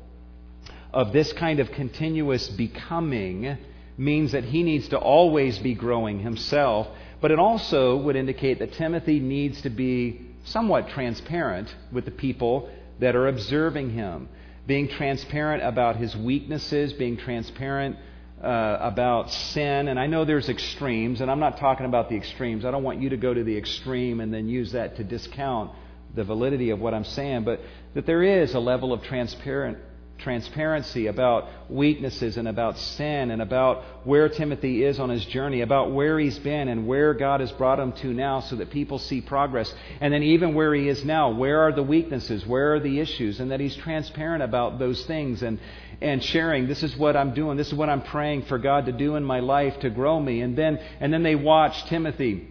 of 0.92 1.12
this 1.12 1.32
kind 1.32 1.60
of 1.60 1.70
continuous 1.72 2.48
becoming 2.48 3.58
means 3.96 4.32
that 4.32 4.44
he 4.44 4.62
needs 4.62 4.88
to 4.88 4.98
always 4.98 5.58
be 5.58 5.74
growing 5.74 6.20
himself, 6.20 6.88
but 7.20 7.30
it 7.30 7.38
also 7.38 7.96
would 7.96 8.16
indicate 8.16 8.58
that 8.58 8.72
Timothy 8.74 9.20
needs 9.20 9.60
to 9.62 9.70
be 9.70 10.20
somewhat 10.44 10.88
transparent 10.90 11.74
with 11.92 12.04
the 12.04 12.10
people 12.10 12.68
that 13.00 13.16
are 13.16 13.28
observing 13.28 13.90
him, 13.90 14.28
being 14.66 14.88
transparent 14.88 15.62
about 15.62 15.96
his 15.96 16.16
weaknesses, 16.16 16.92
being 16.92 17.16
transparent 17.16 17.96
uh, 18.42 18.78
about 18.80 19.30
sin. 19.30 19.88
And 19.88 19.98
I 19.98 20.06
know 20.06 20.24
there's 20.24 20.48
extremes, 20.48 21.20
and 21.20 21.30
I'm 21.30 21.40
not 21.40 21.58
talking 21.58 21.86
about 21.86 22.08
the 22.08 22.16
extremes. 22.16 22.64
I 22.64 22.70
don't 22.70 22.82
want 22.82 23.00
you 23.00 23.08
to 23.10 23.16
go 23.16 23.32
to 23.32 23.42
the 23.42 23.56
extreme 23.56 24.20
and 24.20 24.32
then 24.32 24.48
use 24.48 24.72
that 24.72 24.96
to 24.96 25.04
discount 25.04 25.72
the 26.14 26.24
validity 26.24 26.70
of 26.70 26.80
what 26.80 26.94
I'm 26.94 27.04
saying, 27.04 27.44
but 27.44 27.60
that 27.94 28.06
there 28.06 28.22
is 28.22 28.54
a 28.54 28.60
level 28.60 28.92
of 28.92 29.02
transparent 29.02 29.78
transparency 30.18 31.08
about 31.08 31.48
weaknesses 31.68 32.36
and 32.36 32.46
about 32.46 32.78
sin 32.78 33.30
and 33.30 33.42
about 33.42 33.82
where 34.06 34.28
Timothy 34.28 34.84
is 34.84 34.98
on 34.98 35.10
his 35.10 35.24
journey, 35.26 35.60
about 35.60 35.92
where 35.92 36.18
he's 36.18 36.38
been 36.38 36.68
and 36.68 36.86
where 36.86 37.14
God 37.14 37.40
has 37.40 37.50
brought 37.52 37.80
him 37.80 37.92
to 37.94 38.12
now 38.12 38.40
so 38.40 38.56
that 38.56 38.70
people 38.70 38.98
see 38.98 39.20
progress. 39.20 39.72
And 40.00 40.14
then 40.14 40.22
even 40.22 40.54
where 40.54 40.74
he 40.74 40.88
is 40.88 41.04
now, 41.04 41.32
where 41.32 41.60
are 41.62 41.72
the 41.72 41.82
weaknesses? 41.82 42.46
Where 42.46 42.74
are 42.74 42.80
the 42.80 43.00
issues? 43.00 43.40
And 43.40 43.50
that 43.50 43.60
he's 43.60 43.76
transparent 43.76 44.42
about 44.42 44.78
those 44.78 45.04
things 45.04 45.42
and, 45.42 45.58
and 46.00 46.22
sharing, 46.22 46.68
this 46.68 46.82
is 46.82 46.96
what 46.96 47.16
I'm 47.16 47.34
doing, 47.34 47.56
this 47.56 47.68
is 47.68 47.74
what 47.74 47.90
I'm 47.90 48.02
praying 48.02 48.42
for 48.42 48.58
God 48.58 48.86
to 48.86 48.92
do 48.92 49.16
in 49.16 49.24
my 49.24 49.40
life 49.40 49.80
to 49.80 49.90
grow 49.90 50.18
me. 50.18 50.40
And 50.40 50.56
then, 50.56 50.78
and 51.00 51.12
then 51.12 51.22
they 51.22 51.34
watch 51.34 51.84
Timothy 51.86 52.48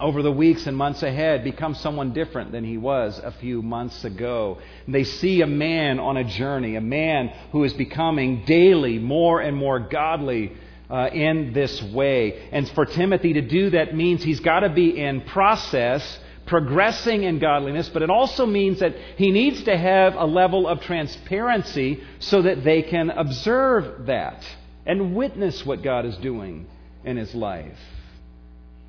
over 0.00 0.22
the 0.22 0.32
weeks 0.32 0.66
and 0.66 0.76
months 0.76 1.02
ahead 1.02 1.44
become 1.44 1.74
someone 1.74 2.12
different 2.12 2.52
than 2.52 2.64
he 2.64 2.76
was 2.76 3.18
a 3.22 3.30
few 3.32 3.62
months 3.62 4.04
ago. 4.04 4.58
They 4.88 5.04
see 5.04 5.42
a 5.42 5.46
man 5.46 5.98
on 5.98 6.16
a 6.16 6.24
journey, 6.24 6.76
a 6.76 6.80
man 6.80 7.28
who 7.52 7.64
is 7.64 7.72
becoming 7.72 8.44
daily 8.44 8.98
more 8.98 9.40
and 9.40 9.56
more 9.56 9.78
godly 9.78 10.52
uh, 10.90 11.08
in 11.12 11.52
this 11.52 11.82
way. 11.82 12.48
And 12.52 12.68
for 12.70 12.84
Timothy 12.84 13.34
to 13.34 13.42
do 13.42 13.70
that 13.70 13.94
means 13.94 14.22
he's 14.22 14.40
got 14.40 14.60
to 14.60 14.68
be 14.68 14.98
in 14.98 15.22
process, 15.22 16.18
progressing 16.46 17.22
in 17.22 17.38
godliness, 17.38 17.88
but 17.88 18.02
it 18.02 18.10
also 18.10 18.44
means 18.44 18.80
that 18.80 18.94
he 19.16 19.30
needs 19.30 19.62
to 19.64 19.76
have 19.76 20.16
a 20.16 20.26
level 20.26 20.66
of 20.66 20.80
transparency 20.80 22.02
so 22.18 22.42
that 22.42 22.64
they 22.64 22.82
can 22.82 23.10
observe 23.10 24.06
that 24.06 24.44
and 24.84 25.14
witness 25.14 25.64
what 25.64 25.82
God 25.82 26.04
is 26.04 26.16
doing 26.16 26.66
in 27.04 27.16
his 27.16 27.34
life. 27.34 27.78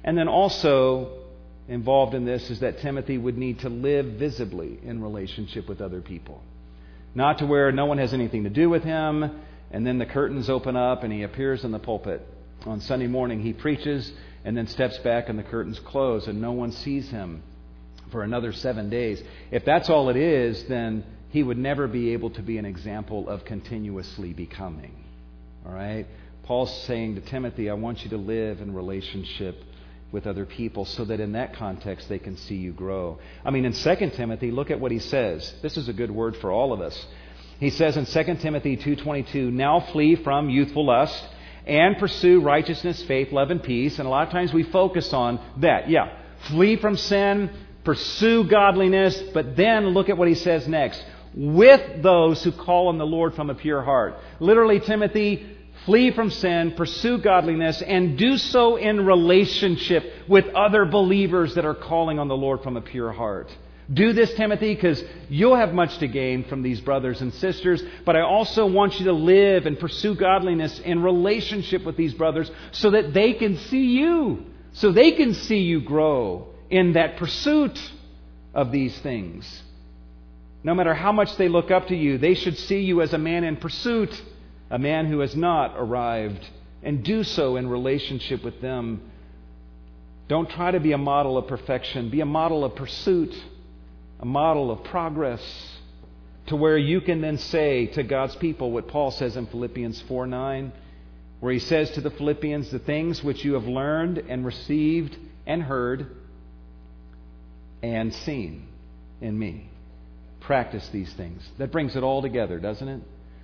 And 0.04 0.18
then 0.18 0.28
also 0.28 1.24
involved 1.68 2.14
in 2.14 2.26
this 2.26 2.50
is 2.50 2.60
that 2.60 2.80
Timothy 2.80 3.18
would 3.18 3.38
need 3.38 3.60
to 3.60 3.70
live 3.70 4.06
visibly 4.06 4.80
in 4.84 5.02
relationship 5.02 5.70
with 5.70 5.82
other 5.82 6.02
people. 6.02 6.42
Not 7.16 7.40
to 7.40 7.46
where 7.46 7.72
no 7.72 7.86
one 7.86 8.00
has 8.00 8.14
anything 8.14 8.44
to 8.44 8.50
do 8.50 8.70
with 8.70 8.84
him, 8.84 9.42
and 9.72 9.88
then 9.88 9.98
the 9.98 10.06
curtains 10.06 10.50
open 10.50 10.76
up 10.76 11.04
and 11.04 11.14
he 11.14 11.24
appears 11.24 11.64
in 11.64 11.72
the 11.72 11.80
pulpit. 11.80 12.26
On 12.66 12.80
Sunday 12.80 13.08
morning, 13.08 13.42
he 13.42 13.54
preaches 13.54 14.12
and 14.46 14.58
then 14.58 14.68
steps 14.68 14.98
back 15.00 15.30
and 15.30 15.40
the 15.40 15.44
curtains 15.44 15.80
close 15.80 16.28
and 16.28 16.42
no 16.42 16.52
one 16.52 16.72
sees 16.72 17.10
him 17.10 17.42
for 18.12 18.24
another 18.24 18.52
seven 18.52 18.90
days. 18.90 19.22
If 19.52 19.66
that's 19.66 19.90
all 19.90 20.10
it 20.10 20.18
is, 20.18 20.64
then 20.66 21.04
he 21.30 21.44
would 21.44 21.58
never 21.58 21.88
be 21.88 22.14
able 22.14 22.30
to 22.32 22.42
be 22.42 22.58
an 22.58 22.66
example 22.66 23.28
of 23.30 23.46
continuously 23.46 24.34
becoming. 24.34 24.94
All 25.66 25.74
right? 25.74 26.06
Paul's 26.44 26.84
saying 26.84 27.16
to 27.16 27.22
Timothy, 27.22 27.70
I 27.70 27.74
want 27.74 28.04
you 28.04 28.10
to 28.12 28.18
live 28.18 28.60
in 28.60 28.74
relationship 28.74 29.56
with 30.14 30.28
other 30.28 30.46
people 30.46 30.86
so 30.86 31.04
that 31.04 31.20
in 31.20 31.32
that 31.34 31.56
context 31.56 32.08
they 32.08 32.20
can 32.20 32.38
see 32.38 32.56
you 32.56 32.72
grow. 32.72 33.18
I 33.44 33.50
mean, 33.50 33.66
in 33.66 33.74
2 33.74 34.12
Timothy, 34.12 34.52
look 34.52 34.70
at 34.70 34.80
what 34.80 34.92
he 34.92 35.00
says. 35.00 35.54
This 35.64 35.76
is 35.76 35.90
a 35.90 35.94
good 35.94 36.12
word 36.12 36.38
for 36.38 36.52
all 36.52 36.72
of 36.72 36.80
us. 36.80 37.06
He 37.60 37.72
says 37.72 37.98
in 37.98 38.06
2 38.06 38.40
Timothy 38.40 38.78
2:22, 38.78 39.50
"Now 39.52 39.80
flee 39.80 40.16
from 40.16 40.50
youthful 40.50 40.86
lust 40.86 41.28
and 41.66 41.98
pursue 41.98 42.42
righteousness, 42.42 43.02
faith, 43.04 43.32
love 43.32 43.50
and 43.50 43.62
peace." 43.62 43.98
And 43.98 44.08
a 44.08 44.10
lot 44.12 44.28
of 44.28 44.32
times 44.32 44.54
we 44.54 44.64
focus 44.64 45.14
on 45.14 45.40
that. 45.58 45.90
Yeah, 45.90 46.10
flee 46.50 46.76
from 46.76 46.96
sin, 46.96 47.50
pursue 47.84 48.44
godliness, 48.44 49.20
but 49.34 49.56
then 49.56 49.90
look 49.90 50.10
at 50.10 50.18
what 50.18 50.28
he 50.28 50.36
says 50.36 50.68
next. 50.68 51.04
With 51.36 52.04
those 52.04 52.44
who 52.44 52.52
call 52.52 52.90
on 52.90 53.00
the 53.00 53.06
Lord 53.06 53.34
from 53.34 53.50
a 53.50 53.56
pure 53.56 53.82
heart. 53.82 54.20
Literally, 54.40 54.80
Timothy, 54.80 55.44
Flee 55.86 56.12
from 56.12 56.30
sin, 56.30 56.74
pursue 56.78 57.18
godliness, 57.18 57.82
and 57.82 58.18
do 58.18 58.38
so 58.38 58.78
in 58.78 59.06
relationship 59.06 60.14
with 60.30 60.46
other 60.56 60.86
believers 60.86 61.56
that 61.56 61.66
are 61.66 61.76
calling 61.76 62.20
on 62.20 62.28
the 62.30 62.38
Lord 62.38 62.64
from 62.64 62.78
a 62.78 62.82
pure 62.82 63.12
heart. 63.12 63.52
Do 63.92 64.14
this, 64.14 64.34
Timothy, 64.36 64.74
because 64.74 65.04
you'll 65.28 65.58
have 65.58 65.74
much 65.74 65.98
to 65.98 66.08
gain 66.08 66.46
from 66.46 66.62
these 66.64 66.80
brothers 66.80 67.22
and 67.22 67.34
sisters. 67.34 67.84
But 68.06 68.16
I 68.16 68.22
also 68.22 68.66
want 68.66 68.98
you 68.98 69.06
to 69.08 69.14
live 69.14 69.66
and 69.66 69.78
pursue 69.78 70.16
godliness 70.16 70.80
in 70.80 71.04
relationship 71.04 71.84
with 71.84 71.98
these 71.98 72.14
brothers 72.14 72.50
so 72.72 72.92
that 72.92 73.14
they 73.14 73.34
can 73.34 73.58
see 73.58 73.98
you, 73.98 74.46
so 74.72 74.94
they 74.94 75.12
can 75.12 75.34
see 75.34 75.60
you 75.60 75.82
grow 75.82 76.48
in 76.70 76.94
that 76.94 77.18
pursuit 77.18 77.78
of 78.54 78.72
these 78.72 78.98
things. 79.00 79.62
No 80.64 80.74
matter 80.74 80.94
how 80.94 81.12
much 81.12 81.36
they 81.36 81.50
look 81.50 81.70
up 81.70 81.88
to 81.88 81.96
you, 81.96 82.18
they 82.18 82.36
should 82.36 82.58
see 82.58 82.80
you 82.80 83.02
as 83.02 83.12
a 83.12 83.18
man 83.18 83.44
in 83.44 83.58
pursuit 83.58 84.10
a 84.74 84.80
man 84.80 85.06
who 85.06 85.20
has 85.20 85.36
not 85.36 85.76
arrived, 85.78 86.44
and 86.82 87.04
do 87.04 87.24
so 87.24 87.58
in 87.58 87.70
relationship 87.70 88.44
with 88.44 88.60
them. 88.60 89.02
Don't 90.28 90.50
try 90.50 90.72
to 90.72 90.80
be 90.80 90.94
a 90.94 90.98
model 90.98 91.38
of 91.38 91.48
perfection, 91.48 92.10
be 92.10 92.22
a 92.22 92.26
model 92.26 92.66
of 92.66 92.76
pursuit, 92.76 93.32
a 94.20 94.26
model 94.26 94.72
of 94.72 94.84
progress, 94.86 95.44
to 96.48 96.56
where 96.56 96.76
you 96.76 97.02
can 97.02 97.22
then 97.22 97.38
say 97.38 97.86
to 97.86 98.02
God's 98.02 98.36
people 98.38 98.72
what 98.72 98.88
Paul 98.88 99.12
says 99.12 99.38
in 99.38 99.46
Philippians 99.46 100.02
4 100.08 100.26
9, 100.26 100.74
where 101.40 101.54
he 101.54 101.60
says 101.60 101.92
to 101.92 102.02
the 102.02 102.10
Philippians, 102.10 102.72
The 102.72 102.80
things 102.80 103.24
which 103.24 103.46
you 103.46 103.54
have 103.54 103.66
learned 103.66 104.18
and 104.18 104.44
received 104.44 105.16
and 105.46 105.62
heard 105.62 106.08
and 107.84 108.12
seen 108.12 108.66
in 109.22 109.38
me. 109.38 109.70
Practice 110.40 110.90
these 110.90 111.14
things. 111.14 111.48
That 111.60 111.72
brings 111.72 111.96
it 111.96 112.02
all 112.02 112.24
together, 112.24 112.60
doesn't 112.60 112.88
it? 112.88 113.02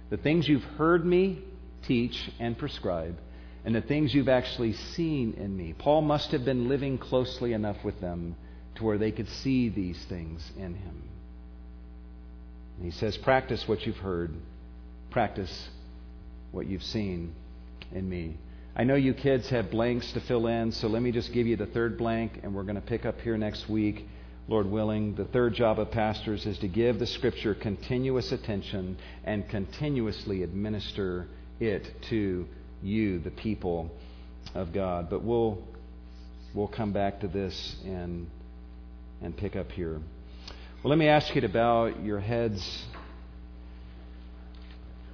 The 0.10 0.18
things 0.18 0.48
you've 0.48 0.64
heard 0.64 1.06
me 1.06 1.40
teach 1.84 2.30
and 2.40 2.58
prescribe, 2.58 3.18
and 3.66 3.76
the 3.76 3.82
things 3.82 4.14
you've 4.14 4.30
actually 4.30 4.74
seen 4.74 5.34
in 5.34 5.56
me. 5.56 5.74
Paul 5.78 6.02
must 6.02 6.32
have 6.32 6.46
been 6.46 6.70
living 6.70 6.98
closely 6.98 7.54
enough 7.54 7.78
with 7.84 8.00
them 8.02 8.36
to 8.76 8.84
where 8.84 8.98
they 8.98 9.12
could 9.12 9.30
see 9.30 9.70
these 9.70 10.02
things 10.06 10.50
in 10.58 10.76
him. 10.76 11.04
And 12.78 12.86
he 12.86 12.92
says, 12.92 13.18
Practice 13.18 13.68
what 13.68 13.86
you've 13.86 13.98
heard, 13.98 14.34
practice 15.12 15.70
what 16.52 16.66
you've 16.66 16.84
seen 16.84 17.34
in 17.94 18.10
me. 18.10 18.38
I 18.76 18.86
know 18.86 18.96
you 18.96 19.14
kids 19.14 19.50
have 19.50 19.72
blanks 19.72 20.12
to 20.14 20.22
fill 20.22 20.48
in, 20.48 20.72
so 20.72 20.88
let 20.88 21.02
me 21.02 21.12
just 21.12 21.34
give 21.34 21.48
you 21.48 21.58
the 21.58 21.66
third 21.66 21.98
blank, 21.98 22.40
and 22.44 22.56
we're 22.56 22.64
going 22.64 22.76
to 22.76 22.82
pick 22.82 23.06
up 23.06 23.20
here 23.22 23.38
next 23.38 23.68
week. 23.68 24.08
Lord 24.50 24.66
willing, 24.66 25.14
the 25.14 25.26
third 25.26 25.54
job 25.54 25.78
of 25.78 25.92
pastors 25.92 26.48
is 26.48 26.58
to 26.58 26.68
give 26.68 26.98
the 26.98 27.06
Scripture 27.06 27.54
continuous 27.54 28.32
attention 28.32 28.98
and 29.24 29.48
continuously 29.48 30.42
administer 30.42 31.28
it 31.60 31.88
to 32.10 32.48
you, 32.82 33.20
the 33.20 33.30
people 33.30 33.92
of 34.56 34.74
God. 34.74 35.08
But 35.08 35.24
we'll, 35.24 35.60
we'll 36.56 36.68
come 36.68 36.92
back 36.92 37.20
to 37.20 37.28
this 37.28 37.76
and, 37.86 38.28
and 39.22 39.38
pick 39.38 39.56
up 39.56 39.72
here. 39.72 40.02
Well, 40.82 40.90
let 40.90 40.98
me 40.98 41.08
ask 41.10 41.36
you 41.36 41.42
to 41.42 41.50
bow 41.50 41.86
your 41.86 42.20
heads. 42.20 42.86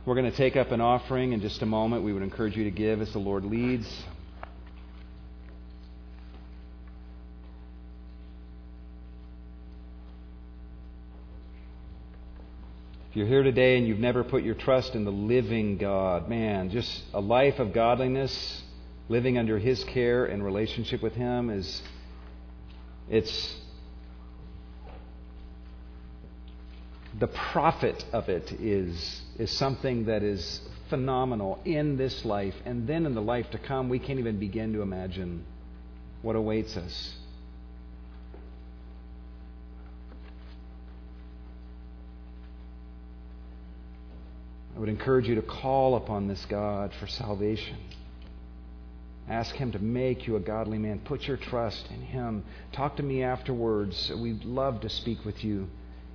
We're 0.06 0.16
going 0.16 0.32
to 0.32 0.38
take 0.38 0.56
up 0.56 0.72
an 0.72 0.80
offering 0.80 1.34
in 1.34 1.42
just 1.42 1.62
a 1.62 1.66
moment. 1.66 2.04
We 2.04 2.14
would 2.14 2.24
encourage 2.24 2.56
you 2.56 2.64
to 2.64 2.72
give 2.72 3.02
as 3.02 3.12
the 3.12 3.20
Lord 3.20 3.44
leads. 3.44 3.86
You're 13.16 13.28
here 13.28 13.43
today 13.43 13.78
and 13.78 13.88
you've 13.88 13.97
never 13.97 14.26
put 14.26 14.43
your 14.43 14.55
trust 14.55 14.93
in 14.93 15.05
the 15.05 15.11
living 15.11 15.78
God, 15.78 16.28
man, 16.28 16.70
just 16.70 17.01
a 17.13 17.22
life 17.22 17.59
of 17.59 17.72
godliness, 17.72 18.61
living 19.07 19.38
under 19.38 19.57
His 19.57 19.82
care 19.86 20.26
and 20.26 20.43
relationship 20.43 21.01
with 21.01 21.13
Him 21.13 21.49
is, 21.49 21.82
it's, 23.09 23.55
the 27.18 27.28
profit 27.28 28.03
of 28.11 28.28
it 28.28 28.51
is, 28.51 29.22
is 29.39 29.49
something 29.49 30.07
that 30.07 30.22
is 30.22 30.59
phenomenal 30.89 31.61
in 31.63 31.95
this 31.95 32.26
life 32.26 32.55
and 32.66 32.86
then 32.86 33.05
in 33.05 33.16
the 33.16 33.22
life 33.22 33.49
to 33.51 33.57
come. 33.57 33.88
We 33.88 33.99
can't 33.99 34.20
even 34.20 34.39
begin 34.39 34.74
to 34.74 34.82
imagine 34.82 35.45
what 36.22 36.36
awaits 36.36 36.76
us. 36.76 37.13
I 44.76 44.80
would 44.80 44.89
encourage 44.89 45.28
you 45.28 45.36
to 45.36 45.41
call 45.41 45.95
upon 45.95 46.28
this 46.28 46.43
God 46.45 46.91
for 46.99 47.07
salvation. 47.07 47.78
Ask 49.30 49.55
Him 49.55 49.71
to 49.71 49.80
make 49.80 50.28
you 50.28 50.36
a 50.36 50.39
godly 50.39 50.78
man. 50.78 50.99
Put 50.99 51.28
your 51.28 51.38
trust 51.38 51.88
in 51.89 52.01
Him. 52.01 52.43
Talk 52.73 52.97
to 52.97 53.03
me 53.03 53.23
afterwards. 53.23 54.11
We'd 54.15 54.43
love 54.43 54.82
to 54.82 54.89
speak 54.89 55.23
with 55.23 55.43
you 55.43 55.67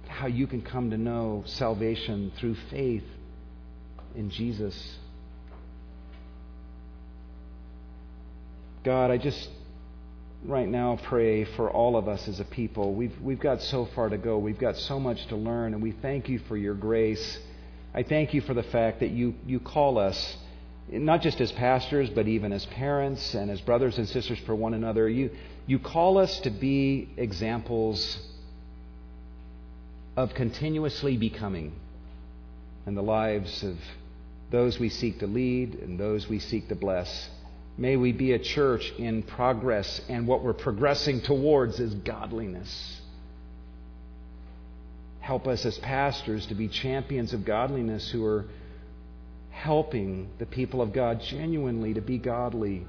how 0.06 0.26
you 0.26 0.46
can 0.46 0.61
come 0.61 0.90
to 0.90 0.98
know 0.98 1.44
salvation 1.46 2.32
through 2.36 2.56
faith 2.68 3.04
in 4.14 4.28
Jesus. 4.28 4.96
God, 8.82 9.11
I 9.11 9.18
just 9.18 9.48
right 10.44 10.68
now 10.68 10.98
pray 11.04 11.44
for 11.44 11.70
all 11.70 11.96
of 11.96 12.08
us 12.08 12.26
as 12.28 12.40
a 12.40 12.44
people. 12.44 12.94
We've, 12.94 13.18
we've 13.20 13.40
got 13.40 13.62
so 13.62 13.86
far 13.94 14.08
to 14.08 14.18
go, 14.18 14.38
we've 14.38 14.58
got 14.58 14.76
so 14.76 14.98
much 14.98 15.26
to 15.26 15.36
learn, 15.36 15.74
and 15.74 15.82
we 15.82 15.92
thank 15.92 16.28
you 16.28 16.40
for 16.48 16.56
your 16.56 16.74
grace. 16.74 17.38
I 17.93 18.05
thank 18.05 18.34
you 18.34 18.41
for 18.41 18.55
the 18.55 18.62
fact 18.62 19.01
that 19.01 19.11
you, 19.11 19.34
you 19.47 19.59
call 19.59 19.99
us, 19.99 20.36
not 20.88 21.22
just 21.22 21.41
as 21.41 21.51
pastors, 21.53 22.09
but 22.11 22.28
even 22.28 22.53
as 22.53 22.64
parents 22.66 23.34
and 23.34 23.51
as 23.51 23.61
brothers 23.61 23.99
and 23.99 24.09
sisters 24.09 24.38
for 24.47 24.55
one 24.55 24.74
another. 24.74 25.09
You, 25.09 25.30
you 25.66 25.78
call 25.78 26.18
us 26.18 26.38
to 26.41 26.51
be 26.51 27.09
examples 27.16 28.18
of 30.16 30.34
continuously 30.34 31.16
becoming 31.16 31.72
in 32.86 32.95
the 32.95 33.03
lives 33.03 33.62
of 33.64 33.76
those 34.51 34.78
we 34.78 34.88
seek 34.88 35.20
to 35.20 35.26
lead 35.26 35.74
and 35.74 35.99
those 35.99 36.28
we 36.28 36.38
seek 36.38 36.68
to 36.68 36.74
bless. 36.74 37.30
May 37.76 37.97
we 37.97 38.12
be 38.12 38.32
a 38.32 38.38
church 38.38 38.93
in 38.99 39.22
progress, 39.22 40.01
and 40.09 40.26
what 40.26 40.43
we're 40.43 40.53
progressing 40.53 41.22
towards 41.22 41.80
is 41.80 41.95
godliness. 41.95 42.99
Help 45.21 45.47
us 45.47 45.64
as 45.64 45.79
pastors 45.79 46.47
to 46.47 46.55
be 46.55 46.68
champions 46.68 47.33
of 47.33 47.45
godliness 47.45 48.11
who 48.11 48.25
are 48.25 48.47
helping 49.51 50.31
the 50.39 50.47
people 50.47 50.81
of 50.81 50.93
God 50.93 51.21
genuinely 51.21 51.95
to 51.95 52.01
be 52.01 52.18
godly. 52.18 52.87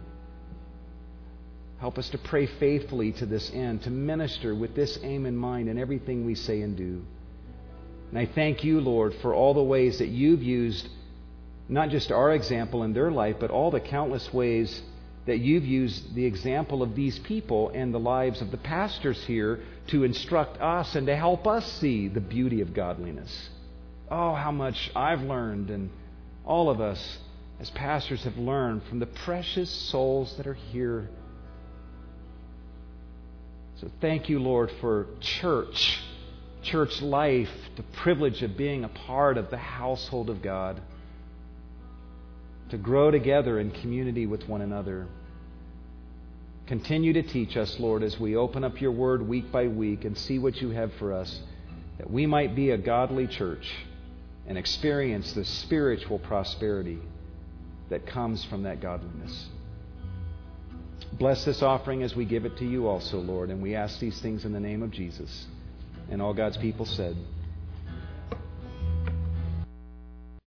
Help 1.79 1.97
us 1.97 2.09
to 2.09 2.17
pray 2.17 2.45
faithfully 2.45 3.11
to 3.13 3.25
this 3.25 3.51
end, 3.53 3.81
to 3.83 3.89
minister 3.89 4.55
with 4.55 4.75
this 4.75 4.99
aim 5.03 5.25
in 5.25 5.35
mind 5.35 5.67
in 5.67 5.77
everything 5.77 6.25
we 6.25 6.35
say 6.35 6.61
and 6.61 6.77
do. 6.77 7.03
And 8.09 8.19
I 8.19 8.25
thank 8.25 8.63
you, 8.63 8.79
Lord, 8.81 9.15
for 9.21 9.33
all 9.33 9.53
the 9.53 9.63
ways 9.63 9.99
that 9.99 10.07
you've 10.07 10.43
used 10.43 10.87
not 11.67 11.89
just 11.89 12.11
our 12.11 12.33
example 12.33 12.83
in 12.83 12.93
their 12.93 13.11
life, 13.11 13.37
but 13.39 13.49
all 13.49 13.71
the 13.71 13.79
countless 13.79 14.31
ways 14.33 14.81
that 15.25 15.37
you've 15.37 15.65
used 15.65 16.15
the 16.15 16.25
example 16.25 16.81
of 16.81 16.95
these 16.95 17.19
people 17.19 17.69
and 17.69 17.93
the 17.93 17.99
lives 17.99 18.41
of 18.41 18.51
the 18.51 18.57
pastors 18.57 19.23
here 19.25 19.59
to 19.87 20.03
instruct 20.03 20.59
us 20.59 20.95
and 20.95 21.07
to 21.07 21.15
help 21.15 21.45
us 21.45 21.71
see 21.73 22.07
the 22.07 22.21
beauty 22.21 22.61
of 22.61 22.73
godliness. 22.73 23.49
Oh, 24.09 24.33
how 24.33 24.51
much 24.51 24.91
I've 24.95 25.21
learned, 25.21 25.69
and 25.69 25.89
all 26.45 26.69
of 26.69 26.81
us 26.81 27.19
as 27.59 27.69
pastors 27.69 28.23
have 28.23 28.37
learned 28.37 28.83
from 28.89 28.99
the 28.99 29.05
precious 29.05 29.69
souls 29.69 30.35
that 30.37 30.47
are 30.47 30.55
here. 30.55 31.09
So 33.79 33.89
thank 34.01 34.27
you, 34.27 34.39
Lord, 34.39 34.71
for 34.81 35.07
church, 35.19 35.99
church 36.63 37.01
life, 37.01 37.49
the 37.77 37.83
privilege 37.83 38.41
of 38.41 38.57
being 38.57 38.83
a 38.83 38.89
part 38.89 39.37
of 39.37 39.51
the 39.51 39.57
household 39.57 40.29
of 40.29 40.41
God 40.41 40.81
to 42.71 42.77
grow 42.77 43.11
together 43.11 43.59
in 43.59 43.69
community 43.69 44.25
with 44.25 44.47
one 44.47 44.61
another. 44.61 45.07
Continue 46.67 47.13
to 47.13 47.21
teach 47.21 47.57
us, 47.57 47.79
Lord, 47.79 48.01
as 48.01 48.17
we 48.17 48.35
open 48.35 48.63
up 48.63 48.79
your 48.79 48.91
word 48.91 49.27
week 49.27 49.51
by 49.51 49.67
week 49.67 50.05
and 50.05 50.17
see 50.17 50.39
what 50.39 50.55
you 50.61 50.69
have 50.69 50.93
for 50.93 51.13
us, 51.13 51.41
that 51.97 52.09
we 52.09 52.25
might 52.25 52.55
be 52.55 52.71
a 52.71 52.77
godly 52.77 53.27
church 53.27 53.69
and 54.47 54.57
experience 54.57 55.33
the 55.33 55.43
spiritual 55.43 56.17
prosperity 56.17 56.99
that 57.89 58.07
comes 58.07 58.43
from 58.45 58.63
that 58.63 58.81
godliness. 58.81 59.47
Bless 61.13 61.43
this 61.43 61.61
offering 61.61 62.03
as 62.03 62.15
we 62.15 62.23
give 62.23 62.45
it 62.45 62.57
to 62.57 62.65
you 62.65 62.87
also, 62.87 63.19
Lord, 63.19 63.49
and 63.49 63.61
we 63.61 63.75
ask 63.75 63.99
these 63.99 64.19
things 64.21 64.45
in 64.45 64.53
the 64.53 64.61
name 64.61 64.81
of 64.81 64.91
Jesus. 64.91 65.45
And 66.09 66.21
all 66.21 66.33
God's 66.33 66.57
people 66.57 66.85
said, 66.85 67.17